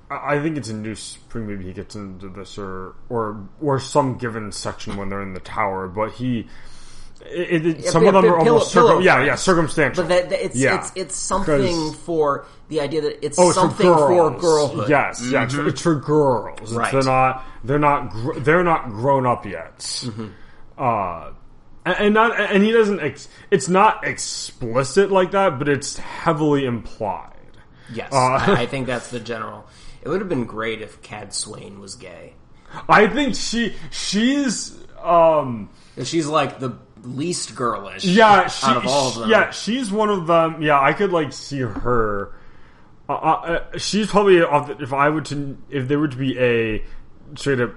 I 0.10 0.36
I 0.36 0.42
think 0.42 0.58
it's 0.58 0.70
in 0.70 0.82
New 0.82 0.96
Spring. 0.96 1.48
Maybe 1.48 1.66
he 1.66 1.74
gets 1.74 1.96
into 1.96 2.30
this, 2.30 2.58
or 2.58 2.96
or 3.10 3.48
or 3.62 3.80
some 3.80 4.18
given 4.18 4.52
section 4.52 4.98
when 4.98 5.10
they're 5.10 5.22
in 5.22 5.34
the 5.34 5.40
tower. 5.40 5.88
But 5.88 6.12
he, 6.14 6.48
it, 7.26 7.66
it, 7.66 7.86
some 7.86 8.04
Yeah, 8.04 8.10
of 8.10 8.14
them 8.16 8.24
pi- 8.24 8.30
are 8.30 8.38
pillow- 8.40 8.52
almost 8.54 8.72
circum, 8.72 9.02
yeah, 9.02 9.24
yeah, 9.24 9.36
circumstantial. 9.36 10.04
But 10.04 10.10
that, 10.10 10.30
that- 10.30 10.46
it's 10.46 10.56
Yeah. 10.56 10.80
it's 10.80 10.92
it's 10.96 11.16
something 11.16 11.62
'Cause- 11.76 11.96
for 11.98 12.46
the 12.70 12.82
idea 12.82 13.02
that 13.02 13.26
it's 13.26 13.38
Oh, 13.40 13.48
it's 13.50 13.56
something 13.56 13.86
for, 13.88 13.98
for 13.98 14.30
girls. 14.30 14.42
girlhood. 14.42 14.90
Yes, 14.90 15.22
yeah, 15.30 15.44
it's, 15.44 15.54
for, 15.54 15.68
it's 15.68 15.82
for 15.82 15.96
girls. 15.96 16.72
It's- 16.74 16.92
They're 16.92 17.04
not. 17.04 17.46
They're 17.64 17.80
not. 17.80 18.10
Gr- 18.12 18.40
they're 18.40 18.64
not 18.64 18.90
grown 18.90 19.26
up 19.26 19.46
yet. 19.46 19.78
Mm-hmm. 19.80 20.28
Uh, 20.78 21.32
and, 21.86 21.96
and 21.98 22.14
not. 22.14 22.40
And 22.40 22.64
he 22.64 22.72
doesn't. 22.72 23.00
Ex- 23.00 23.28
it's 23.52 23.70
not 23.70 24.06
explicit 24.06 25.12
like 25.12 25.32
that, 25.32 25.60
but 25.60 25.70
it's 25.70 25.98
heavily 25.98 26.66
implied. 26.66 27.30
Yes, 27.94 28.12
Uh, 28.12 28.16
I, 28.18 28.62
I 28.62 28.66
think 28.72 28.88
that's 28.88 29.10
the 29.12 29.20
general. 29.20 29.66
It 30.04 30.10
would 30.10 30.20
have 30.20 30.30
been 30.30 30.46
great 30.46 30.82
if 30.82 31.02
Cadsuane 31.02 31.80
was 31.80 31.96
gay. 31.96 32.34
I 32.90 33.08
think 33.08 33.36
she. 33.36 33.76
She's. 33.92 34.78
Um. 35.02 35.70
She's 36.04 36.28
like 36.28 36.60
the 36.60 36.78
least 37.04 37.56
girlish. 37.56 38.04
Yeah. 38.04 38.48
She, 38.48 38.66
out 38.68 38.78
of 38.78 38.88
all 38.88 39.10
of 39.10 39.16
them. 39.16 39.30
Yeah. 39.30 39.52
She's 39.52 39.92
one 39.92 40.10
of 40.10 40.28
them. 40.28 40.62
Yeah. 40.62 40.80
I 40.80 40.94
could 40.94 41.12
like 41.12 41.34
see 41.34 41.62
her. 41.62 42.34
Uh, 43.08 43.14
uh, 43.14 43.78
she's 43.78 44.08
probably 44.08 44.38
if 44.38 44.94
I 44.94 45.10
were 45.10 45.22
to 45.22 45.58
if 45.70 45.88
there 45.88 46.00
were 46.00 46.08
to 46.08 46.18
be 46.18 46.40
a 46.40 46.84
straight 47.36 47.60
up 47.60 47.74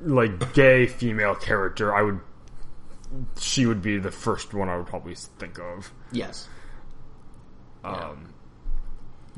like 0.00 0.52
gay 0.52 0.86
female 0.86 1.34
character, 1.34 1.94
I 1.94 2.02
would 2.02 2.20
she 3.38 3.66
would 3.66 3.82
be 3.82 3.98
the 3.98 4.10
first 4.10 4.54
one 4.54 4.68
I 4.68 4.76
would 4.76 4.86
probably 4.86 5.14
think 5.14 5.58
of. 5.58 5.92
Yes. 6.12 6.48
Um, 7.84 8.31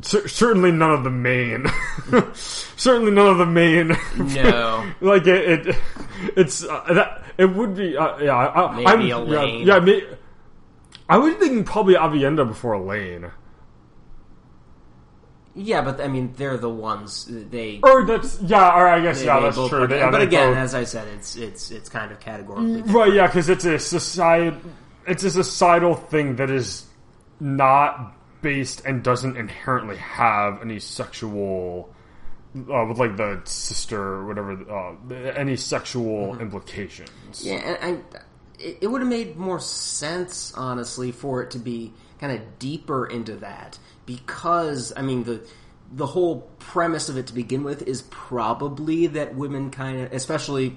cer- 0.02 0.28
certainly 0.28 0.72
none 0.72 0.90
of 0.92 1.04
the 1.04 1.10
main. 1.10 1.66
certainly 2.34 3.12
none 3.12 3.26
of 3.26 3.38
the 3.38 3.46
main. 3.46 3.96
No. 4.34 4.90
like 5.00 5.26
it, 5.26 5.66
it 5.68 5.76
it's 6.36 6.64
uh, 6.64 6.84
that 6.92 7.22
it 7.38 7.46
would 7.46 7.76
be 7.76 7.96
uh, 7.96 8.18
yeah. 8.18 8.36
I, 8.36 8.74
Maybe 8.76 9.12
I'm, 9.12 9.26
Elayne. 9.26 9.64
Yeah, 9.66 9.74
yeah 9.74 9.80
may, 9.80 10.02
I 11.08 11.18
was 11.18 11.34
thinking 11.36 11.64
probably 11.64 11.94
Aviendha 11.94 12.46
before 12.46 12.74
Elayne. 12.74 13.30
Yeah, 15.56 15.82
but 15.82 16.00
I 16.00 16.08
mean, 16.08 16.32
they're 16.36 16.56
the 16.56 16.68
ones 16.70 17.26
they. 17.30 17.78
Or 17.82 18.04
that's 18.04 18.40
yeah. 18.40 18.74
Or 18.76 18.88
I 18.88 19.00
guess 19.00 19.20
they- 19.20 19.26
yeah, 19.26 19.38
they 19.38 19.46
that's 19.50 19.68
true. 19.68 19.80
But, 19.80 19.90
They- 19.90 19.98
yeah, 19.98 20.10
but 20.10 20.22
again, 20.22 20.50
both- 20.50 20.58
as 20.58 20.74
I 20.74 20.84
said, 20.84 21.06
it's 21.08 21.36
it's 21.36 21.70
it's 21.70 21.88
kind 21.88 22.10
of 22.10 22.18
categorically. 22.18 22.76
different. 22.82 22.96
right? 22.96 23.12
Yeah, 23.12 23.26
because 23.26 23.48
it's 23.48 23.64
a 23.64 23.78
society. 23.78 24.56
It's 25.06 25.22
a 25.22 25.30
societal 25.30 25.94
thing 25.94 26.36
that 26.36 26.50
is 26.50 26.86
not 27.38 28.14
based 28.44 28.82
and 28.84 29.02
doesn't 29.02 29.36
inherently 29.36 29.96
have 29.96 30.62
any 30.62 30.78
sexual. 30.78 31.92
Uh, 32.56 32.84
with 32.86 32.98
like 32.98 33.16
the 33.16 33.40
sister 33.46 34.00
or 34.00 34.26
whatever, 34.26 34.52
uh, 34.70 35.14
any 35.34 35.56
sexual 35.56 36.38
implications. 36.38 37.10
Mm-hmm. 37.32 37.48
Yeah, 37.48 37.76
and 37.80 38.04
I, 38.14 38.62
it, 38.80 38.86
would 38.88 39.00
have 39.00 39.10
made 39.10 39.36
more 39.36 39.58
sense, 39.58 40.54
honestly, 40.54 41.10
for 41.10 41.42
it 41.42 41.50
to 41.50 41.58
be 41.58 41.92
kind 42.20 42.32
of 42.32 42.60
deeper 42.60 43.06
into 43.06 43.34
that 43.38 43.76
because 44.06 44.92
I 44.96 45.02
mean 45.02 45.24
the 45.24 45.44
the 45.90 46.06
whole 46.06 46.48
premise 46.60 47.08
of 47.08 47.16
it 47.16 47.26
to 47.26 47.34
begin 47.34 47.64
with 47.64 47.82
is 47.82 48.02
probably 48.02 49.08
that 49.08 49.34
women 49.34 49.70
kind 49.72 50.00
of, 50.02 50.12
especially 50.12 50.76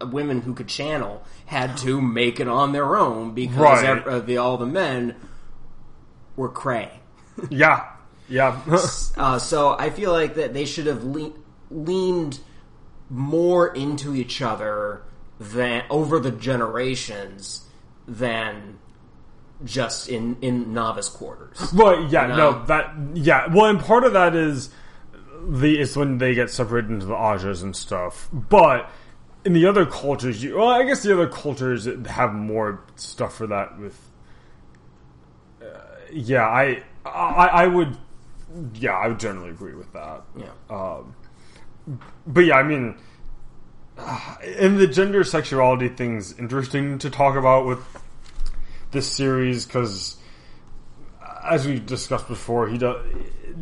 women 0.00 0.40
who 0.40 0.54
could 0.54 0.68
channel, 0.68 1.22
had 1.44 1.76
to 1.78 2.00
make 2.00 2.40
it 2.40 2.48
on 2.48 2.72
their 2.72 2.96
own 2.96 3.34
because 3.34 3.82
Right. 3.82 3.84
ev- 3.84 4.06
uh, 4.06 4.18
the, 4.20 4.38
all 4.38 4.56
the 4.56 4.66
men 4.66 5.14
were 6.36 6.48
cray. 6.48 7.00
Yeah, 7.50 7.86
yeah. 8.28 8.60
Uh, 9.16 9.38
so 9.38 9.76
I 9.78 9.90
feel 9.90 10.12
like 10.12 10.34
that 10.34 10.54
they 10.54 10.64
should 10.64 10.86
have 10.86 11.04
le- 11.04 11.32
leaned 11.70 12.40
more 13.10 13.74
into 13.74 14.14
each 14.14 14.42
other 14.42 15.02
than 15.40 15.84
over 15.90 16.18
the 16.18 16.30
generations 16.30 17.64
than 18.06 18.78
just 19.64 20.08
in 20.08 20.36
in 20.40 20.72
novice 20.72 21.08
quarters. 21.08 21.72
Right, 21.72 22.08
yeah, 22.10 22.22
You 22.22 22.28
know? 22.28 22.36
no, 22.52 22.64
that, 22.66 22.94
yeah. 23.14 23.52
Well, 23.52 23.66
and 23.66 23.80
part 23.80 24.04
of 24.04 24.12
that 24.12 24.34
is 24.36 24.70
the 25.48 25.78
is 25.78 25.96
when 25.96 26.18
they 26.18 26.34
get 26.34 26.50
separated 26.50 26.90
into 26.90 27.06
the 27.06 27.14
Ajas 27.14 27.62
and 27.62 27.74
stuff. 27.74 28.28
But 28.32 28.90
in 29.44 29.52
the 29.52 29.66
other 29.66 29.86
cultures, 29.86 30.42
you 30.42 30.56
well, 30.56 30.68
I 30.68 30.84
guess 30.84 31.02
the 31.02 31.12
other 31.12 31.28
cultures 31.28 31.88
have 32.06 32.34
more 32.34 32.84
stuff 32.96 33.36
for 33.36 33.46
that. 33.46 33.78
With, 33.78 33.98
uh, 35.62 35.66
yeah, 36.12 36.46
I, 36.46 36.82
I, 37.14 37.46
I 37.46 37.66
would, 37.66 37.96
yeah, 38.74 38.92
I 38.92 39.08
would 39.08 39.20
generally 39.20 39.50
agree 39.50 39.74
with 39.74 39.92
that. 39.92 40.22
Yeah. 40.36 40.50
Um, 40.70 41.14
but 42.26 42.40
yeah, 42.40 42.56
I 42.56 42.62
mean, 42.62 42.96
and 43.98 44.78
the 44.78 44.86
gender 44.86 45.24
sexuality 45.24 45.88
thing's 45.88 46.38
interesting 46.38 46.98
to 46.98 47.10
talk 47.10 47.36
about 47.36 47.66
with 47.66 47.80
this 48.90 49.10
series 49.10 49.66
because 49.66 50.16
as 51.44 51.66
we 51.66 51.78
discussed 51.78 52.28
before, 52.28 52.68
he 52.68 52.78
does 52.78 53.04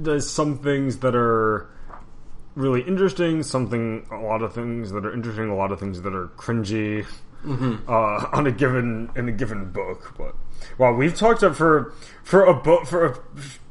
does 0.02 0.30
some 0.30 0.58
things 0.58 0.98
that 0.98 1.14
are 1.14 1.70
really 2.54 2.82
interesting, 2.82 3.42
something 3.42 4.06
a 4.10 4.20
lot 4.20 4.42
of 4.42 4.52
things 4.52 4.90
that 4.92 5.06
are 5.06 5.12
interesting, 5.12 5.48
a 5.48 5.56
lot 5.56 5.72
of 5.72 5.80
things 5.80 6.02
that 6.02 6.14
are 6.14 6.28
cringy 6.36 7.06
uh, 7.46 8.28
on 8.32 8.46
a 8.46 8.52
given 8.52 9.10
in 9.16 9.28
a 9.28 9.32
given 9.32 9.70
book. 9.72 10.14
But 10.18 10.34
well, 10.78 10.92
we've 10.94 11.14
talked 11.14 11.42
up 11.42 11.54
for 11.54 11.92
for 12.24 12.44
a 12.44 12.54
book 12.54 12.86
for 12.86 13.06
a 13.06 13.18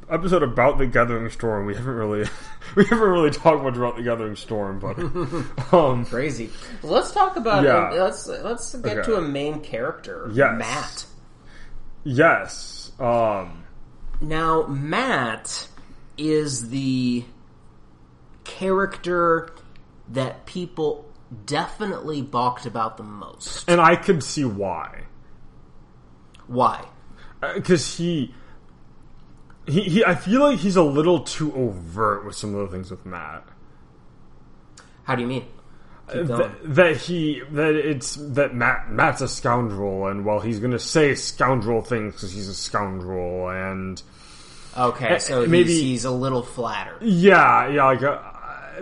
episode 0.08 0.42
about 0.42 0.78
the 0.78 0.86
Gathering 0.86 1.28
Storm. 1.30 1.66
We 1.66 1.74
haven't 1.74 1.94
really 1.94 2.26
we 2.76 2.84
haven't 2.84 3.08
really 3.08 3.30
talked 3.30 3.62
much 3.62 3.76
about 3.76 3.96
the 3.96 4.02
Gathering 4.02 4.36
Storm, 4.36 4.78
but 4.78 4.98
um, 5.74 6.04
Crazy. 6.06 6.50
Let's 6.82 7.10
talk 7.12 7.36
about 7.36 7.64
Yeah. 7.64 7.90
let's 8.02 8.26
let's 8.26 8.74
get 8.76 8.98
Okay. 8.98 9.06
to 9.10 9.16
a 9.16 9.20
main 9.22 9.60
character, 9.60 10.28
Yes. 10.32 10.58
Mat. 10.58 11.06
yes, 12.04 12.92
um, 13.00 13.64
Now, 14.20 14.66
Mat 14.68 15.68
is 16.16 16.70
the 16.70 17.24
character 18.44 19.50
that 20.08 20.46
people 20.46 21.05
definitely 21.46 22.22
balked 22.22 22.66
about 22.66 22.96
the 22.96 23.02
most. 23.02 23.68
and 23.68 23.80
I 23.80 23.96
could 23.96 24.22
see 24.22 24.44
why. 24.44 25.04
Why? 26.46 26.84
because 27.54 27.96
he, 27.96 28.34
he 29.66 29.82
he 29.82 30.04
I 30.04 30.14
feel 30.14 30.40
like 30.40 30.58
he's 30.58 30.76
a 30.76 30.82
little 30.82 31.20
too 31.20 31.52
overt 31.54 32.24
with 32.24 32.34
some 32.34 32.54
of 32.54 32.68
the 32.68 32.74
things 32.74 32.90
with 32.90 33.04
Mat. 33.04 33.44
How 35.04 35.14
do 35.14 35.22
you 35.22 35.28
mean? 35.28 35.44
Keep 36.12 36.28
going. 36.28 36.52
That, 36.64 36.96
he 36.96 37.42
that 37.52 37.74
it's 37.74 38.14
that 38.16 38.54
Mat 38.54 38.90
Mat's 38.90 39.20
a 39.20 39.28
scoundrel, 39.28 40.06
and 40.06 40.24
while 40.24 40.40
he's 40.40 40.60
gonna 40.60 40.78
say 40.78 41.14
scoundrel 41.14 41.82
things 41.82 42.14
because 42.14 42.32
he's 42.32 42.48
a 42.48 42.54
scoundrel, 42.54 43.48
and 43.50 44.00
okay, 44.76 45.18
so 45.18 45.42
uh, 45.42 45.46
maybe- 45.46 45.72
he's, 45.72 45.80
he's 45.82 46.04
a 46.04 46.10
little 46.12 46.42
flattered. 46.42 47.02
yeah, 47.02 47.68
yeah, 47.68 47.84
like 47.84 48.02
uh, 48.02 48.20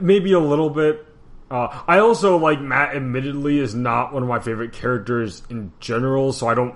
maybe 0.00 0.32
a 0.32 0.38
little 0.38 0.70
bit. 0.70 1.06
Uh, 1.50 1.82
I 1.86 1.98
also 1.98 2.36
like 2.36 2.60
Mat. 2.60 2.96
Admittedly, 2.96 3.58
is 3.58 3.74
not 3.74 4.12
one 4.12 4.22
of 4.22 4.28
my 4.28 4.40
favorite 4.40 4.72
characters 4.72 5.42
in 5.50 5.72
general, 5.80 6.32
so 6.32 6.48
I 6.48 6.54
don't. 6.54 6.74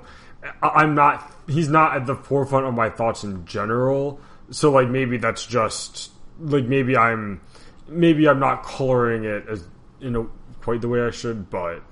I- 0.62 0.68
I'm 0.68 0.94
not. 0.94 1.32
He's 1.48 1.68
not 1.68 1.96
at 1.96 2.06
the 2.06 2.14
forefront 2.14 2.66
of 2.66 2.74
my 2.74 2.90
thoughts 2.90 3.24
in 3.24 3.46
general. 3.46 4.20
So 4.50 4.70
like 4.70 4.88
maybe 4.88 5.18
that's 5.18 5.46
just 5.46 6.10
like 6.40 6.64
maybe 6.64 6.96
I'm 6.96 7.40
maybe 7.88 8.28
I'm 8.28 8.38
not 8.38 8.62
coloring 8.62 9.24
it 9.24 9.46
as 9.48 9.64
you 10.00 10.10
know 10.10 10.30
quite 10.60 10.80
the 10.80 10.88
way 10.88 11.00
I 11.02 11.10
should, 11.10 11.50
but 11.50 11.82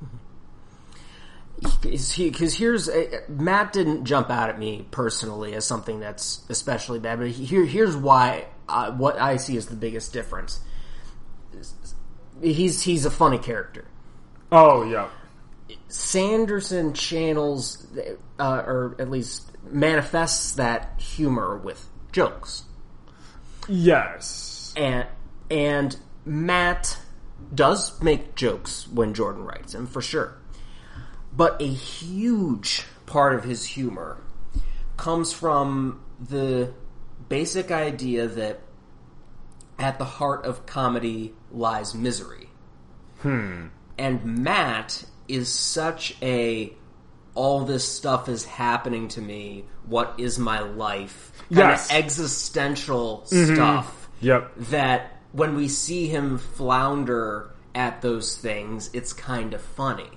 Because 1.81 2.55
here's 2.55 2.89
uh, 2.89 3.21
Mat 3.29 3.73
didn't 3.73 4.05
jump 4.05 4.31
out 4.31 4.51
at 4.51 4.59
me 4.59 4.87
personally 4.91 5.55
as 5.55 5.65
something 5.65 6.01
that's 6.01 6.45
especially 6.51 6.99
bad, 6.99 7.19
but 7.19 7.29
here 7.29 7.65
here's 7.65 7.97
why 7.97 8.47
uh, 8.69 8.93
what 8.93 9.19
I 9.19 9.39
see 9.39 9.57
as 9.57 9.67
the 9.67 9.77
biggest 9.77 10.13
difference. 10.13 10.61
He's 12.43 12.83
he's 12.83 13.05
a 13.05 13.11
funny 13.11 13.39
character. 13.39 13.87
oh 14.53 14.85
yeah, 14.85 15.09
Sanderson 15.89 16.93
channels, 16.93 17.87
uh, 18.39 18.63
or 18.67 18.97
at 18.99 19.11
least 19.11 19.51
manifests 19.65 20.53
that 20.53 21.01
humor 21.01 21.57
with 21.57 21.87
jokes, 22.13 22.65
yes, 23.69 24.73
and 24.77 25.07
and 25.51 25.97
Mat 26.25 26.99
does 27.55 28.01
make 28.03 28.35
jokes 28.35 28.89
when 28.89 29.15
Jordan 29.15 29.45
writes 29.45 29.75
him 29.75 29.87
for 29.87 30.03
sure, 30.03 30.37
but 31.33 31.61
a 31.61 31.67
huge 31.67 32.85
part 33.07 33.35
of 33.35 33.45
his 33.45 33.65
humor 33.65 34.19
comes 34.97 35.33
from 35.33 36.01
the 36.21 36.73
basic 37.29 37.71
idea 37.71 38.27
that 38.27 38.61
at 39.79 39.99
the 39.99 40.05
heart 40.05 40.45
of 40.45 40.67
comedy 40.67 41.35
lies 41.57 41.95
misery. 41.95 42.49
And 43.25 44.25
Mat 44.25 45.05
is 45.27 45.53
such 45.53 46.17
a 46.23 46.73
all 47.35 47.65
this 47.65 47.87
stuff 47.87 48.29
is 48.29 48.45
happening 48.45 49.09
to 49.09 49.21
me. 49.21 49.65
What 49.87 50.15
is 50.19 50.39
my 50.39 50.61
life? 50.61 51.33
Kind 51.53 51.71
Yes. 51.71 51.91
of 51.91 51.97
existential 51.97 53.23
stuff. 53.27 54.09
yep, 54.21 54.53
That 54.71 55.21
when 55.33 55.55
we 55.57 55.69
see 55.69 56.07
him 56.09 56.39
flounder 56.39 57.51
at 57.75 58.01
those 58.01 58.37
things, 58.37 58.89
it's 58.95 59.13
kind 59.13 59.53
of 59.53 59.61
funny, 59.61 60.09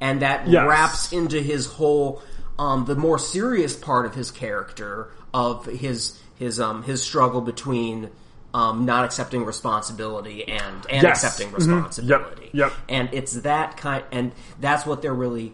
and 0.00 0.20
that 0.22 0.46
Yes. 0.48 0.66
wraps 0.68 1.12
into 1.12 1.40
his 1.40 1.66
whole 1.66 2.20
um, 2.58 2.86
the 2.86 2.94
more 2.96 3.18
serious 3.18 3.76
part 3.76 4.06
of 4.06 4.14
his 4.14 4.30
character 4.30 5.08
of 5.34 5.66
his 5.66 6.18
his 6.36 6.58
um 6.58 6.82
his 6.84 7.02
struggle 7.02 7.40
between 7.42 8.08
um, 8.56 8.86
not 8.86 9.04
accepting 9.04 9.44
responsibility 9.44 10.48
and 10.48 10.86
and 10.88 11.02
Yes. 11.02 11.22
accepting 11.22 11.52
responsibility. 11.52 12.50
Yep. 12.54 12.70
Yep. 12.70 12.72
And 12.88 13.08
it's 13.12 13.32
that 13.42 13.76
kind, 13.76 14.02
and 14.10 14.32
that's 14.58 14.86
what 14.86 15.02
they're 15.02 15.12
really. 15.12 15.52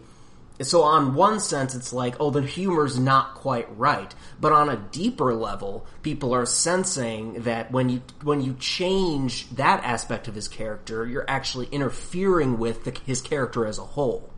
So 0.61 0.83
on 0.83 1.15
one 1.15 1.41
sense, 1.41 1.75
it's 1.75 1.91
like, 1.91 2.15
oh, 2.21 2.29
the 2.29 2.41
humor's 2.41 2.97
not 2.97 3.33
quite 3.35 3.67
right. 3.77 4.13
But 4.39 4.53
on 4.53 4.69
a 4.69 4.77
deeper 4.77 5.33
level, 5.33 5.85
people 6.01 6.33
are 6.33 6.45
sensing 6.45 7.41
that 7.43 7.71
when 7.71 7.89
you 7.89 8.01
when 8.21 8.39
you 8.39 8.55
change 8.59 9.49
that 9.55 9.83
aspect 9.83 10.29
of 10.29 10.35
his 10.35 10.47
character, 10.47 11.05
you're 11.05 11.25
actually 11.27 11.67
interfering 11.73 12.57
with 12.57 12.85
the, 12.85 12.97
his 13.05 13.19
character 13.19 13.65
as 13.65 13.79
a 13.79 13.83
whole. 13.83 14.29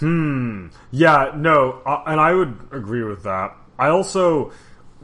Hmm. 0.00 0.66
Yeah, 0.90 1.32
no, 1.34 1.80
uh, 1.86 2.02
and 2.06 2.20
I 2.20 2.34
would 2.34 2.58
agree 2.70 3.04
with 3.04 3.22
that. 3.22 3.56
I 3.78 3.88
also 3.88 4.52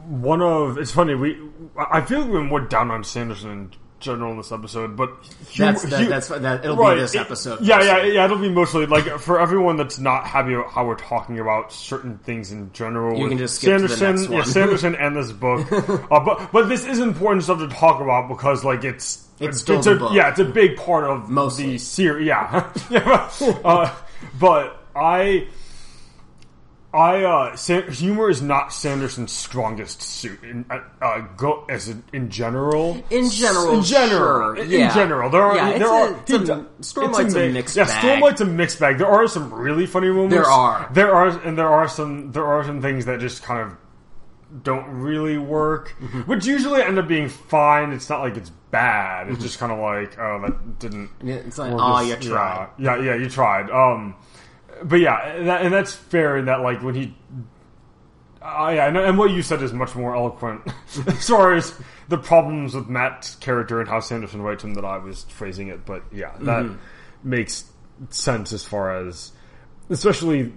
one 0.07 0.41
of 0.41 0.77
it's 0.77 0.91
funny 0.91 1.15
we 1.15 1.37
I 1.77 2.01
feel 2.01 2.21
like 2.21 2.29
we're 2.31 2.43
more 2.43 2.61
down 2.61 2.91
on 2.91 3.03
Sanderson 3.03 3.51
in 3.51 3.71
general 3.99 4.31
in 4.31 4.37
this 4.37 4.51
episode, 4.51 4.97
but 4.97 5.09
hu- 5.09 5.63
That's 5.63 5.83
that, 5.83 5.99
hu- 6.01 6.09
that's 6.09 6.27
that. 6.29 6.65
It'll 6.65 6.75
right, 6.75 6.95
be 6.95 7.01
this 7.01 7.13
it- 7.13 7.21
episode. 7.21 7.61
yeah, 7.61 7.81
yeah, 7.83 8.03
yeah. 8.03 8.25
It'll 8.25 8.39
be 8.39 8.49
mostly 8.49 8.87
like 8.87 9.05
for 9.19 9.39
everyone 9.39 9.77
that's 9.77 9.99
not 9.99 10.25
happy 10.25 10.53
about 10.53 10.71
how 10.71 10.85
we're 10.87 10.95
talking 10.95 11.37
about 11.39 11.71
certain 11.71 12.17
things 12.19 12.51
in 12.51 12.73
general. 12.73 13.19
You 13.19 13.29
can 13.29 13.37
just 13.37 13.57
skip 13.57 13.77
to 13.79 13.87
the 13.87 13.95
Sanderson, 13.95 14.31
yeah. 14.33 14.43
Sanderson 14.43 14.95
and 14.95 15.15
this 15.15 15.31
book. 15.31 15.71
uh, 15.71 16.19
but 16.19 16.51
but 16.51 16.67
this 16.67 16.83
is 16.85 16.97
important 16.99 17.43
stuff 17.43 17.59
to 17.59 17.67
talk 17.67 18.01
about 18.01 18.27
because 18.27 18.63
like 18.65 18.83
it's 18.83 19.27
It's 19.39 19.59
still 19.59 19.77
it's 19.77 19.87
a, 19.87 19.95
book. 19.95 20.13
yeah, 20.13 20.29
it's 20.31 20.39
a 20.39 20.45
big 20.45 20.77
part 20.77 21.03
of 21.03 21.29
Mostly. 21.29 21.73
the 21.73 21.77
series. 21.77 22.25
Yeah, 22.25 22.71
yeah. 22.89 23.29
uh, 23.63 23.95
but 24.39 24.83
I. 24.95 25.47
I 26.93 27.23
uh, 27.23 27.55
humor 27.55 28.29
is 28.29 28.41
not 28.41 28.73
Sanderson's 28.73 29.31
strongest 29.31 30.01
suit 30.01 30.43
in 30.43 30.65
uh, 30.69 30.79
uh, 31.01 31.19
go 31.37 31.63
as 31.69 31.87
in, 31.87 32.03
in 32.11 32.29
general. 32.29 33.01
In 33.09 33.29
general, 33.29 33.77
in 33.77 33.83
general, 33.83 34.55
sure, 34.55 34.57
in, 34.57 34.69
yeah. 34.69 34.93
general, 34.93 35.29
there 35.29 35.41
are 35.41 35.55
Yeah, 35.55 35.77
there 35.77 35.87
a- 35.87 35.91
are 35.91 36.13
a- 36.13 36.17
he 36.27 36.37
do- 36.45 36.67
Stormlight's 36.81 37.19
it's 37.27 37.35
a 37.35 37.49
mixed 37.49 37.77
yeah, 37.77 37.85
bag. 37.85 38.03
Stormlight's 38.21 38.41
a 38.41 38.45
mixed 38.45 38.79
bag. 38.81 38.97
There 38.97 39.07
are 39.07 39.25
some 39.27 39.53
really 39.53 39.85
funny 39.85 40.09
moments. 40.09 40.35
There 40.35 40.45
are. 40.45 40.89
there 40.93 41.15
are, 41.15 41.27
and 41.29 41.57
there 41.57 41.69
are 41.69 41.87
some 41.87 42.33
there 42.33 42.45
are 42.45 42.63
some 42.65 42.81
things 42.81 43.05
that 43.05 43.21
just 43.21 43.41
kind 43.41 43.61
of 43.61 43.77
don't 44.63 44.85
really 44.87 45.37
work, 45.37 45.95
Mm-hmm. 46.01 46.21
which 46.23 46.45
usually 46.45 46.81
end 46.81 46.99
up 46.99 47.07
being 47.07 47.29
fine. 47.29 47.93
It's 47.93 48.09
not 48.09 48.19
like 48.19 48.35
it's 48.35 48.49
bad. 48.69 49.29
It's 49.29 49.41
just 49.41 49.59
kind 49.59 49.71
of 49.71 49.79
like 49.79 50.19
oh 50.19 50.41
that 50.41 50.79
didn't. 50.79 51.09
Yeah, 51.23 51.35
it's 51.35 51.57
like, 51.57 51.71
oh, 51.73 52.01
you 52.01 52.17
tried. 52.17 52.67
Yeah, 52.77 52.97
yeah, 52.97 53.01
yeah, 53.01 53.15
you 53.15 53.29
tried. 53.29 53.69
Um, 53.71 54.15
but 54.83 54.99
yeah, 54.99 55.35
and, 55.35 55.47
that, 55.47 55.61
and 55.63 55.73
that's 55.73 55.93
fair 55.93 56.37
in 56.37 56.45
that 56.45 56.61
like 56.61 56.81
when 56.83 56.95
he. 56.95 57.15
Uh, 58.41 58.71
yeah, 58.75 58.87
and, 58.87 58.97
and 58.97 59.17
what 59.19 59.29
you 59.29 59.43
said 59.43 59.61
is 59.61 59.71
much 59.71 59.93
more 59.95 60.15
eloquent 60.15 60.61
as 61.07 61.27
far 61.27 61.53
as 61.53 61.75
the 62.09 62.17
problems 62.17 62.73
with 62.73 62.87
Mat's 62.89 63.35
character 63.35 63.79
and 63.79 63.87
how 63.87 63.99
Sanderson 63.99 64.41
writes 64.41 64.63
him 64.63 64.73
that 64.73 64.85
I 64.85 64.97
was 64.97 65.23
phrasing 65.25 65.67
it. 65.67 65.85
But 65.85 66.03
yeah, 66.11 66.31
that 66.41 66.63
Mm-hmm. 66.63 66.75
makes 67.29 67.65
sense 68.09 68.51
as 68.51 68.65
far 68.65 69.05
as, 69.05 69.31
especially 69.91 70.51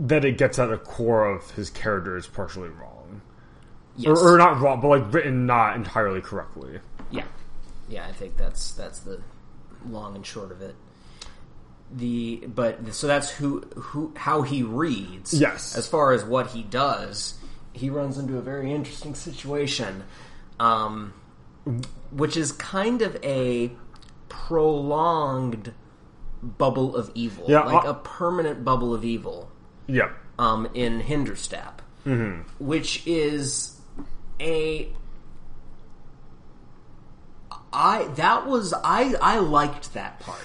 that 0.00 0.26
it 0.26 0.36
gets 0.36 0.58
at 0.58 0.68
the 0.68 0.76
core 0.76 1.24
of 1.34 1.50
his 1.52 1.70
character 1.70 2.14
is 2.18 2.26
partially 2.26 2.68
wrong, 2.68 3.22
Yes. 3.96 4.08
or, 4.18 4.34
or 4.34 4.36
not 4.38 4.60
wrong, 4.60 4.82
but 4.82 4.88
like 4.88 5.14
written 5.14 5.46
not 5.46 5.76
entirely 5.76 6.20
correctly. 6.20 6.78
Yeah, 7.10 7.24
yeah, 7.88 8.06
I 8.06 8.12
think 8.12 8.36
that's 8.36 8.72
that's 8.72 8.98
the 8.98 9.22
long 9.88 10.14
and 10.14 10.26
short 10.26 10.52
of 10.52 10.60
it. 10.60 10.74
The 11.94 12.44
but 12.48 12.92
so 12.94 13.06
that's 13.06 13.30
who 13.30 13.60
who 13.76 14.12
how 14.16 14.42
he 14.42 14.62
reads. 14.62 15.32
Yes. 15.32 15.76
As 15.76 15.86
far 15.86 16.12
as 16.12 16.24
what 16.24 16.48
he 16.48 16.62
does, 16.62 17.34
he 17.72 17.90
runs 17.90 18.18
into 18.18 18.36
a 18.38 18.42
very 18.42 18.72
interesting 18.72 19.14
situation, 19.14 20.02
um, 20.58 21.14
which 22.10 22.36
is 22.36 22.52
kind 22.52 23.02
of 23.02 23.16
a 23.24 23.70
prolonged 24.28 25.72
bubble 26.42 26.96
of 26.96 27.10
evil, 27.14 27.44
Yeah, 27.48 27.60
like 27.60 27.84
uh- 27.84 27.90
a 27.90 27.94
permanent 27.94 28.64
bubble 28.64 28.92
of 28.94 29.04
evil 29.04 29.50
Yeah, 29.86 30.10
um, 30.38 30.68
in 30.74 31.00
Hinderstap, 31.00 31.80
which 32.58 33.06
is 33.06 33.80
a. 34.40 34.88
I 37.72 38.04
that 38.16 38.46
was 38.46 38.72
I 38.72 39.14
I 39.20 39.38
liked 39.38 39.94
that 39.94 40.20
part. 40.20 40.40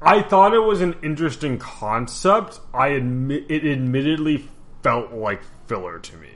I 0.00 0.22
thought 0.22 0.54
it 0.54 0.60
was 0.60 0.80
an 0.80 0.96
interesting 1.02 1.58
concept. 1.58 2.60
I 2.72 2.88
admit 2.88 3.46
it 3.48 3.64
admittedly 3.64 4.48
felt 4.82 5.12
like 5.12 5.42
filler 5.66 5.98
to 5.98 6.16
me 6.16 6.28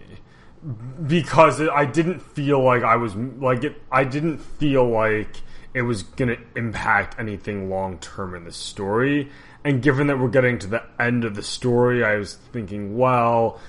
because 1.06 1.60
it, 1.60 1.70
I 1.70 1.84
didn't 1.84 2.20
feel 2.20 2.62
like 2.62 2.82
I 2.82 2.96
was 2.96 3.14
like 3.16 3.64
it. 3.64 3.80
I 3.90 4.04
didn't 4.04 4.38
feel 4.38 4.88
like 4.88 5.36
it 5.74 5.82
was 5.82 6.02
going 6.02 6.28
to 6.28 6.38
impact 6.56 7.18
anything 7.18 7.70
long 7.70 7.98
term 7.98 8.34
in 8.34 8.44
the 8.44 8.52
story. 8.52 9.30
And 9.64 9.82
given 9.82 10.08
that 10.08 10.18
we're 10.18 10.28
getting 10.28 10.58
to 10.60 10.66
the 10.66 10.82
end 10.98 11.24
of 11.24 11.34
the 11.34 11.42
story, 11.42 12.04
I 12.04 12.16
was 12.16 12.34
thinking, 12.52 12.96
well, 12.96 13.60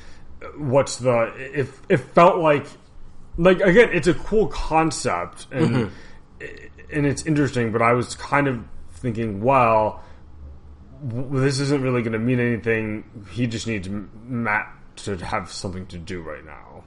what's 0.58 0.98
the? 0.98 1.34
If 1.38 1.80
it, 1.90 1.94
it 1.94 1.98
felt 1.98 2.38
like, 2.38 2.66
like 3.38 3.62
again, 3.62 3.90
it's 3.94 4.08
a 4.08 4.14
cool 4.14 4.48
concept 4.48 5.48
and 5.52 5.76
mm-hmm. 5.76 6.46
and 6.92 7.06
it's 7.06 7.26
interesting, 7.26 7.72
but 7.72 7.82
I 7.82 7.94
was 7.94 8.16
kind 8.16 8.48
of 8.48 8.64
thinking, 9.04 9.42
well, 9.42 10.02
this 11.04 11.60
isn't 11.60 11.84
really 11.84 12.02
going 12.02 12.14
to 12.14 12.20
mean 12.20 12.40
anything. 12.40 13.04
He 13.32 13.46
just 13.46 13.68
needs 13.68 13.88
Mat 13.90 14.74
to 14.96 15.18
have 15.18 15.52
something 15.52 15.86
to 15.88 15.98
do 16.00 16.22
right 16.22 16.44
now. 16.44 16.84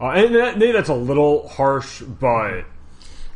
Uh, 0.00 0.10
and 0.10 0.34
that, 0.34 0.58
maybe 0.58 0.72
that's 0.72 0.88
a 0.88 0.94
little 0.94 1.46
harsh, 1.48 2.00
but 2.02 2.62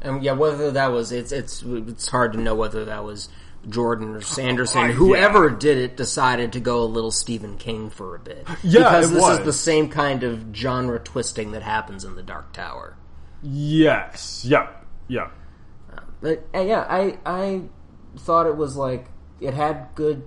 And 0.01 0.22
yeah, 0.22 0.32
whether 0.32 0.70
that 0.72 0.92
was 0.92 1.12
it's 1.12 1.32
it's 1.32 1.62
it's 1.62 2.09
hard 2.09 2.32
to 2.32 2.38
know 2.40 2.55
whether 2.55 2.84
that 2.86 3.05
was 3.05 3.28
Jordan 3.68 4.14
or 4.14 4.20
Sanderson. 4.20 4.80
I- 4.82 4.92
Whoever 4.92 5.51
did 5.51 5.78
it 5.78 5.96
decided 5.96 6.53
to 6.55 6.61
go 6.61 6.82
a 6.82 6.84
little 6.86 7.11
Stephen 7.12 7.57
King 7.59 7.90
for 7.90 8.14
a 8.14 8.18
bit. 8.18 8.46
Yeah, 8.62 8.80
because 8.84 9.11
this 9.12 9.20
was. 9.22 9.38
is 9.40 9.44
the 9.44 9.53
same 9.53 9.88
kind 9.88 10.22
of 10.24 10.46
genre 10.55 10.99
twisting 10.99 11.53
that 11.53 11.62
happens 11.62 12.05
in 12.05 12.14
the 12.16 12.22
Dark 12.22 12.53
Tower. 12.53 12.96
yes, 13.42 14.44
yeah, 14.44 14.68
yeah, 15.09 15.30
But 16.20 16.44
uh, 16.55 16.61
yeah, 16.61 16.84
I 16.88 17.18
I 17.24 17.62
thought 18.17 18.47
it 18.47 18.57
was 18.57 18.77
like 18.77 19.07
it 19.41 19.55
had 19.55 19.89
good 19.95 20.23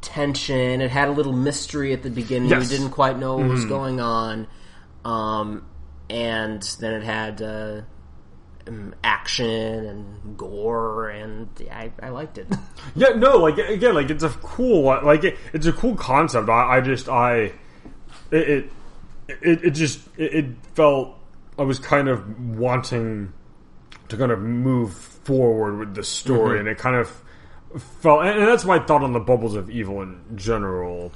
tension. 0.00 0.80
It 0.80 0.90
had 0.90 1.08
a 1.08 1.12
little 1.12 1.32
mystery 1.32 1.92
at 1.92 2.02
the 2.02 2.10
beginning. 2.10 2.50
Yes. 2.50 2.70
We 2.70 2.76
didn't 2.76 2.92
quite 2.92 3.18
know 3.18 3.36
what 3.36 3.48
was 3.48 3.64
going 3.64 4.00
on, 4.00 4.46
um, 5.04 5.66
and 6.08 6.62
then 6.80 6.94
it 6.94 7.02
had 7.02 7.42
uh, 7.42 7.80
um, 8.68 8.94
action 9.02 9.46
and 9.46 10.36
gore, 10.36 11.08
and 11.08 11.48
I, 11.70 11.92
I 12.02 12.10
liked 12.10 12.38
it. 12.38 12.48
yeah. 12.94 13.10
No, 13.10 13.38
like 13.38 13.58
again, 13.58 13.94
like 13.94 14.10
it's 14.10 14.24
a 14.24 14.30
cool, 14.30 14.84
like 14.84 15.24
it, 15.24 15.36
it's 15.52 15.66
a 15.66 15.72
cool 15.72 15.96
concept. 15.96 16.48
I, 16.48 16.76
I 16.76 16.80
just, 16.80 17.08
I, 17.08 17.52
it, 18.30 18.48
it, 18.48 18.70
it, 19.28 19.64
it 19.64 19.70
just, 19.70 20.00
it, 20.16 20.34
it 20.34 20.46
felt 20.74 21.16
I 21.58 21.62
was 21.62 21.78
kind 21.78 22.08
of 22.08 22.38
wanting 22.56 23.32
to 24.08 24.16
kind 24.16 24.30
of 24.30 24.40
move 24.40 25.15
forward 25.26 25.78
with 25.78 25.94
the 25.94 26.04
story, 26.04 26.58
and 26.58 26.68
it 26.68 26.78
kind 26.78 26.96
of 26.96 27.10
felt, 28.00 28.24
and, 28.24 28.46
that's 28.46 28.64
my 28.64 28.78
thought 28.78 29.02
on 29.02 29.12
the 29.12 29.20
bubbles 29.20 29.54
of 29.54 29.68
evil 29.70 30.00
in 30.02 30.20
general. 30.36 31.12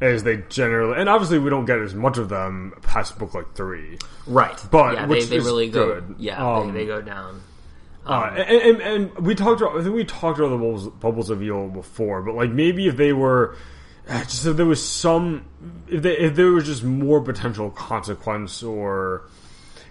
Is 0.00 0.24
they 0.24 0.38
generally, 0.48 0.98
and 1.00 1.08
obviously 1.08 1.38
we 1.38 1.48
don't 1.48 1.64
get 1.64 1.78
as 1.78 1.94
much 1.94 2.18
of 2.18 2.28
them 2.28 2.74
past 2.82 3.16
book 3.18 3.34
like 3.34 3.54
three. 3.54 3.98
right, 4.26 4.60
But 4.68 4.94
yeah, 4.94 5.06
they, 5.06 5.14
which 5.14 5.26
they 5.26 5.38
really 5.38 5.68
go. 5.68 6.00
good. 6.00 6.16
Yeah, 6.18 6.44
Um, 6.44 6.72
they, 6.72 6.80
they 6.80 6.86
go 6.86 7.00
down. 7.00 7.40
Uh, 8.04 8.34
and, 8.36 8.80
and, 8.80 9.12
and 9.14 9.18
we 9.24 9.36
talked 9.36 9.60
about, 9.60 9.78
I 9.78 9.82
think 9.84 9.94
we 9.94 10.04
talked 10.04 10.40
about 10.40 10.48
the 10.48 10.56
bubbles, 10.56 10.88
bubbles 10.88 11.30
of 11.30 11.40
evil 11.40 11.68
before, 11.68 12.20
but 12.22 12.34
like 12.34 12.50
maybe 12.50 12.88
if 12.88 12.96
they 12.96 13.12
were, 13.12 13.56
uh, 14.08 14.24
just 14.24 14.44
if 14.44 14.56
there 14.56 14.66
was 14.66 14.84
some, 14.84 15.44
if, 15.86 16.02
they, 16.02 16.18
if 16.18 16.34
there 16.34 16.50
was 16.50 16.66
just 16.66 16.82
more 16.82 17.20
potential 17.20 17.70
consequence 17.70 18.60
or, 18.64 19.28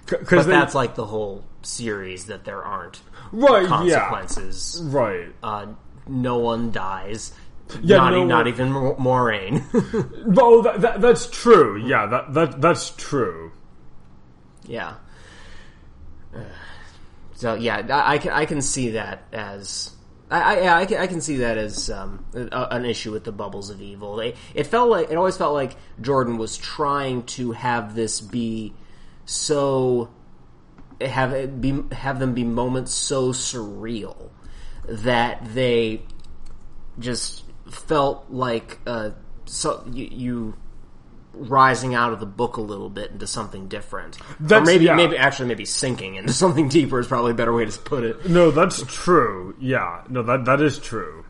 because 0.07 0.45
that's 0.45 0.75
like 0.75 0.95
the 0.95 1.05
whole 1.05 1.45
series 1.61 2.25
that 2.25 2.43
there 2.43 2.61
aren't 2.61 2.99
right, 3.31 3.67
consequences. 3.67 4.81
yeah, 4.83 4.89
right. 4.91 5.27
Uh, 5.41 5.67
no 6.07 6.37
one 6.37 6.71
dies. 6.71 7.33
Yeah, 7.81 7.97
not, 7.97 8.11
no 8.11 8.25
not 8.25 8.47
even 8.47 8.71
Mo- 8.71 8.95
Moiraine. 8.95 9.63
But, 10.33 10.43
oh, 10.43 10.61
that, 10.63 10.81
that, 10.81 11.01
that's 11.01 11.27
true. 11.27 11.77
Yeah, 11.77 12.05
that, 12.07 12.33
that 12.33 12.61
that's 12.61 12.89
true. 12.91 13.51
yeah. 14.65 14.95
So 17.33 17.55
yeah, 17.55 17.87
I, 17.89 18.13
I 18.13 18.17
can 18.19 18.31
I 18.33 18.45
can 18.45 18.61
see 18.61 18.91
that 18.91 19.23
as 19.33 19.95
I, 20.29 20.59
I 20.59 20.81
I 20.81 20.85
can, 20.85 20.97
I 21.01 21.07
can 21.07 21.21
see 21.21 21.37
that 21.37 21.57
as 21.57 21.89
um, 21.89 22.23
a, 22.35 22.67
an 22.69 22.85
issue 22.85 23.11
with 23.11 23.23
the 23.23 23.31
bubbles 23.31 23.71
of 23.71 23.81
evil. 23.81 24.15
They 24.15 24.35
it 24.53 24.67
felt 24.67 24.91
like 24.91 25.09
it 25.09 25.15
always 25.15 25.37
felt 25.37 25.55
like 25.55 25.75
Jordan 25.99 26.37
was 26.37 26.55
trying 26.55 27.23
to 27.23 27.53
have 27.53 27.95
this 27.95 28.21
be 28.21 28.75
so 29.25 30.11
have 31.07 31.33
it 31.33 31.61
be 31.61 31.83
have 31.91 32.19
them 32.19 32.33
be 32.33 32.43
moments 32.43 32.93
so 32.93 33.31
surreal 33.31 34.29
that 34.87 35.53
they 35.53 36.01
just 36.99 37.43
felt 37.69 38.25
like 38.29 38.79
uh, 38.85 39.11
so 39.45 39.83
you, 39.91 40.07
you 40.11 40.53
rising 41.33 41.95
out 41.95 42.11
of 42.11 42.19
the 42.19 42.25
book 42.25 42.57
a 42.57 42.61
little 42.61 42.89
bit 42.89 43.11
into 43.11 43.25
something 43.27 43.67
different, 43.67 44.17
or 44.49 44.61
maybe 44.61 44.85
yeah. 44.85 44.95
maybe 44.95 45.17
actually 45.17 45.47
maybe 45.47 45.65
sinking 45.65 46.15
into 46.15 46.33
something 46.43 46.67
deeper 46.67 46.99
is 46.99 47.07
probably 47.07 47.31
a 47.31 47.35
better 47.35 47.53
way 47.53 47.65
to 47.65 47.79
put 47.79 48.03
it. 48.03 48.29
No, 48.29 48.51
that's 48.51 48.83
true. 48.83 49.55
Yeah, 49.59 50.03
no, 50.09 50.23
that 50.23 50.45
that 50.45 50.61
is 50.61 50.79
true. 50.79 51.25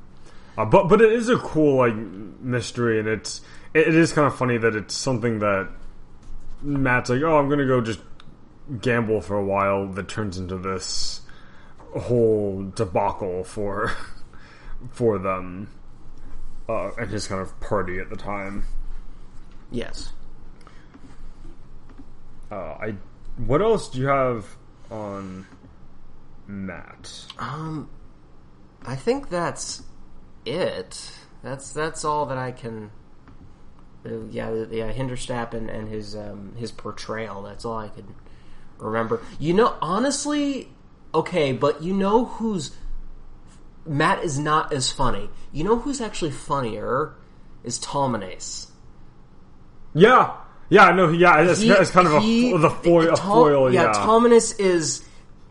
Uh, 0.58 0.66
but 0.66 0.88
but 0.88 1.02
it 1.02 1.12
is 1.12 1.30
a 1.30 1.38
cool 1.38 1.78
like 1.78 1.96
mystery, 1.96 3.00
and 3.00 3.08
it's 3.08 3.42
it, 3.74 3.90
it 3.90 3.96
is 3.96 4.12
kind 4.14 4.28
of 4.28 4.36
funny 4.36 4.58
that 4.58 4.76
it's 4.76 4.96
something 4.96 5.40
that 5.40 5.70
Mat's 6.62 7.10
like, 7.10 7.22
oh, 7.22 7.38
I'm 7.38 7.50
gonna 7.50 7.68
go 7.68 7.82
just 7.82 8.00
gamble 8.82 9.22
for 9.22 9.38
a 9.38 9.44
while. 9.44 9.88
That 9.88 10.08
turns 10.08 10.38
into 10.38 10.58
this 10.58 11.22
whole 11.98 12.72
debacle 12.76 13.44
for 13.44 13.96
for 14.92 15.18
them, 15.20 15.70
uh, 16.70 16.92
and 16.98 17.10
his 17.10 17.28
kind 17.28 17.42
of 17.42 17.60
party 17.60 18.00
at 18.00 18.10
the 18.10 18.16
time. 18.16 18.66
Yes. 19.72 20.14
Uh, 22.52 22.56
I 22.80 22.96
what 23.38 23.62
else 23.62 23.90
do 23.90 24.00
you 24.00 24.08
have 24.08 24.46
on 24.90 25.48
Mat? 26.48 27.26
Um, 27.40 27.90
I 28.86 28.96
think 28.96 29.30
that's 29.30 29.84
it. 30.46 31.12
That's 31.44 31.72
that's 31.72 32.04
all 32.04 32.26
that 32.28 32.38
I 32.38 32.52
can. 32.52 32.92
Uh, 34.06 34.26
yeah, 34.30 34.50
the- 34.50 34.70
yeah, 34.72 34.92
Hinderstap 34.92 35.54
and, 35.54 35.70
and 35.70 35.88
his 35.88 36.16
um, 36.16 36.54
his 36.58 36.72
portrayal. 36.72 37.42
That's 37.44 37.64
all 37.64 37.78
I 37.78 37.88
could 37.88 38.08
remember. 38.82 39.22
You 39.40 39.54
know, 39.54 39.76
honestly, 39.82 40.70
okay, 41.14 41.54
but 41.54 41.84
you 41.84 41.94
know 41.94 42.26
who's 42.26 42.76
Mat 43.86 44.24
is 44.24 44.38
not 44.38 44.74
as 44.74 44.92
funny. 44.92 45.30
You 45.52 45.64
know 45.64 45.78
who's 45.80 46.02
actually 46.02 46.32
funnier 46.32 47.16
is 47.64 47.80
Talmanes. 47.80 48.68
Yeah, 49.94 50.36
yeah, 50.70 50.92
no, 50.92 51.10
yeah, 51.10 51.42
it's, 51.42 51.60
He- 51.60 51.70
it's 51.72 51.92
kind 51.92 52.08
of 52.08 52.14
a 52.14 52.20
he- 52.22 52.52
fo- 52.52 52.58
the 52.60 52.70
foil, 52.70 53.10
a 53.14 53.18
foil, 53.18 53.74
yeah, 53.74 53.84
yeah. 53.86 53.94
Talmanes 53.94 54.60
is 54.60 55.04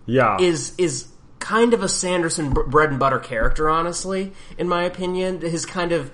yeah, 0.07 0.39
is 0.41 0.74
is 0.78 1.09
kind 1.39 1.74
of 1.74 1.83
a 1.83 1.89
Sanderson 1.89 2.51
bread 2.53 2.91
and 2.91 2.99
butter 2.99 3.18
character, 3.18 3.68
honestly, 3.68 4.33
in 4.59 4.68
my 4.68 4.85
opinion. 4.85 5.41
His 5.41 5.66
kind 5.66 5.93
of 5.93 6.11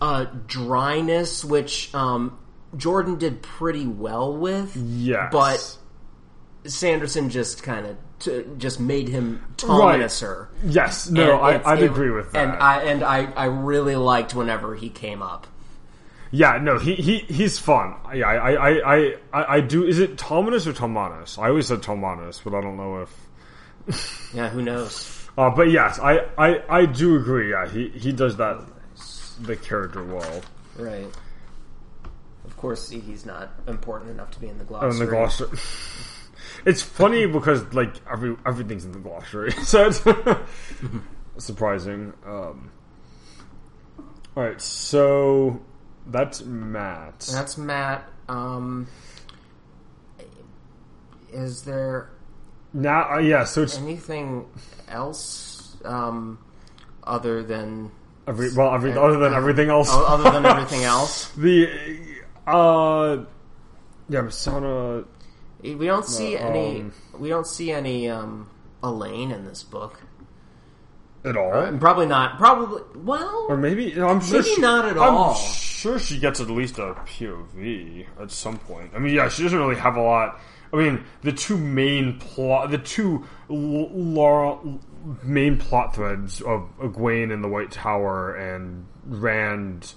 uh, 0.00 0.26
dryness, 0.46 1.44
which 1.44 1.94
um, 1.94 2.38
Jordan 2.76 3.18
did 3.18 3.42
pretty 3.42 3.86
well 3.86 4.34
with, 4.34 4.74
yes, 4.76 5.28
but 5.32 5.78
Sanderson 6.64 7.30
just 7.30 7.62
kind 7.62 7.86
of 7.86 7.96
t- 8.18 8.44
just 8.58 8.80
made 8.80 9.08
him 9.08 9.42
Right. 9.62 10.00
Tomaniser. 10.00 10.48
yes, 10.64 11.08
no, 11.10 11.42
And 11.42 11.62
I, 11.64 11.72
I'd 11.72 11.82
it- 11.82 11.90
agree 11.90 12.10
with 12.10 12.32
that. 12.32 12.48
And 12.48 12.62
I 12.62 12.82
and 12.82 13.02
I, 13.02 13.24
I 13.32 13.44
really 13.46 13.96
liked 13.96 14.34
whenever 14.34 14.74
he 14.74 14.88
came 14.90 15.22
up. 15.22 15.46
yeah, 16.30 16.58
no, 16.60 16.78
he, 16.78 16.94
he 16.96 17.18
he's 17.20 17.58
fun. 17.58 17.94
Yeah, 18.14 18.26
I, 18.26 18.52
I, 18.52 18.70
I, 18.96 19.14
I, 19.32 19.54
I 19.56 19.60
do. 19.60 19.84
Is 19.84 19.98
it 19.98 20.16
Tomanus 20.16 20.66
or 20.66 20.72
Tomanus? 20.72 21.38
I 21.38 21.48
always 21.48 21.66
said 21.68 21.80
Tomanus, 21.82 22.40
but 22.44 22.54
I 22.54 22.60
don't 22.60 22.76
know 22.76 23.02
if. 23.02 23.14
Yeah, 24.34 24.50
who 24.50 24.60
knows? 24.60 25.14
Uh, 25.38 25.48
but 25.48 25.70
yes, 25.70 25.98
I, 25.98 26.18
I, 26.36 26.62
I 26.68 26.84
do 26.84 27.16
agree. 27.16 27.52
Yeah, 27.52 27.66
he, 27.66 27.88
he 27.88 28.12
does 28.12 28.36
that 28.36 28.62
the 29.40 29.56
character 29.56 30.04
well. 30.04 30.42
Right. 30.76 31.06
Of 32.44 32.56
course, 32.58 32.90
he's 32.90 33.24
not 33.24 33.50
important 33.66 34.10
enough 34.10 34.30
to 34.32 34.40
be 34.40 34.48
in 34.48 34.58
the 34.58 34.64
Oh, 34.64 34.66
glossary. 34.66 34.90
in 34.90 34.98
the 34.98 35.06
glossary. 35.06 35.48
It's 36.64 36.82
funny 36.82 37.26
because 37.26 37.72
like 37.74 37.94
every 38.10 38.36
everything's 38.46 38.84
in 38.84 38.92
the 38.92 38.98
glossary, 38.98 39.50
so 39.64 39.86
it's 39.86 40.02
surprising. 41.44 42.12
Um, 42.26 42.70
all 44.36 44.44
right, 44.44 44.60
so 44.60 45.60
that's 46.06 46.42
Mat. 46.44 47.28
That's 47.32 47.58
Mat. 47.58 48.08
Um, 48.28 48.86
is 51.32 51.62
there 51.62 52.10
now, 52.72 53.14
uh, 53.14 53.18
yeah. 53.18 53.44
So 53.44 53.62
it's 53.62 53.78
anything 53.78 54.46
else 54.88 55.76
um, 55.84 56.38
other 57.04 57.42
than 57.42 57.90
every 58.26 58.52
well, 58.54 58.74
every 58.74 58.92
other 58.92 59.18
than 59.18 59.32
everything 59.34 59.70
else. 59.70 59.88
other 59.90 60.30
than 60.30 60.44
everything 60.44 60.84
else? 60.84 61.30
the 61.30 61.68
uh, 62.46 63.24
yeah, 64.08 64.20
Masana. 64.20 65.04
We 65.62 65.86
don't 65.86 66.04
see 66.06 66.36
any. 66.36 66.80
um, 66.82 66.92
We 67.18 67.28
don't 67.28 67.46
see 67.46 67.72
any 67.72 68.08
um, 68.08 68.48
Elayne 68.82 69.32
in 69.32 69.44
this 69.44 69.62
book. 69.62 70.00
At 71.24 71.36
all, 71.36 71.52
And 71.52 71.80
probably 71.80 72.06
not. 72.06 72.38
Probably 72.38 72.80
well. 72.94 73.46
or 73.48 73.56
maybe 73.56 73.92
no, 73.92 74.06
I'm 74.08 74.20
sure 74.20 74.38
Maybe 74.40 74.54
she- 74.54 74.60
not 74.60 74.84
at 74.84 74.96
all. 74.96 75.08
I'm 75.08 75.14
all. 75.16 75.34
sure 75.34 75.98
she 75.98 76.18
gets 76.20 76.40
at 76.40 76.48
least 76.48 76.78
a 76.78 76.94
POV 76.94 78.06
at 78.20 78.30
some 78.30 78.56
point. 78.58 78.92
I 78.94 78.98
mean, 79.00 79.14
yeah, 79.14 79.28
she 79.28 79.42
doesn't 79.42 79.58
really 79.58 79.74
have 79.76 79.96
a 79.96 80.00
lot. 80.00 80.40
I 80.72 80.76
mean, 80.76 81.02
the 81.22 81.32
two 81.32 81.56
main 81.56 82.18
plot, 82.20 82.70
the 82.70 82.78
two 82.78 83.24
l- 83.50 83.90
l- 83.92 84.80
main 85.24 85.56
plot 85.58 85.94
threads 85.96 86.40
of 86.40 86.68
Egwene 86.78 87.32
in 87.32 87.42
the 87.42 87.48
White 87.48 87.72
Tower 87.72 88.34
and 88.36 88.86
Rand 89.04 89.94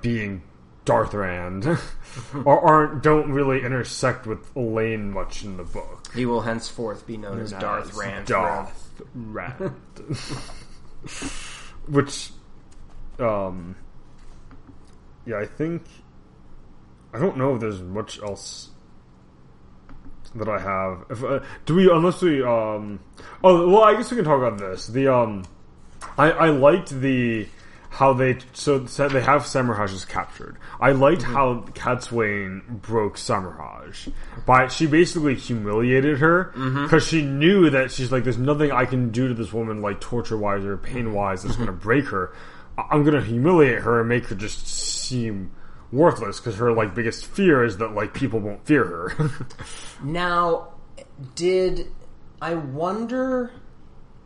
being 0.00 0.42
Darth 0.84 1.14
Rand 1.14 1.66
are, 1.66 1.78
aren't 2.60 3.02
don't 3.02 3.32
really 3.32 3.64
intersect 3.64 4.26
with 4.26 4.52
Elayne 4.54 5.10
much 5.10 5.42
in 5.44 5.56
the 5.56 5.64
book. 5.64 6.12
He 6.14 6.26
will 6.26 6.42
henceforth 6.42 7.06
be 7.06 7.16
known 7.16 7.40
as 7.40 7.52
Darth 7.52 7.94
Rand. 7.94 8.26
Darth 8.26 8.92
Rand. 9.14 9.72
Which, 11.88 12.30
um, 13.18 13.76
yeah, 15.26 15.38
I 15.38 15.46
think 15.46 15.82
I 17.12 17.18
don't 17.18 17.36
know 17.36 17.54
if 17.54 17.60
there's 17.60 17.80
much 17.80 18.20
else 18.20 18.70
that 20.34 20.48
I 20.48 20.58
have. 20.58 21.06
If 21.10 21.22
uh, 21.22 21.40
do 21.64 21.76
we 21.76 21.90
unless 21.90 22.20
we 22.20 22.42
um 22.42 23.00
oh 23.42 23.68
well 23.68 23.84
I 23.84 23.94
guess 23.94 24.10
we 24.10 24.16
can 24.16 24.24
talk 24.24 24.38
about 24.38 24.58
this. 24.58 24.88
The 24.88 25.08
um 25.08 25.44
I 26.18 26.30
I 26.32 26.48
liked 26.48 26.90
the 26.90 27.46
how 27.94 28.12
they 28.12 28.36
so 28.52 28.86
so 28.86 29.08
they 29.08 29.22
have 29.22 29.42
Semirhage 29.42 30.08
captured. 30.08 30.56
I 30.80 30.90
liked 30.90 31.22
mm-hmm. 31.22 31.32
how 31.32 31.54
Cadsuane 31.74 32.66
broke 32.82 33.16
Semirhage 33.16 34.12
by 34.44 34.66
she 34.66 34.86
basically 34.86 35.36
humiliated 35.36 36.18
her 36.18 36.52
mm-hmm. 36.56 36.82
because 36.82 37.06
she 37.06 37.22
knew 37.22 37.70
that 37.70 37.92
she's 37.92 38.10
like 38.10 38.24
there's 38.24 38.36
nothing 38.36 38.72
I 38.72 38.84
can 38.84 39.10
do 39.10 39.28
to 39.28 39.34
this 39.34 39.52
woman 39.52 39.80
like 39.80 40.00
torture 40.00 40.36
wise 40.36 40.64
or 40.64 40.76
pain 40.76 41.12
wise 41.12 41.44
that's 41.44 41.54
going 41.54 41.68
to 41.68 41.72
mm-hmm. 41.72 41.82
break 41.82 42.06
her. 42.06 42.34
I'm 42.76 43.04
going 43.04 43.14
to 43.14 43.22
humiliate 43.22 43.82
her 43.82 44.00
and 44.00 44.08
make 44.08 44.26
her 44.26 44.34
just 44.34 44.66
seem 44.66 45.52
worthless 45.92 46.40
because 46.40 46.56
her 46.56 46.72
like 46.72 46.96
biggest 46.96 47.26
fear 47.26 47.64
is 47.64 47.76
that 47.76 47.94
like 47.94 48.12
people 48.12 48.40
won't 48.40 48.66
fear 48.66 48.84
her. 48.84 49.30
Now, 50.02 50.74
did 51.36 51.86
I 52.42 52.54
wonder? 52.54 53.52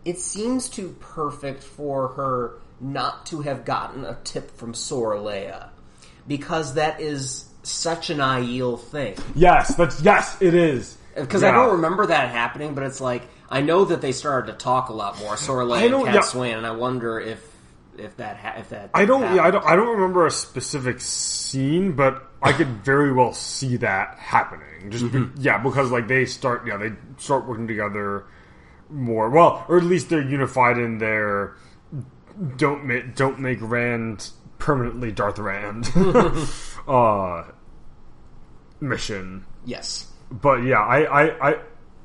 It 0.07 0.19
seems 0.19 0.71
too 0.71 0.97
perfect 0.99 1.63
for 1.63 2.09
her 2.09 2.59
not 2.81 3.27
to 3.27 3.43
have 3.43 3.65
gotten 3.65 4.05
a 4.05 4.17
tip 4.25 4.57
from 4.57 4.73
Sorilea 4.73 5.69
because 6.27 6.75
that 6.75 7.01
is 7.01 7.49
such 7.63 8.11
an 8.11 8.19
Aiel 8.19 8.79
thing. 8.79 9.17
yes, 9.35 9.75
that's 9.75 10.01
yes, 10.03 10.41
it 10.41 10.55
is. 10.55 10.97
Because 11.15 11.43
I 11.43 11.51
don't 11.51 11.73
remember 11.73 12.07
that 12.07 12.31
happening, 12.31 12.75
but 12.75 12.85
it's 12.85 13.01
like 13.01 13.23
I 13.51 13.61
know 13.61 13.87
that 13.87 14.01
they 14.01 14.13
started 14.13 14.53
to 14.53 14.59
talk 14.59 14.89
a 14.89 14.93
lot 14.93 15.19
more 15.19 15.35
Sorilea 15.35 15.79
I 15.79 15.85
and 15.85 16.05
Cat 16.05 16.15
yeah. 16.15 16.21
Swain, 16.21 16.57
and 16.57 16.67
I 16.67 16.73
wonder 16.73 17.19
if 17.19 17.45
if 17.99 18.17
that 18.19 18.37
ha- 18.37 18.55
if 18.59 18.71
that 18.71 18.91
I 18.95 19.05
don't. 19.05 19.35
Yeah, 19.35 19.43
I 19.43 19.51
don't. 19.51 19.65
I 19.65 19.77
don't 19.77 19.97
remember 19.97 20.27
a 20.27 20.31
specific 20.31 21.01
scene, 21.01 21.93
but 21.93 22.23
I 22.43 22.53
could 22.53 22.69
very 22.85 23.13
well 23.13 23.33
see 23.33 23.79
that 23.79 24.19
happening. 24.19 24.91
Just 24.91 25.11
be, 25.11 25.19
mm-hmm. 25.19 25.41
yeah, 25.41 25.59
because 25.59 25.91
like 25.91 26.07
they 26.09 26.25
start. 26.25 26.67
Yeah, 26.67 26.77
they 26.77 26.93
start 27.17 27.49
working 27.49 27.67
together 27.67 28.27
more. 28.89 29.29
Well, 29.31 29.65
or 29.69 29.79
at 29.79 29.85
least 29.85 30.09
they're 30.09 30.23
unified 30.23 30.79
in 30.79 30.99
their 30.99 31.57
don't 32.57 32.85
make 32.85 33.15
don't 33.15 33.39
make 33.41 33.59
Rand 33.61 34.31
permanently 34.59 35.13
Darth 35.13 35.39
Rand 35.39 35.91
uh, 36.89 37.45
mission. 38.81 39.45
Yes. 39.65 40.07
But 40.31 40.63
yeah, 40.65 40.81
I, 40.81 41.23
I, 41.23 41.51
I, 41.51 41.61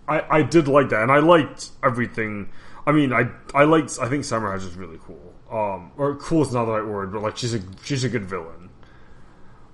I, 0.07 0.38
I 0.38 0.41
did 0.43 0.67
like 0.67 0.89
that, 0.89 1.03
and 1.03 1.11
I 1.11 1.19
liked 1.19 1.71
everything. 1.84 2.49
I 2.86 2.91
mean, 2.91 3.13
I, 3.13 3.29
I 3.53 3.63
liked. 3.65 3.97
I 4.01 4.07
think 4.09 4.23
Semirhage 4.23 4.65
is 4.65 4.75
really 4.75 4.99
cool. 5.05 5.34
Um, 5.51 5.91
or 5.97 6.15
cool 6.15 6.41
is 6.41 6.53
not 6.53 6.65
the 6.65 6.71
right 6.71 6.86
word, 6.86 7.11
but 7.11 7.21
like 7.21 7.38
she's 7.38 7.53
a 7.53 7.59
she's 7.84 8.03
a 8.03 8.09
good 8.09 8.25
villain. 8.25 8.69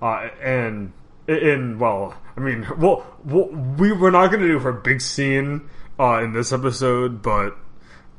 Uh, 0.01 0.30
and 0.41 0.93
and 1.28 1.80
well, 1.80 2.16
I 2.36 2.39
mean, 2.39 2.68
well, 2.78 3.05
well 3.24 3.47
we 3.47 3.91
we're 3.91 4.12
not 4.12 4.28
going 4.28 4.41
to 4.41 4.47
do 4.47 4.60
her 4.60 4.74
big 4.74 5.01
scene 5.01 5.70
uh, 5.99 6.22
in 6.24 6.34
this 6.34 6.51
episode, 6.51 7.22
but 7.22 7.55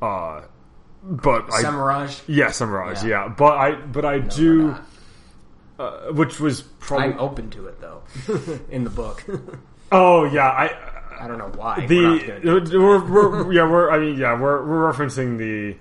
uh, 0.00 0.42
but 1.02 1.52
I 1.52 1.62
Semirhage. 1.62 2.22
yeah, 2.26 2.46
Semirhage, 2.46 3.02
Yeah. 3.02 3.26
yeah. 3.26 3.28
But 3.28 3.56
I 3.58 3.72
but 3.74 4.04
I 4.04 4.18
we're 4.18 4.28
do, 4.28 4.76
uh, 5.78 6.12
which 6.12 6.38
was 6.40 6.62
probably 6.62 7.06
I'm 7.14 7.18
open 7.20 7.50
to 7.50 7.66
it 7.66 7.80
though 7.80 8.02
in 8.70 8.84
the 8.84 8.90
book. 8.90 9.24
oh 9.92 10.24
yeah, 10.24 10.48
I 10.48 10.76
I 11.20 11.26
don't 11.28 11.38
know 11.38 11.52
why. 11.56 11.86
We're 11.88 12.02
not 12.18 12.42
the 12.44 12.78
we're, 12.78 13.04
we're 13.04 13.52
yeah 13.52 13.68
we're 13.70 13.90
I 13.90 13.98
mean 13.98 14.18
yeah 14.18 14.38
we're 14.40 14.64
we're 14.64 14.92
referencing 14.92 15.38
the 15.38 15.76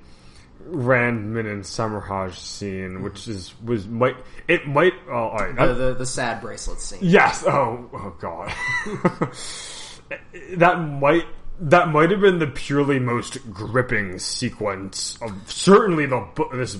Rand 0.65 1.33
Min 1.33 1.47
and 1.47 1.63
Semirhage 1.63 2.35
scene, 2.35 3.01
which 3.01 3.27
is 3.27 3.53
was 3.63 3.87
might 3.87 4.17
it 4.47 4.67
might 4.67 4.93
oh 5.09 5.13
all 5.13 5.37
right 5.37 5.55
the, 5.55 5.73
the 5.73 5.93
the 5.95 6.05
sad 6.05 6.41
bracelet 6.41 6.79
scene. 6.79 6.99
yes 7.01 7.43
oh 7.47 7.89
oh 7.93 8.13
god 8.19 8.53
that 10.57 10.75
might 10.79 11.25
that 11.61 11.89
might 11.89 12.09
have 12.11 12.21
been 12.21 12.39
the 12.39 12.47
purely 12.47 12.99
most 12.99 13.37
gripping 13.53 14.17
sequence 14.19 15.17
of 15.21 15.33
certainly 15.51 16.05
the 16.05 16.25
this 16.53 16.75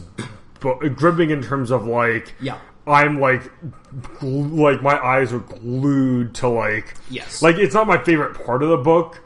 book 0.60 0.82
gripping 0.96 1.30
in 1.32 1.42
terms 1.42 1.72
of 1.72 1.86
like 1.86 2.34
Yeah. 2.40 2.58
I'm 2.88 3.20
like, 3.20 3.44
like 4.22 4.82
my 4.82 4.98
eyes 4.98 5.32
are 5.34 5.40
glued 5.40 6.34
to 6.36 6.48
like, 6.48 6.96
Yes. 7.10 7.42
like 7.42 7.58
it's 7.58 7.74
not 7.74 7.88
my 7.88 8.02
favorite 8.04 8.44
part 8.46 8.64
of 8.64 8.70
the 8.70 8.78
book, 8.78 9.22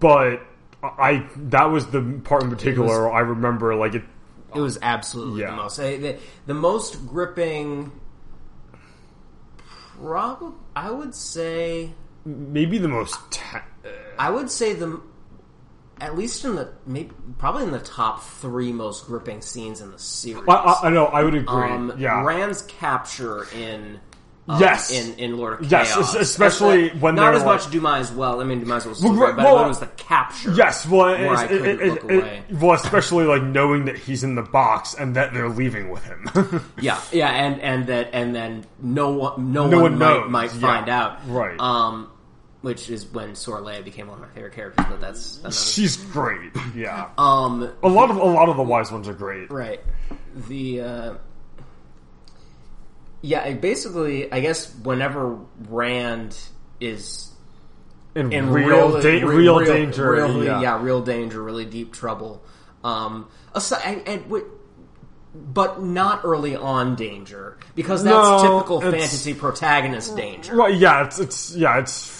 but 0.00 0.42
I 0.82 1.26
that 1.36 1.64
was 1.64 1.86
the 1.86 2.20
part 2.24 2.42
in 2.42 2.50
particular 2.50 3.10
I 3.10 3.20
remember 3.20 3.74
like 3.74 3.94
it. 3.94 4.04
It 4.54 4.60
was 4.60 4.78
absolutely 4.82 5.40
Yeah. 5.40 5.50
the 5.50 5.56
most 5.56 5.76
the, 5.78 6.18
the 6.46 6.54
most 6.54 7.06
gripping. 7.08 7.90
Probably, 10.00 10.52
I 10.74 10.90
would 10.90 11.14
say, 11.14 11.92
Maybe 12.24 12.78
the 12.78 12.88
most. 12.88 13.18
Ta- 13.30 13.64
I 14.18 14.30
would 14.30 14.50
say 14.50 14.72
the, 14.72 15.00
at 16.00 16.16
least 16.16 16.44
in 16.44 16.54
the 16.56 16.72
maybe 16.86 17.10
probably 17.38 17.64
in 17.64 17.70
the 17.70 17.80
top 17.80 18.22
three 18.22 18.72
most 18.72 19.06
gripping 19.06 19.40
scenes 19.40 19.80
in 19.80 19.90
the 19.90 19.98
series. 19.98 20.44
I, 20.48 20.52
I, 20.52 20.80
I 20.84 20.90
know. 20.90 21.06
I 21.06 21.22
would 21.22 21.34
agree. 21.34 21.70
um, 21.70 21.92
yeah. 21.98 22.22
Rand's 22.24 22.62
capture 22.62 23.46
in. 23.54 24.00
um, 24.48 24.60
Yes. 24.60 24.90
in 24.90 25.14
in 25.18 25.36
Lord 25.38 25.60
of 25.62 25.70
Yes, 25.70 25.94
Chaos, 25.94 26.14
es- 26.14 26.20
especially 26.20 26.90
when 26.90 27.14
not 27.14 27.34
as 27.34 27.42
like- 27.44 27.60
much 27.62 27.70
Dumais 27.72 28.00
as 28.00 28.12
well. 28.12 28.40
I 28.40 28.44
mean, 28.44 28.62
Dumais 28.64 28.84
was 28.86 29.02
Well, 29.02 29.14
great, 29.14 29.36
but 29.36 29.44
well, 29.46 29.64
it 29.64 29.68
was 29.68 29.78
the 29.80 29.86
capture. 29.86 30.52
Yes, 30.52 30.86
well, 30.86 31.06
where 31.12 31.24
it's- 31.32 31.40
I 31.40 31.44
it, 31.46 31.64
it, 31.66 31.80
it- 31.80 32.02
away. 32.04 32.44
well, 32.52 32.72
especially 32.74 33.24
like 33.24 33.42
knowing 33.42 33.86
that 33.86 33.96
he's 33.96 34.22
in 34.22 34.34
the 34.34 34.42
box 34.42 34.92
and 34.94 35.16
that 35.16 35.32
they're 35.32 35.48
leaving 35.48 35.88
with 35.90 36.04
him. 36.04 36.28
Yeah, 36.80 37.00
yeah, 37.10 37.30
and 37.30 37.58
and 37.62 37.86
that 37.86 38.10
and 38.12 38.34
then 38.34 38.64
no 38.82 39.12
one 39.12 39.52
no, 39.52 39.66
No 39.66 39.80
one, 39.80 39.98
one 39.98 40.30
might 40.30 40.52
yeah, 40.54 40.60
find 40.60 40.88
out. 40.90 41.20
right. 41.26 41.58
Um 41.58 42.10
which 42.64 42.88
is 42.90 43.06
when 43.12 43.32
Sorilea 43.32 43.84
became 43.84 44.08
one 44.08 44.16
of 44.16 44.22
my 44.22 44.28
favorite 44.34 44.54
characters, 44.54 44.86
but 44.88 45.00
that's 45.00 45.38
another 45.38 45.54
She's 45.54 45.96
great. 45.96 46.50
Yeah, 46.74 47.10
um 47.18 47.70
a 47.82 47.88
lot 47.88 48.10
of 48.10 48.16
a 48.16 48.24
lot 48.24 48.48
of 48.48 48.56
the 48.56 48.62
wise 48.62 48.90
ones 48.90 49.06
are 49.06 49.14
great. 49.14 49.50
right. 49.50 49.80
The 50.48 50.80
uh 50.80 51.14
yeah, 53.22 53.52
basically, 53.52 54.30
I 54.30 54.40
guess 54.40 54.72
whenever 54.82 55.38
Rand 55.68 56.36
is 56.80 57.30
In, 58.14 58.32
in 58.32 58.50
real, 58.50 58.90
real, 58.90 59.00
da- 59.00 59.22
real, 59.24 59.58
real- 59.58 59.64
danger. 59.64 60.10
really, 60.10 60.46
yeah. 60.46 60.60
yeah. 60.60 60.82
real 60.82 61.00
danger, 61.02 61.42
really 61.42 61.64
deep 61.64 61.92
trouble. 61.92 62.42
Um, 62.82 63.28
aside, 63.54 64.02
and, 64.06 64.08
and, 64.28 64.42
but 65.34 65.82
not 65.82 66.20
early 66.24 66.54
on 66.54 66.96
danger 66.96 67.56
because 67.74 68.04
that's 68.04 68.14
No, 68.42 68.42
typical 68.58 68.80
fantasy 68.82 69.32
protagonist 69.34 70.14
danger. 70.16 70.54
Well, 70.56 70.70
yeah, 70.70 71.06
it's 71.06 71.18
it's 71.18 71.56
yeah, 71.56 71.78
it's 71.80 72.13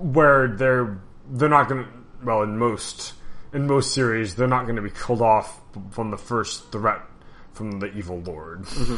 where 0.00 0.48
they're 0.48 1.00
they're 1.30 1.48
not 1.48 1.68
going 1.68 1.84
to 1.84 1.90
well 2.24 2.42
in 2.42 2.58
most 2.58 3.14
in 3.52 3.66
most 3.66 3.92
series 3.92 4.34
they're 4.34 4.48
not 4.48 4.64
going 4.64 4.76
to 4.76 4.82
be 4.82 4.90
killed 4.90 5.22
off 5.22 5.60
from 5.90 6.10
the 6.10 6.16
first 6.16 6.72
threat 6.72 7.00
from 7.52 7.80
the 7.80 7.86
evil 7.96 8.20
lord. 8.20 8.64
Mm-hmm. 8.64 8.96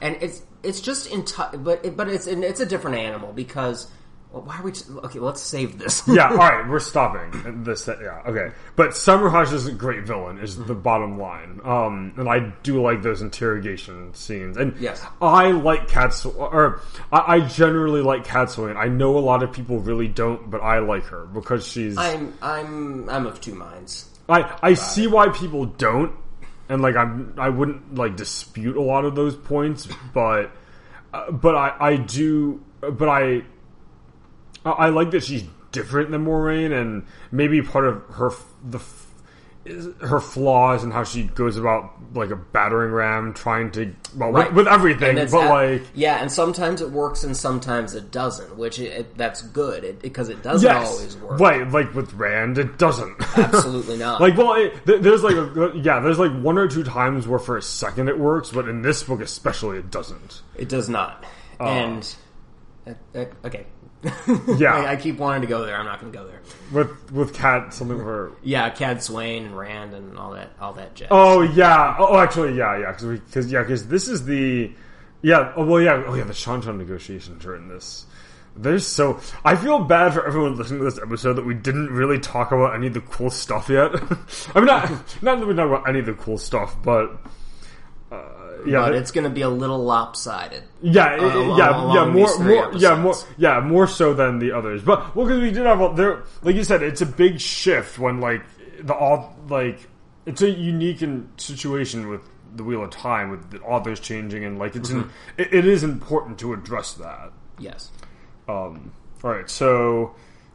and 0.00 0.16
it's 0.20 0.42
it's 0.62 0.80
just 0.80 1.06
in 1.06 1.24
but 1.62 1.84
it, 1.84 1.96
but 1.96 2.08
it's 2.08 2.26
it's 2.26 2.60
a 2.60 2.66
different 2.66 2.96
animal 2.96 3.32
because 3.32 3.90
well, 4.36 4.44
why 4.44 4.58
are 4.58 4.62
we 4.62 4.72
t- 4.72 4.84
okay? 5.04 5.18
Let's 5.18 5.40
save 5.40 5.78
this. 5.78 6.02
yeah, 6.06 6.28
all 6.28 6.36
right, 6.36 6.68
we're 6.68 6.78
stopping 6.78 7.62
this. 7.64 7.88
Yeah, 7.88 8.20
okay. 8.26 8.52
But 8.76 8.90
Semirhage 8.90 9.52
is 9.54 9.66
a 9.66 9.72
great 9.72 10.04
villain. 10.04 10.38
Is 10.38 10.56
the 10.62 10.74
bottom 10.74 11.18
line. 11.18 11.60
Um, 11.64 12.12
and 12.18 12.28
I 12.28 12.52
do 12.62 12.82
like 12.82 13.02
those 13.02 13.22
interrogation 13.22 14.12
scenes. 14.12 14.58
And 14.58 14.76
Yes. 14.78 15.02
I 15.22 15.52
like 15.52 15.88
Cats, 15.88 16.26
or 16.26 16.82
I, 17.10 17.36
I 17.36 17.40
generally 17.40 18.02
like 18.02 18.26
Cadsuane. 18.26 18.76
I 18.76 18.88
know 18.88 19.16
a 19.16 19.20
lot 19.20 19.42
of 19.42 19.52
people 19.52 19.78
really 19.80 20.08
don't, 20.08 20.50
but 20.50 20.60
I 20.60 20.80
like 20.80 21.04
her 21.04 21.24
because 21.24 21.66
she's. 21.66 21.96
I'm 21.96 22.34
I'm 22.42 23.08
I'm 23.08 23.26
of 23.26 23.40
two 23.40 23.54
minds. 23.54 24.10
I 24.28 24.54
I 24.62 24.74
see 24.74 25.06
why 25.06 25.30
people 25.30 25.64
don't, 25.64 26.12
and 26.68 26.82
like 26.82 26.96
I'm 26.96 27.34
I 27.38 27.48
wouldn't 27.48 27.94
like 27.94 28.16
dispute 28.16 28.76
a 28.76 28.82
lot 28.82 29.06
of 29.06 29.14
those 29.14 29.34
points, 29.34 29.88
but 30.12 30.50
uh, 31.14 31.30
but 31.30 31.54
I 31.54 31.74
I 31.80 31.96
do 31.96 32.60
but 32.80 33.08
I 33.08 33.42
I 34.72 34.88
like 34.88 35.10
that 35.12 35.24
she's 35.24 35.44
different 35.72 36.10
than 36.10 36.24
Moiraine, 36.24 36.72
and 36.78 37.06
maybe 37.30 37.62
part 37.62 37.86
of 37.86 38.02
her 38.14 38.30
the 38.68 38.80
her 40.00 40.20
flaws 40.20 40.84
and 40.84 40.92
how 40.92 41.02
she 41.02 41.24
goes 41.24 41.56
about 41.56 41.90
like 42.14 42.30
a 42.30 42.36
battering 42.36 42.92
ram, 42.92 43.34
trying 43.34 43.68
to 43.72 43.92
well 44.16 44.30
Right. 44.30 44.46
with, 44.54 44.58
with 44.66 44.68
everything, 44.68 45.16
but 45.16 45.34
at- 45.34 45.50
like 45.50 45.82
yeah, 45.92 46.18
and 46.22 46.30
sometimes 46.30 46.80
it 46.80 46.90
works 46.92 47.24
and 47.24 47.36
sometimes 47.36 47.96
it 47.96 48.12
doesn't, 48.12 48.56
which 48.56 48.78
it, 48.78 48.92
it, 48.92 49.18
that's 49.18 49.42
good 49.42 49.82
it, 49.82 50.00
because 50.00 50.28
it 50.28 50.40
doesn't 50.44 50.70
yes, 50.70 50.88
always 50.88 51.16
work. 51.16 51.40
right, 51.40 51.68
like 51.68 51.92
with 51.96 52.14
Rand, 52.14 52.58
it 52.58 52.78
doesn't. 52.78 53.16
Absolutely 53.36 53.96
not. 54.06 54.20
Like, 54.20 54.36
well, 54.36 54.54
th- 54.54 55.02
there's 55.02 55.24
like, 55.24 55.34
a, 55.34 55.72
yeah, 55.74 55.98
there's 55.98 56.20
like 56.20 56.32
one 56.40 56.58
or 56.58 56.68
two 56.68 56.84
times 56.84 57.26
where 57.26 57.40
for 57.40 57.56
a 57.56 57.62
second 57.62 58.08
it 58.08 58.16
works, 58.20 58.52
but 58.52 58.68
in 58.68 58.82
this 58.82 59.02
book 59.02 59.20
especially, 59.20 59.78
it 59.78 59.90
doesn't. 59.90 60.42
it 60.54 60.68
does 60.68 60.88
not. 60.88 61.24
And 61.58 62.08
uh, 62.86 62.92
uh, 63.16 63.24
okay, 63.46 63.66
Yeah. 64.58 64.74
I, 64.74 64.92
I 64.92 64.96
keep 64.96 65.18
wanting 65.18 65.42
to 65.42 65.46
go 65.46 65.64
there. 65.64 65.76
I'm 65.76 65.84
not 65.86 66.00
going 66.00 66.12
to 66.12 66.18
go 66.18 66.26
there. 66.26 66.40
With 66.72 67.12
with 67.12 67.34
Cat, 67.34 67.72
something 67.74 68.04
where, 68.04 68.30
Yeah, 68.42 68.70
Cadsuane 68.70 69.46
and 69.46 69.56
Rand 69.58 69.94
and 69.94 70.16
all 70.18 70.32
that, 70.32 70.50
all 70.60 70.72
that 70.74 70.94
jazz. 70.94 71.08
oh 71.10 71.42
yeah, 71.42 71.96
oh 71.98 72.18
actually 72.18 72.56
yeah, 72.56 72.78
yeah, 72.78 72.92
because 72.92 73.20
because 73.20 73.52
yeah, 73.52 73.62
because 73.62 73.88
this 73.88 74.08
is 74.08 74.24
the, 74.24 74.70
yeah, 75.22 75.52
oh 75.56 75.64
well 75.64 75.80
yeah, 75.80 76.02
oh 76.06 76.14
yeah, 76.14 76.24
the 76.24 76.32
Seanchan 76.32 76.76
negotiations 76.76 77.44
are 77.46 77.56
in 77.56 77.68
this. 77.68 78.06
There's 78.58 78.86
so 78.86 79.20
I 79.44 79.54
feel 79.54 79.80
bad 79.80 80.14
for 80.14 80.26
everyone 80.26 80.56
listening 80.56 80.78
to 80.80 80.84
this 80.86 80.98
episode 80.98 81.34
that 81.34 81.44
we 81.44 81.54
didn't 81.54 81.90
really 81.90 82.18
talk 82.18 82.52
about 82.52 82.74
any 82.74 82.86
of 82.86 82.94
the 82.94 83.00
cool 83.02 83.30
stuff 83.30 83.68
yet. 83.68 83.90
I 84.54 84.60
mean, 84.60 84.66
not 84.66 84.90
not 85.22 85.40
that 85.40 85.46
we 85.46 85.54
talk 85.54 85.66
about 85.68 85.88
any 85.88 85.98
of 85.98 86.06
the 86.06 86.14
cool 86.14 86.38
stuff, 86.38 86.74
but 86.82 87.18
uh, 88.10 88.45
yeah, 88.66 88.80
but 88.82 88.94
it's 88.94 89.10
going 89.10 89.24
to 89.24 89.30
be 89.30 89.42
a 89.42 89.48
little 89.48 89.82
lopsided. 89.84 90.62
Yeah, 90.82 91.14
uh, 91.14 91.38
along- 91.38 91.58
yeah, 91.58 91.94
yeah, 91.94 92.04
more, 92.10 92.38
more, 92.38 92.72
yeah, 92.74 92.94
more, 92.96 93.14
yeah, 93.38 93.60
more 93.60 93.86
so 93.86 94.14
than 94.14 94.38
the 94.38 94.52
others. 94.52 94.82
But 94.82 95.14
well, 95.16 95.26
because 95.26 95.40
we 95.42 95.50
did 95.50 95.66
have 95.66 95.80
a, 95.80 95.92
there, 95.94 96.22
like 96.42 96.56
you 96.56 96.64
said, 96.64 96.82
it's 96.82 97.00
a 97.00 97.06
big 97.06 97.40
shift 97.40 97.98
when 97.98 98.20
like 98.20 98.42
the 98.80 98.94
all 98.94 99.36
like 99.48 99.88
it's 100.26 100.42
a 100.42 100.50
unique 100.50 101.02
in, 101.02 101.28
situation 101.36 102.08
with 102.08 102.20
the 102.54 102.64
Wheel 102.64 102.82
of 102.84 102.90
Time 102.90 103.30
with 103.30 103.50
the 103.50 103.60
authors 103.60 104.00
changing 104.00 104.44
and 104.44 104.58
like 104.58 104.74
it's 104.76 104.90
Mm-hmm. 104.90 105.08
in, 105.38 105.44
it, 105.46 105.54
it 105.54 105.66
is 105.66 105.82
important 105.84 106.38
to 106.40 106.52
address 106.52 106.94
that. 106.94 107.30
Yes. 107.58 107.90
Um, 108.48 108.92
all 109.24 109.30
right, 109.32 109.48
so 109.50 110.14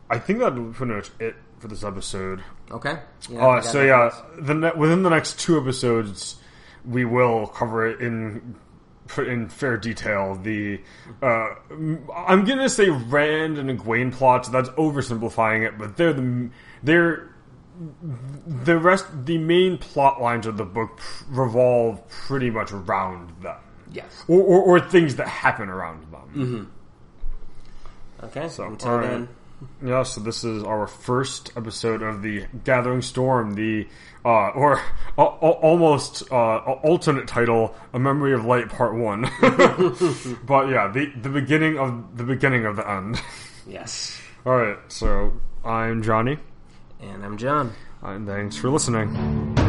I 0.09 0.17
think 0.19 0.39
that 0.39 0.53
pretty 0.73 0.93
much 0.93 1.09
it 1.19 1.35
for 1.59 1.67
this 1.67 1.83
episode. 1.83 2.41
Okay. 2.71 2.97
Yeah, 3.29 3.45
Uh, 3.47 3.61
so 3.61 3.83
yeah, 3.83 4.11
the 4.39 4.53
ne- 4.53 4.73
within 4.75 5.03
the 5.03 5.09
next 5.09 5.39
two 5.39 5.59
episodes, 5.59 6.37
we 6.85 7.05
will 7.05 7.47
cover 7.47 7.85
it 7.87 8.01
in 8.01 8.55
in 9.17 9.49
fair 9.49 9.77
detail. 9.77 10.35
The 10.35 10.81
uh, 11.21 11.49
I'm 12.15 12.45
gonna 12.45 12.69
say 12.69 12.89
Rand 12.89 13.57
and 13.57 13.69
Egwene 13.69 14.11
plots. 14.13 14.49
That's 14.49 14.69
oversimplifying 14.69 15.67
it, 15.67 15.77
but 15.77 15.97
they're 15.97 16.13
the 16.13 16.49
they're 16.83 17.29
the 18.47 18.77
rest. 18.77 19.05
The 19.25 19.37
main 19.37 19.77
plot 19.77 20.21
lines 20.21 20.45
of 20.45 20.57
the 20.57 20.65
book 20.65 21.01
revolve 21.29 22.07
pretty 22.09 22.49
much 22.49 22.71
around 22.71 23.31
them, 23.41 23.57
Yes. 23.91 24.23
or, 24.27 24.41
or, 24.41 24.61
or 24.61 24.79
things 24.79 25.15
that 25.17 25.27
happen 25.27 25.67
around 25.69 26.05
them. 26.11 26.71
Okay. 28.23 28.47
So, 28.49 28.65
Until 28.65 28.91
right. 28.97 29.09
then. 29.09 29.27
Yeah, 29.83 30.01
so 30.03 30.21
this 30.21 30.43
is 30.43 30.63
our 30.63 30.87
first 30.87 31.51
episode 31.55 32.01
of 32.01 32.23
the 32.23 32.45
Gathering 32.63 33.03
Storm, 33.03 33.53
the 33.53 33.87
uh, 34.25 34.49
or 34.49 34.79
uh, 35.17 35.21
almost 35.23 36.31
uh, 36.31 36.57
alternate 36.83 37.27
title, 37.27 37.75
"A 37.93 37.99
Memory 37.99 38.33
of 38.33 38.45
Light" 38.45 38.69
Part 38.69 38.95
One. 38.95 39.21
but 40.43 40.69
yeah, 40.69 40.87
the 40.91 41.11
the 41.21 41.29
beginning 41.29 41.77
of 41.79 42.17
the 42.17 42.23
beginning 42.23 42.65
of 42.65 42.75
the 42.75 42.89
end. 42.89 43.21
Yes. 43.67 44.19
All 44.45 44.57
right, 44.57 44.77
so 44.87 45.33
I'm 45.63 46.01
Johnny, 46.01 46.37
And 46.99 47.23
I'm 47.23 47.37
John. 47.37 47.73
and 48.01 48.25
thanks 48.27 48.57
for 48.57 48.69
listening. 48.69 49.60